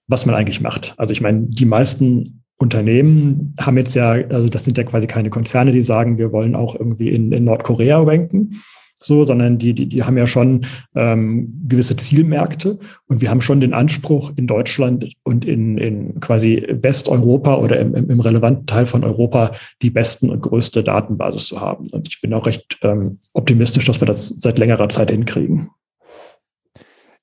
was 0.07 0.27
man 0.27 0.35
eigentlich 0.35 0.61
macht. 0.61 0.95
Also 0.99 1.13
ich 1.13 1.23
meine, 1.23 1.47
die 1.47 1.65
meisten 1.65 2.43
Unternehmen 2.59 3.55
haben 3.59 3.79
jetzt 3.79 3.95
ja, 3.95 4.11
also 4.11 4.49
das 4.49 4.65
sind 4.65 4.77
ja 4.77 4.85
quasi 4.85 5.07
keine 5.07 5.31
Konzerne, 5.31 5.73
die 5.73 5.83
sagen, 5.83 6.19
wir 6.19 6.33
wollen 6.33 6.55
auch 6.55 6.75
irgendwie 6.75 7.11
in, 7.11 7.33
in 7.33 7.45
Nordkorea 7.45 8.01
ranken, 8.01 8.63
so, 9.05 9.25
sondern 9.25 9.59
die, 9.59 9.75
die, 9.75 9.87
die 9.87 10.03
haben 10.03 10.17
ja 10.17 10.27
schon 10.27 10.67
ähm, 10.95 11.63
gewisse 11.69 11.97
Zielmärkte 11.97 12.79
und 13.07 13.21
wir 13.21 13.31
haben 13.31 13.41
schon 13.41 13.61
den 13.61 13.75
Anspruch, 13.75 14.33
in 14.37 14.47
Deutschland 14.47 15.13
und 15.23 15.45
in, 15.45 15.79
in 15.79 16.21
quasi 16.21 16.67
Westeuropa 16.81 17.57
oder 17.57 17.81
im, 17.81 17.95
im 17.95 18.21
relevanten 18.21 18.67
Teil 18.67 18.87
von 18.87 19.05
Europa 19.05 19.53
die 19.83 19.91
besten 19.91 20.31
und 20.31 20.41
größte 20.41 20.83
Datenbasis 20.85 21.47
zu 21.47 21.61
haben. 21.61 21.89
Und 21.91 22.09
ich 22.09 22.21
bin 22.21 22.35
auch 22.35 22.47
recht 22.47 22.79
ähm, 22.83 23.19
optimistisch, 23.33 23.85
dass 23.85 24.01
wir 24.01 24.07
das 24.07 24.29
seit 24.29 24.59
längerer 24.59 24.89
Zeit 24.89 25.11
hinkriegen. 25.11 25.71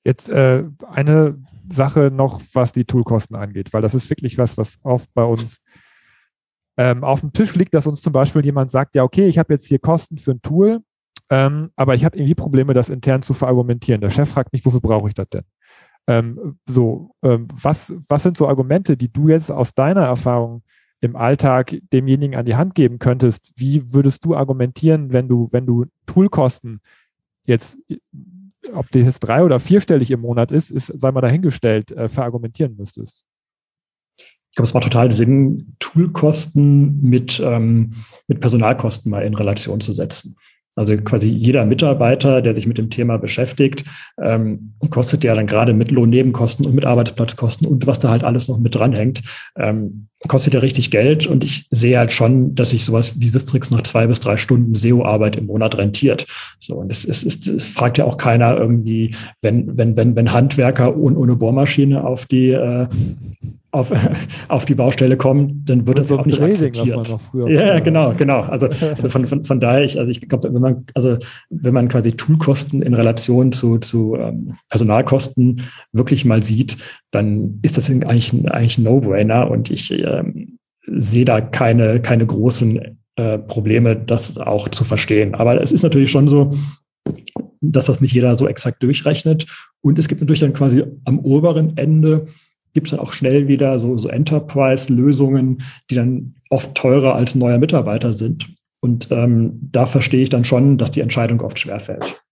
Jetzt 0.04 0.28
äh, 0.28 0.64
eine 0.90 1.38
Sache 1.70 2.10
noch, 2.12 2.40
was 2.52 2.72
die 2.72 2.84
Toolkosten 2.84 3.36
angeht, 3.36 3.72
weil 3.72 3.82
das 3.82 3.94
ist 3.94 4.10
wirklich 4.10 4.38
was, 4.38 4.56
was 4.56 4.78
oft 4.82 5.12
bei 5.14 5.24
uns 5.24 5.58
ähm, 6.76 7.04
auf 7.04 7.20
dem 7.20 7.32
Tisch 7.32 7.54
liegt, 7.54 7.74
dass 7.74 7.86
uns 7.86 8.00
zum 8.00 8.12
Beispiel 8.12 8.44
jemand 8.44 8.70
sagt, 8.70 8.94
ja, 8.94 9.02
okay, 9.02 9.28
ich 9.28 9.38
habe 9.38 9.52
jetzt 9.52 9.66
hier 9.66 9.78
Kosten 9.78 10.18
für 10.18 10.32
ein 10.32 10.42
Tool, 10.42 10.80
ähm, 11.30 11.70
aber 11.76 11.94
ich 11.94 12.04
habe 12.04 12.16
irgendwie 12.16 12.34
Probleme, 12.34 12.74
das 12.74 12.88
intern 12.88 13.22
zu 13.22 13.34
verargumentieren. 13.34 14.00
Der 14.00 14.10
Chef 14.10 14.28
fragt 14.28 14.52
mich, 14.52 14.64
wofür 14.66 14.80
brauche 14.80 15.08
ich 15.08 15.14
das 15.14 15.28
denn? 15.28 15.44
Ähm, 16.06 16.58
so, 16.66 17.14
ähm, 17.22 17.46
was, 17.52 17.92
was 18.08 18.22
sind 18.22 18.36
so 18.36 18.48
Argumente, 18.48 18.96
die 18.96 19.12
du 19.12 19.28
jetzt 19.28 19.50
aus 19.50 19.74
deiner 19.74 20.04
Erfahrung 20.04 20.62
im 21.00 21.16
Alltag 21.16 21.76
demjenigen 21.92 22.36
an 22.36 22.46
die 22.46 22.56
Hand 22.56 22.74
geben 22.74 22.98
könntest? 22.98 23.52
Wie 23.56 23.92
würdest 23.92 24.24
du 24.24 24.34
argumentieren, 24.34 25.12
wenn 25.12 25.28
du, 25.28 25.48
wenn 25.52 25.66
du 25.66 25.86
Toolkosten 26.06 26.80
jetzt 27.46 27.78
ob 28.72 28.90
das 28.90 29.04
jetzt 29.04 29.20
drei- 29.20 29.42
oder 29.42 29.58
vierstellig 29.60 30.10
im 30.10 30.20
Monat 30.20 30.52
ist, 30.52 30.70
ist, 30.70 30.86
sei 30.86 31.12
mal 31.12 31.20
dahingestellt, 31.20 31.92
äh, 31.92 32.08
verargumentieren 32.08 32.76
müsstest. 32.76 33.24
Ich 34.16 34.56
glaube, 34.56 34.66
es 34.66 34.74
macht 34.74 34.84
total 34.84 35.12
Sinn, 35.12 35.76
Toolkosten 35.78 37.00
mit, 37.00 37.40
ähm, 37.40 37.94
mit 38.26 38.40
Personalkosten 38.40 39.10
mal 39.10 39.24
in 39.24 39.34
Relation 39.34 39.80
zu 39.80 39.92
setzen. 39.92 40.36
Also 40.76 40.96
quasi 40.98 41.28
jeder 41.28 41.66
Mitarbeiter, 41.66 42.42
der 42.42 42.54
sich 42.54 42.66
mit 42.66 42.78
dem 42.78 42.90
Thema 42.90 43.18
beschäftigt, 43.18 43.84
ähm, 44.22 44.74
kostet 44.90 45.24
ja 45.24 45.34
dann 45.34 45.46
gerade 45.46 45.72
mit 45.72 45.90
Lohnnebenkosten 45.90 46.64
und 46.64 46.74
mit 46.74 46.84
Arbeitsplatzkosten 46.84 47.66
und 47.66 47.86
was 47.86 47.98
da 47.98 48.10
halt 48.10 48.24
alles 48.24 48.48
noch 48.48 48.58
mit 48.58 48.74
dranhängt, 48.74 49.22
ähm, 49.56 50.08
kostet 50.28 50.54
ja 50.54 50.60
richtig 50.60 50.90
Geld. 50.90 51.26
Und 51.26 51.44
ich 51.44 51.66
sehe 51.70 51.98
halt 51.98 52.12
schon, 52.12 52.54
dass 52.54 52.70
sich 52.70 52.84
sowas 52.84 53.20
wie 53.20 53.28
Sistrix 53.28 53.70
nach 53.70 53.82
zwei 53.82 54.06
bis 54.06 54.20
drei 54.20 54.36
Stunden 54.36 54.74
SEO-Arbeit 54.74 55.36
im 55.36 55.46
Monat 55.46 55.78
rentiert. 55.78 56.26
So, 56.58 56.74
und 56.76 56.90
es, 56.90 57.04
es, 57.04 57.24
es, 57.24 57.46
es 57.46 57.64
fragt 57.64 57.98
ja 57.98 58.04
auch 58.04 58.16
keiner 58.16 58.56
irgendwie, 58.56 59.14
wenn, 59.40 59.76
wenn, 59.76 59.96
wenn, 59.96 60.16
wenn 60.16 60.32
Handwerker 60.32 60.96
ohne, 60.96 61.16
ohne 61.16 61.36
Bohrmaschine 61.36 62.04
auf 62.04 62.26
die, 62.26 62.50
äh, 62.50 62.86
auf, 63.72 63.92
auf 64.48 64.64
die 64.64 64.74
Baustelle 64.74 65.16
kommen, 65.16 65.62
dann 65.64 65.86
wird 65.86 65.98
das 65.98 66.08
so 66.08 66.18
auch 66.18 66.26
nicht 66.26 66.38
Trading, 66.38 66.68
akzeptiert. 66.68 67.18
ja, 67.48 67.78
genau, 67.80 68.14
genau. 68.14 68.40
Also, 68.40 68.66
also 68.66 69.08
von, 69.08 69.26
von, 69.26 69.44
von 69.44 69.60
daher, 69.60 69.84
ich, 69.84 69.98
also 69.98 70.10
ich 70.10 70.20
glaube, 70.20 70.52
wenn 70.52 70.60
man, 70.60 70.84
also 70.94 71.18
wenn 71.48 71.74
man 71.74 71.88
quasi 71.88 72.12
Toolkosten 72.12 72.82
in 72.82 72.94
Relation 72.94 73.52
zu, 73.52 73.78
zu 73.78 74.16
ähm, 74.16 74.54
Personalkosten 74.68 75.62
wirklich 75.92 76.24
mal 76.24 76.42
sieht, 76.42 76.76
dann 77.10 77.58
ist 77.62 77.76
das 77.76 77.90
eigentlich, 77.90 78.32
ein, 78.32 78.48
eigentlich 78.48 78.78
ein 78.78 78.84
No-Brainer 78.84 79.50
und 79.50 79.70
ich 79.70 79.90
ähm, 79.92 80.58
sehe 80.86 81.24
da 81.24 81.40
keine, 81.40 82.00
keine 82.00 82.26
großen 82.26 82.98
äh, 83.16 83.38
Probleme, 83.38 83.96
das 83.96 84.38
auch 84.38 84.68
zu 84.68 84.84
verstehen. 84.84 85.34
Aber 85.34 85.60
es 85.60 85.72
ist 85.72 85.82
natürlich 85.82 86.10
schon 86.10 86.28
so, 86.28 86.54
dass 87.60 87.86
das 87.86 88.00
nicht 88.00 88.14
jeder 88.14 88.36
so 88.36 88.48
exakt 88.48 88.82
durchrechnet. 88.82 89.46
Und 89.80 89.98
es 89.98 90.08
gibt 90.08 90.20
natürlich 90.20 90.40
dann 90.40 90.52
quasi 90.52 90.84
am 91.04 91.18
oberen 91.20 91.76
Ende 91.76 92.26
gibt 92.72 92.86
es 92.86 92.90
dann 92.92 93.00
auch 93.00 93.12
schnell 93.12 93.48
wieder 93.48 93.78
so, 93.78 93.98
so 93.98 94.08
Enterprise-Lösungen, 94.08 95.62
die 95.90 95.94
dann 95.96 96.36
oft 96.50 96.74
teurer 96.74 97.14
als 97.14 97.34
neuer 97.34 97.58
Mitarbeiter 97.58 98.12
sind. 98.12 98.48
Und 98.80 99.08
ähm, 99.10 99.58
da 99.72 99.86
verstehe 99.86 100.22
ich 100.22 100.28
dann 100.28 100.44
schon, 100.44 100.78
dass 100.78 100.90
die 100.90 101.00
Entscheidung 101.00 101.40
oft 101.40 101.58
schwerfällt. 101.58 102.22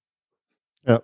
Ja, 0.87 1.03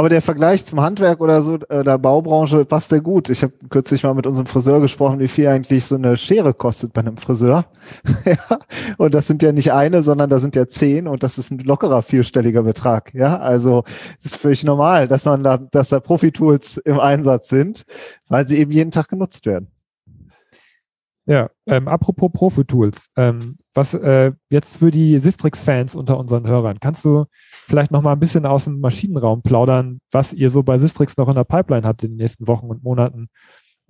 aber 0.00 0.08
der 0.08 0.22
Vergleich 0.22 0.64
zum 0.64 0.80
Handwerk 0.80 1.20
oder 1.20 1.42
so, 1.42 1.58
äh, 1.68 1.84
der 1.84 1.98
Baubranche 1.98 2.64
passt 2.64 2.88
sehr 2.88 3.02
gut. 3.02 3.28
Ich 3.28 3.42
habe 3.42 3.52
kürzlich 3.68 4.02
mal 4.02 4.14
mit 4.14 4.26
unserem 4.26 4.46
Friseur 4.46 4.80
gesprochen, 4.80 5.20
wie 5.20 5.28
viel 5.28 5.46
eigentlich 5.46 5.84
so 5.84 5.96
eine 5.96 6.16
Schere 6.16 6.54
kostet 6.54 6.94
bei 6.94 7.02
einem 7.02 7.18
Friseur. 7.18 7.66
ja, 8.24 8.58
und 8.96 9.12
das 9.12 9.26
sind 9.26 9.42
ja 9.42 9.52
nicht 9.52 9.74
eine, 9.74 10.02
sondern 10.02 10.30
da 10.30 10.38
sind 10.38 10.56
ja 10.56 10.66
zehn 10.66 11.06
und 11.06 11.22
das 11.22 11.36
ist 11.36 11.50
ein 11.50 11.58
lockerer 11.58 12.00
vierstelliger 12.00 12.62
Betrag. 12.62 13.12
Ja, 13.12 13.40
also 13.40 13.84
es 14.18 14.24
ist 14.24 14.36
völlig 14.36 14.64
normal, 14.64 15.06
dass 15.06 15.26
man 15.26 15.42
da, 15.42 15.58
dass 15.58 15.90
da 15.90 16.00
Profi-Tools 16.00 16.78
im 16.78 16.98
Einsatz 16.98 17.50
sind, 17.50 17.84
weil 18.26 18.48
sie 18.48 18.56
eben 18.56 18.72
jeden 18.72 18.92
Tag 18.92 19.08
genutzt 19.08 19.44
werden. 19.44 19.68
Ja, 21.26 21.50
ähm, 21.66 21.86
apropos 21.86 22.30
Profi-Tools, 22.32 23.10
ähm, 23.16 23.56
was 23.74 23.94
äh, 23.94 24.32
jetzt 24.48 24.78
für 24.78 24.90
die 24.90 25.18
Sistrix-Fans 25.18 25.94
unter 25.94 26.18
unseren 26.18 26.46
Hörern, 26.46 26.80
kannst 26.80 27.04
du 27.04 27.26
vielleicht 27.30 27.92
noch 27.92 28.02
mal 28.02 28.12
ein 28.12 28.18
bisschen 28.18 28.46
aus 28.46 28.64
dem 28.64 28.80
Maschinenraum 28.80 29.42
plaudern, 29.42 30.00
was 30.10 30.32
ihr 30.32 30.50
so 30.50 30.62
bei 30.62 30.78
Sistrix 30.78 31.16
noch 31.16 31.28
in 31.28 31.34
der 31.34 31.44
Pipeline 31.44 31.86
habt 31.86 32.02
in 32.02 32.12
den 32.12 32.16
nächsten 32.16 32.48
Wochen 32.48 32.66
und 32.66 32.82
Monaten 32.82 33.28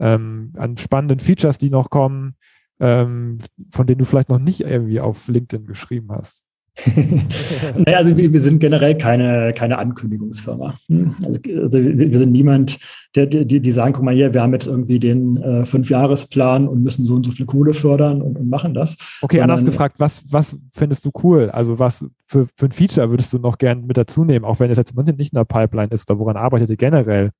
ähm, 0.01 0.53
an 0.57 0.77
spannenden 0.77 1.21
Features, 1.21 1.59
die 1.59 1.71
noch 1.71 1.89
kommen, 1.89 2.37
ähm, 2.81 3.39
von 3.71 3.87
denen 3.87 3.99
du 3.99 4.05
vielleicht 4.05 4.29
noch 4.29 4.39
nicht 4.39 4.61
irgendwie 4.61 5.01
auf 5.01 5.29
LinkedIn 5.29 5.67
geschrieben 5.67 6.09
hast? 6.11 6.45
naja, 7.77 7.99
also 7.99 8.17
wir, 8.17 8.33
wir, 8.33 8.41
sind 8.41 8.59
generell 8.59 8.97
keine, 8.97 9.53
keine 9.53 9.79
Ankündigungsfirma. 9.79 10.79
Hm? 10.87 11.15
Also, 11.25 11.41
also 11.63 11.79
wir, 11.79 12.19
sind 12.19 12.33
niemand, 12.33 12.79
der, 13.15 13.27
die, 13.27 13.61
die 13.61 13.71
sagen, 13.71 13.93
guck 13.93 14.05
mal 14.05 14.15
hier, 14.15 14.33
wir 14.33 14.43
haben 14.43 14.53
jetzt 14.53 14.67
irgendwie 14.67 14.99
den 14.99 15.37
äh, 15.37 15.67
Fünfjahresplan 15.67 16.69
und 16.69 16.83
müssen 16.83 17.05
so 17.05 17.15
und 17.15 17.27
so 17.27 17.33
viel 17.33 17.47
Kohle 17.47 17.75
fördern 17.75 18.23
und, 18.23 18.39
und 18.39 18.49
machen 18.49 18.73
das. 18.73 18.97
Okay, 19.21 19.37
Sondern, 19.37 19.59
anders 19.59 19.71
gefragt, 19.71 19.97
was, 19.99 20.23
was 20.31 20.57
findest 20.73 21.05
du 21.05 21.11
cool? 21.23 21.51
Also 21.51 21.79
was 21.79 22.05
für, 22.27 22.47
für 22.57 22.67
ein 22.67 22.73
Feature 22.73 23.11
würdest 23.11 23.33
du 23.33 23.39
noch 23.39 23.59
gern 23.59 23.87
mit 23.87 23.97
dazu 23.97 24.25
nehmen, 24.25 24.45
auch 24.45 24.61
wenn 24.61 24.71
es 24.71 24.79
jetzt 24.79 24.97
nicht 24.97 25.33
in 25.33 25.37
der 25.37 25.45
Pipeline 25.45 25.91
ist 25.91 26.11
oder 26.11 26.19
woran 26.19 26.37
arbeitet 26.37 26.71
ihr 26.71 26.77
generell, 26.77 27.31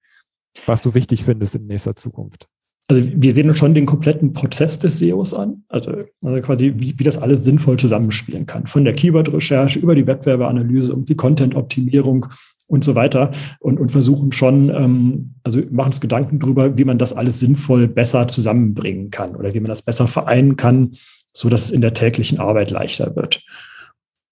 was 0.67 0.83
du 0.83 0.95
wichtig 0.95 1.25
findest 1.25 1.55
in 1.55 1.67
nächster 1.67 1.97
Zukunft? 1.97 2.49
Also 2.91 3.03
wir 3.05 3.33
sehen 3.33 3.49
uns 3.49 3.59
schon 3.59 3.73
den 3.73 3.87
kompletten 3.87 4.33
Prozess 4.33 4.81
des 4.81 4.99
SEOs 4.99 5.33
an, 5.33 5.63
also, 5.69 5.93
also 6.25 6.43
quasi 6.43 6.75
wie, 6.77 6.99
wie 6.99 7.05
das 7.05 7.19
alles 7.19 7.45
sinnvoll 7.45 7.77
zusammenspielen 7.77 8.47
kann. 8.47 8.67
Von 8.67 8.85
der 8.85 8.95
Keyword-Recherche 8.95 9.79
über 9.79 9.95
die 9.95 10.09
Wettbewerberanalyse, 10.09 10.91
irgendwie 10.91 11.15
Content-Optimierung 11.15 12.27
und 12.67 12.83
so 12.83 12.97
weiter 12.97 13.31
und, 13.61 13.79
und 13.79 13.93
versuchen 13.93 14.33
schon, 14.33 14.71
ähm, 14.71 15.35
also 15.45 15.61
machen 15.71 15.91
uns 15.91 16.01
Gedanken 16.01 16.41
darüber, 16.41 16.77
wie 16.77 16.85
man 16.85 16.99
das 16.99 17.13
alles 17.13 17.39
sinnvoll 17.39 17.87
besser 17.87 18.27
zusammenbringen 18.27 19.13
kann 19.13 19.37
oder 19.37 19.55
wie 19.55 19.61
man 19.61 19.69
das 19.69 19.83
besser 19.83 20.09
vereinen 20.09 20.57
kann, 20.57 20.97
so 21.33 21.49
dass 21.49 21.67
es 21.67 21.71
in 21.71 21.83
der 21.83 21.95
täglichen 21.95 22.41
Arbeit 22.41 22.73
leichter 22.73 23.15
wird. 23.15 23.45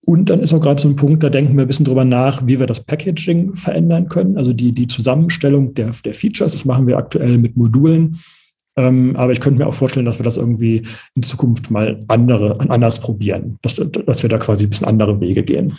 Und 0.04 0.30
dann 0.30 0.40
ist 0.40 0.52
auch 0.52 0.60
gerade 0.60 0.82
so 0.82 0.88
ein 0.88 0.96
Punkt, 0.96 1.22
da 1.22 1.30
denken 1.30 1.54
wir 1.54 1.64
ein 1.64 1.68
bisschen 1.68 1.86
drüber 1.86 2.04
nach, 2.04 2.44
wie 2.44 2.58
wir 2.58 2.66
das 2.66 2.82
Packaging 2.84 3.54
verändern 3.54 4.08
können, 4.08 4.36
also 4.36 4.52
die, 4.52 4.72
die 4.72 4.88
Zusammenstellung 4.88 5.74
der, 5.74 5.92
der 6.04 6.14
Features. 6.14 6.54
Das 6.54 6.64
machen 6.64 6.88
wir 6.88 6.98
aktuell 6.98 7.38
mit 7.38 7.56
Modulen 7.56 8.18
ähm, 8.78 9.16
aber 9.16 9.32
ich 9.32 9.40
könnte 9.40 9.58
mir 9.58 9.66
auch 9.66 9.74
vorstellen, 9.74 10.06
dass 10.06 10.20
wir 10.20 10.24
das 10.24 10.36
irgendwie 10.36 10.84
in 11.16 11.24
Zukunft 11.24 11.68
mal 11.68 11.98
andere, 12.06 12.60
anders 12.70 13.00
probieren, 13.00 13.58
dass, 13.60 13.74
dass 13.74 14.22
wir 14.22 14.30
da 14.30 14.38
quasi 14.38 14.64
ein 14.64 14.70
bisschen 14.70 14.86
andere 14.86 15.20
Wege 15.20 15.42
gehen. 15.42 15.76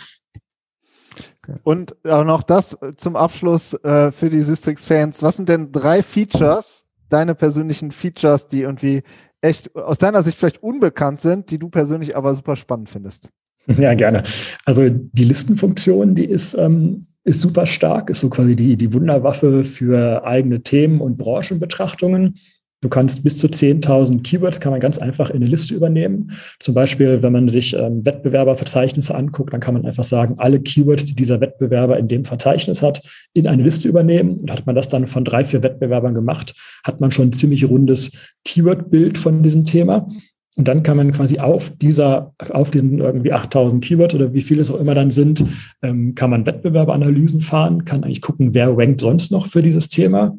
Und 1.62 1.96
auch 2.04 2.24
noch 2.24 2.42
das 2.42 2.76
zum 2.98 3.16
Abschluss 3.16 3.72
äh, 3.82 4.12
für 4.12 4.28
die 4.28 4.42
Sistrix-Fans. 4.42 5.22
Was 5.22 5.36
sind 5.36 5.48
denn 5.48 5.72
drei 5.72 6.02
Features, 6.02 6.84
deine 7.08 7.34
persönlichen 7.34 7.90
Features, 7.90 8.48
die 8.48 8.60
irgendwie 8.60 9.02
echt 9.40 9.74
aus 9.74 9.96
deiner 9.96 10.22
Sicht 10.22 10.38
vielleicht 10.38 10.62
unbekannt 10.62 11.22
sind, 11.22 11.50
die 11.50 11.58
du 11.58 11.70
persönlich 11.70 12.14
aber 12.18 12.34
super 12.34 12.54
spannend 12.54 12.90
findest? 12.90 13.30
Ja, 13.78 13.94
gerne. 13.94 14.24
Also 14.64 14.88
die 14.88 15.24
Listenfunktion, 15.24 16.14
die 16.14 16.24
ist, 16.24 16.54
ähm, 16.54 17.04
ist 17.24 17.40
super 17.40 17.66
stark, 17.66 18.10
ist 18.10 18.20
so 18.20 18.30
quasi 18.30 18.56
die, 18.56 18.76
die 18.76 18.92
Wunderwaffe 18.92 19.64
für 19.64 20.24
eigene 20.24 20.62
Themen 20.62 21.00
und 21.00 21.18
Branchenbetrachtungen. 21.18 22.36
Du 22.82 22.88
kannst 22.88 23.22
bis 23.22 23.36
zu 23.36 23.46
10.000 23.46 24.22
Keywords 24.22 24.58
kann 24.58 24.72
man 24.72 24.80
ganz 24.80 24.98
einfach 24.98 25.28
in 25.28 25.36
eine 25.36 25.46
Liste 25.46 25.74
übernehmen. 25.74 26.32
Zum 26.60 26.74
Beispiel, 26.74 27.22
wenn 27.22 27.32
man 27.32 27.48
sich 27.48 27.74
ähm, 27.74 28.06
Wettbewerberverzeichnisse 28.06 29.14
anguckt, 29.14 29.52
dann 29.52 29.60
kann 29.60 29.74
man 29.74 29.84
einfach 29.84 30.04
sagen, 30.04 30.36
alle 30.38 30.60
Keywords, 30.60 31.04
die 31.04 31.14
dieser 31.14 31.42
Wettbewerber 31.42 31.98
in 31.98 32.08
dem 32.08 32.24
Verzeichnis 32.24 32.80
hat, 32.80 33.02
in 33.34 33.46
eine 33.46 33.62
Liste 33.62 33.86
übernehmen. 33.86 34.38
Und 34.38 34.50
hat 34.50 34.64
man 34.64 34.74
das 34.74 34.88
dann 34.88 35.06
von 35.06 35.26
drei, 35.26 35.44
vier 35.44 35.62
Wettbewerbern 35.62 36.14
gemacht, 36.14 36.54
hat 36.82 37.02
man 37.02 37.10
schon 37.10 37.28
ein 37.28 37.32
ziemlich 37.34 37.68
rundes 37.68 38.12
Keyword-Bild 38.46 39.18
von 39.18 39.42
diesem 39.42 39.66
Thema. 39.66 40.08
Und 40.56 40.66
dann 40.66 40.82
kann 40.82 40.96
man 40.96 41.12
quasi 41.12 41.38
auf 41.38 41.70
dieser, 41.76 42.34
auf 42.50 42.70
diesen 42.70 42.98
irgendwie 42.98 43.32
8000 43.32 43.84
Keywords 43.84 44.14
oder 44.14 44.32
wie 44.32 44.42
viele 44.42 44.62
es 44.62 44.70
auch 44.70 44.80
immer 44.80 44.94
dann 44.94 45.10
sind, 45.10 45.44
ähm, 45.82 46.14
kann 46.14 46.30
man 46.30 46.46
Wettbewerberanalysen 46.46 47.42
fahren, 47.42 47.84
kann 47.84 48.04
eigentlich 48.04 48.22
gucken, 48.22 48.54
wer 48.54 48.76
rankt 48.76 49.02
sonst 49.02 49.30
noch 49.32 49.46
für 49.46 49.62
dieses 49.62 49.90
Thema 49.90 50.36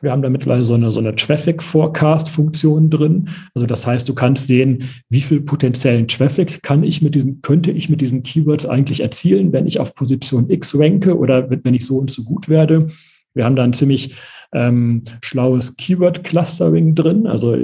wir 0.00 0.12
haben 0.12 0.22
da 0.22 0.30
mittlerweile 0.30 0.64
so 0.64 0.74
eine, 0.74 0.92
so 0.92 1.00
eine 1.00 1.14
Traffic 1.14 1.62
Forecast 1.62 2.30
Funktion 2.30 2.90
drin. 2.90 3.28
Also 3.54 3.66
das 3.66 3.86
heißt, 3.86 4.08
du 4.08 4.14
kannst 4.14 4.46
sehen, 4.46 4.84
wie 5.08 5.20
viel 5.20 5.40
potenziellen 5.40 6.08
Traffic 6.08 6.62
kann 6.62 6.82
ich 6.82 7.02
mit 7.02 7.14
diesen, 7.14 7.42
könnte 7.42 7.70
ich 7.70 7.88
mit 7.88 8.00
diesen 8.00 8.22
Keywords 8.22 8.66
eigentlich 8.66 9.00
erzielen, 9.00 9.52
wenn 9.52 9.66
ich 9.66 9.80
auf 9.80 9.94
Position 9.94 10.50
X 10.50 10.78
ranke 10.78 11.16
oder 11.16 11.48
wenn 11.50 11.74
ich 11.74 11.86
so 11.86 11.98
und 11.98 12.10
so 12.10 12.22
gut 12.22 12.48
werde. 12.48 12.88
Wir 13.34 13.44
haben 13.44 13.56
da 13.56 13.64
ein 13.64 13.72
ziemlich 13.72 14.16
ähm, 14.52 15.02
schlaues 15.22 15.76
Keyword 15.76 16.24
Clustering 16.24 16.94
drin. 16.94 17.26
Also 17.26 17.56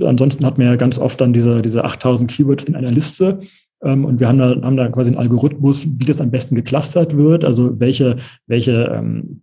ansonsten 0.00 0.44
hat 0.44 0.58
man 0.58 0.66
ja 0.66 0.76
ganz 0.76 0.98
oft 0.98 1.20
dann 1.20 1.32
diese, 1.32 1.62
diese 1.62 1.84
8000 1.84 2.30
Keywords 2.30 2.64
in 2.64 2.76
einer 2.76 2.90
Liste. 2.90 3.40
Ähm, 3.82 4.04
und 4.04 4.20
wir 4.20 4.28
haben 4.28 4.38
da, 4.38 4.48
haben 4.62 4.76
da 4.76 4.88
quasi 4.88 5.10
einen 5.10 5.18
Algorithmus, 5.18 5.86
wie 5.98 6.04
das 6.04 6.20
am 6.20 6.30
besten 6.30 6.54
geclustert 6.54 7.16
wird, 7.16 7.44
also 7.44 7.78
welche, 7.80 8.16
welche 8.46 8.92
ähm, 8.94 9.42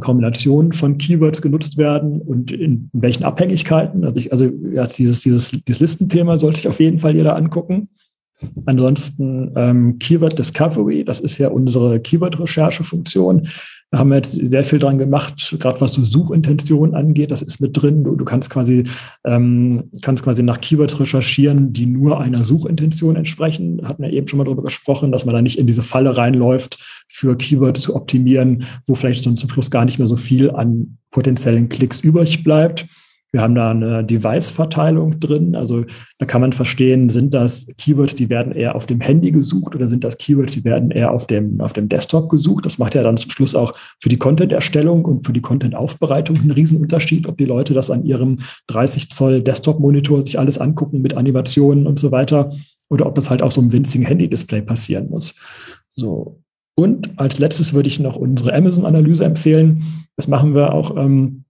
Kombinationen 0.00 0.72
von 0.72 0.98
Keywords 0.98 1.42
genutzt 1.42 1.76
werden 1.76 2.20
und 2.20 2.52
in, 2.52 2.90
welchen 2.92 3.24
Abhängigkeiten. 3.24 4.04
Also, 4.04 4.20
ich, 4.20 4.32
also 4.32 4.50
ja, 4.72 4.86
dieses, 4.86 5.22
dieses, 5.22 5.50
dieses 5.50 5.80
Listenthema 5.80 6.38
sollte 6.38 6.60
sich 6.60 6.68
auf 6.68 6.80
jeden 6.80 7.00
Fall 7.00 7.14
jeder 7.14 7.36
angucken. 7.36 7.88
Ansonsten 8.66 9.52
ähm, 9.56 9.98
Keyword 9.98 10.38
Discovery, 10.38 11.04
das 11.04 11.20
ist 11.20 11.38
ja 11.38 11.48
unsere 11.48 12.00
Keyword-Recherche-Funktion. 12.00 13.48
Da 13.90 13.98
haben 13.98 14.10
wir 14.10 14.16
jetzt 14.16 14.32
sehr 14.32 14.64
viel 14.64 14.80
dran 14.80 14.98
gemacht, 14.98 15.56
gerade 15.60 15.80
was 15.80 15.92
so 15.92 16.04
Suchintention 16.04 16.94
angeht, 16.94 17.30
das 17.30 17.40
ist 17.40 17.60
mit 17.60 17.80
drin. 17.80 18.02
Du, 18.02 18.16
du 18.16 18.24
kannst 18.24 18.50
quasi 18.50 18.82
ähm, 19.24 19.90
kannst 20.02 20.24
quasi 20.24 20.42
nach 20.42 20.60
Keywords 20.60 20.98
recherchieren, 20.98 21.72
die 21.72 21.86
nur 21.86 22.20
einer 22.20 22.44
Suchintention 22.44 23.14
entsprechen. 23.14 23.80
Hatten 23.84 24.02
wir 24.02 24.12
eben 24.12 24.26
schon 24.26 24.38
mal 24.38 24.44
darüber 24.44 24.64
gesprochen, 24.64 25.12
dass 25.12 25.24
man 25.24 25.34
da 25.34 25.40
nicht 25.40 25.58
in 25.58 25.68
diese 25.68 25.82
Falle 25.82 26.16
reinläuft, 26.16 26.78
für 27.08 27.36
Keywords 27.36 27.80
zu 27.80 27.94
optimieren, 27.94 28.64
wo 28.86 28.96
vielleicht 28.96 29.22
so 29.22 29.32
zum 29.32 29.50
Schluss 29.50 29.70
gar 29.70 29.84
nicht 29.84 29.98
mehr 29.98 30.08
so 30.08 30.16
viel 30.16 30.50
an 30.50 30.98
potenziellen 31.12 31.68
Klicks 31.68 32.00
übrig 32.00 32.42
bleibt. 32.42 32.86
Wir 33.36 33.42
haben 33.42 33.54
da 33.54 33.70
eine 33.70 34.02
Device-Verteilung 34.02 35.20
drin. 35.20 35.54
Also 35.54 35.84
da 36.16 36.24
kann 36.24 36.40
man 36.40 36.54
verstehen, 36.54 37.10
sind 37.10 37.34
das 37.34 37.66
Keywords, 37.76 38.14
die 38.14 38.30
werden 38.30 38.52
eher 38.52 38.74
auf 38.74 38.86
dem 38.86 39.02
Handy 39.02 39.30
gesucht 39.30 39.74
oder 39.74 39.88
sind 39.88 40.04
das 40.04 40.16
Keywords, 40.16 40.54
die 40.54 40.64
werden 40.64 40.90
eher 40.90 41.12
auf 41.12 41.26
dem, 41.26 41.60
auf 41.60 41.74
dem 41.74 41.90
Desktop 41.90 42.30
gesucht. 42.30 42.64
Das 42.64 42.78
macht 42.78 42.94
ja 42.94 43.02
dann 43.02 43.18
zum 43.18 43.30
Schluss 43.30 43.54
auch 43.54 43.74
für 44.00 44.08
die 44.08 44.16
Content-Erstellung 44.16 45.04
und 45.04 45.26
für 45.26 45.34
die 45.34 45.42
Content-Aufbereitung 45.42 46.38
einen 46.38 46.50
Riesenunterschied, 46.50 47.28
ob 47.28 47.36
die 47.36 47.44
Leute 47.44 47.74
das 47.74 47.90
an 47.90 48.04
ihrem 48.04 48.38
30 48.68 49.10
Zoll 49.10 49.42
Desktop-Monitor 49.42 50.22
sich 50.22 50.38
alles 50.38 50.56
angucken 50.56 51.02
mit 51.02 51.12
Animationen 51.12 51.86
und 51.86 51.98
so 51.98 52.12
weiter 52.12 52.52
oder 52.88 53.04
ob 53.04 53.16
das 53.16 53.28
halt 53.28 53.42
auf 53.42 53.52
so 53.52 53.60
einem 53.60 53.70
winzigen 53.70 54.06
Handy-Display 54.06 54.62
passieren 54.62 55.10
muss. 55.10 55.34
So. 55.94 56.40
Und 56.74 57.18
als 57.18 57.38
letztes 57.38 57.74
würde 57.74 57.90
ich 57.90 57.98
noch 57.98 58.16
unsere 58.16 58.54
Amazon-Analyse 58.54 59.26
empfehlen. 59.26 59.82
Das 60.16 60.26
machen 60.26 60.54
wir 60.54 60.72
auch 60.72 60.96
ähm, 60.96 61.44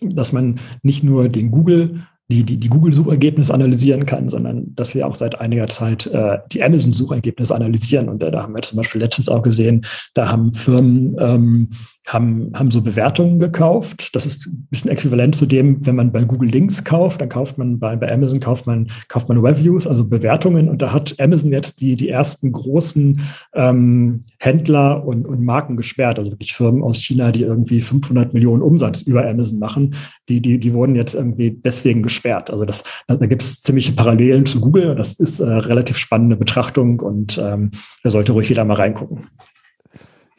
dass 0.00 0.32
man 0.32 0.60
nicht 0.82 1.02
nur 1.02 1.28
den 1.28 1.50
Google 1.50 2.02
die, 2.30 2.44
die, 2.44 2.58
die 2.58 2.68
Google-Suchergebnisse 2.68 3.52
analysieren 3.52 4.06
kann, 4.06 4.30
sondern 4.30 4.72
dass 4.76 4.94
wir 4.94 5.06
auch 5.06 5.16
seit 5.16 5.40
einiger 5.40 5.68
Zeit 5.68 6.06
äh, 6.06 6.38
die 6.52 6.62
Amazon-Suchergebnisse 6.62 7.52
analysieren. 7.52 8.08
Und 8.08 8.22
äh, 8.22 8.30
da 8.30 8.44
haben 8.44 8.54
wir 8.54 8.62
zum 8.62 8.76
Beispiel 8.76 9.00
letztens 9.00 9.28
auch 9.28 9.42
gesehen, 9.42 9.84
da 10.14 10.30
haben 10.30 10.54
Firmen 10.54 11.16
ähm, 11.18 11.70
haben, 12.12 12.52
haben 12.54 12.70
so 12.70 12.82
Bewertungen 12.82 13.40
gekauft. 13.40 14.10
Das 14.14 14.26
ist 14.26 14.46
ein 14.46 14.66
bisschen 14.70 14.90
äquivalent 14.90 15.34
zu 15.34 15.46
dem, 15.46 15.84
wenn 15.86 15.96
man 15.96 16.12
bei 16.12 16.24
Google 16.24 16.50
Links 16.50 16.84
kauft, 16.84 17.20
dann 17.20 17.28
kauft 17.28 17.58
man 17.58 17.78
bei, 17.78 17.96
bei 17.96 18.12
Amazon 18.12 18.40
kauft 18.40 18.66
man, 18.66 18.88
kauft 19.08 19.28
man 19.28 19.38
Reviews, 19.38 19.86
also 19.86 20.08
Bewertungen. 20.08 20.68
Und 20.68 20.82
da 20.82 20.92
hat 20.92 21.14
Amazon 21.18 21.50
jetzt 21.50 21.80
die, 21.80 21.96
die 21.96 22.08
ersten 22.08 22.52
großen 22.52 23.20
ähm, 23.54 24.24
Händler 24.38 25.04
und, 25.06 25.26
und 25.26 25.42
Marken 25.42 25.76
gesperrt, 25.76 26.18
also 26.18 26.30
wirklich 26.30 26.54
Firmen 26.54 26.82
aus 26.82 26.98
China, 26.98 27.32
die 27.32 27.42
irgendwie 27.42 27.80
500 27.80 28.34
Millionen 28.34 28.62
Umsatz 28.62 29.02
über 29.02 29.26
Amazon 29.26 29.58
machen, 29.58 29.94
die, 30.28 30.40
die, 30.40 30.58
die 30.58 30.72
wurden 30.74 30.94
jetzt 30.94 31.14
irgendwie 31.14 31.50
deswegen 31.50 32.02
gesperrt. 32.02 32.50
Also 32.50 32.64
das, 32.64 32.84
da 33.06 33.26
gibt 33.26 33.42
es 33.42 33.62
ziemliche 33.62 33.92
Parallelen 33.92 34.46
zu 34.46 34.60
Google 34.60 34.90
das 35.00 35.14
ist 35.18 35.40
äh, 35.40 35.44
relativ 35.44 35.96
spannende 35.96 36.36
Betrachtung 36.36 37.00
und 37.00 37.38
ähm, 37.38 37.70
da 38.02 38.10
sollte 38.10 38.32
ruhig 38.32 38.48
jeder 38.48 38.64
mal 38.64 38.74
reingucken. 38.74 39.26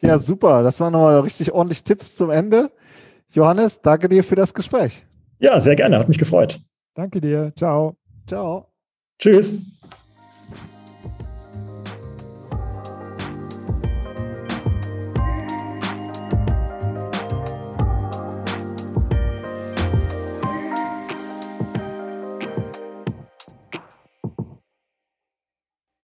Ja, 0.02 0.18
super. 0.18 0.62
Das 0.62 0.80
waren 0.80 0.92
nochmal 0.92 1.20
richtig 1.20 1.52
ordentlich 1.52 1.84
Tipps 1.84 2.16
zum 2.16 2.30
Ende. 2.30 2.70
Johannes, 3.30 3.80
danke 3.80 4.08
dir 4.08 4.24
für 4.24 4.34
das 4.34 4.52
Gespräch. 4.52 5.04
Ja, 5.38 5.60
sehr 5.60 5.76
gerne. 5.76 5.98
Hat 5.98 6.08
mich 6.08 6.18
gefreut. 6.18 6.60
Danke 6.94 7.20
dir. 7.20 7.52
Ciao. 7.56 7.96
Ciao. 8.26 8.68
Tschüss. 9.18 9.56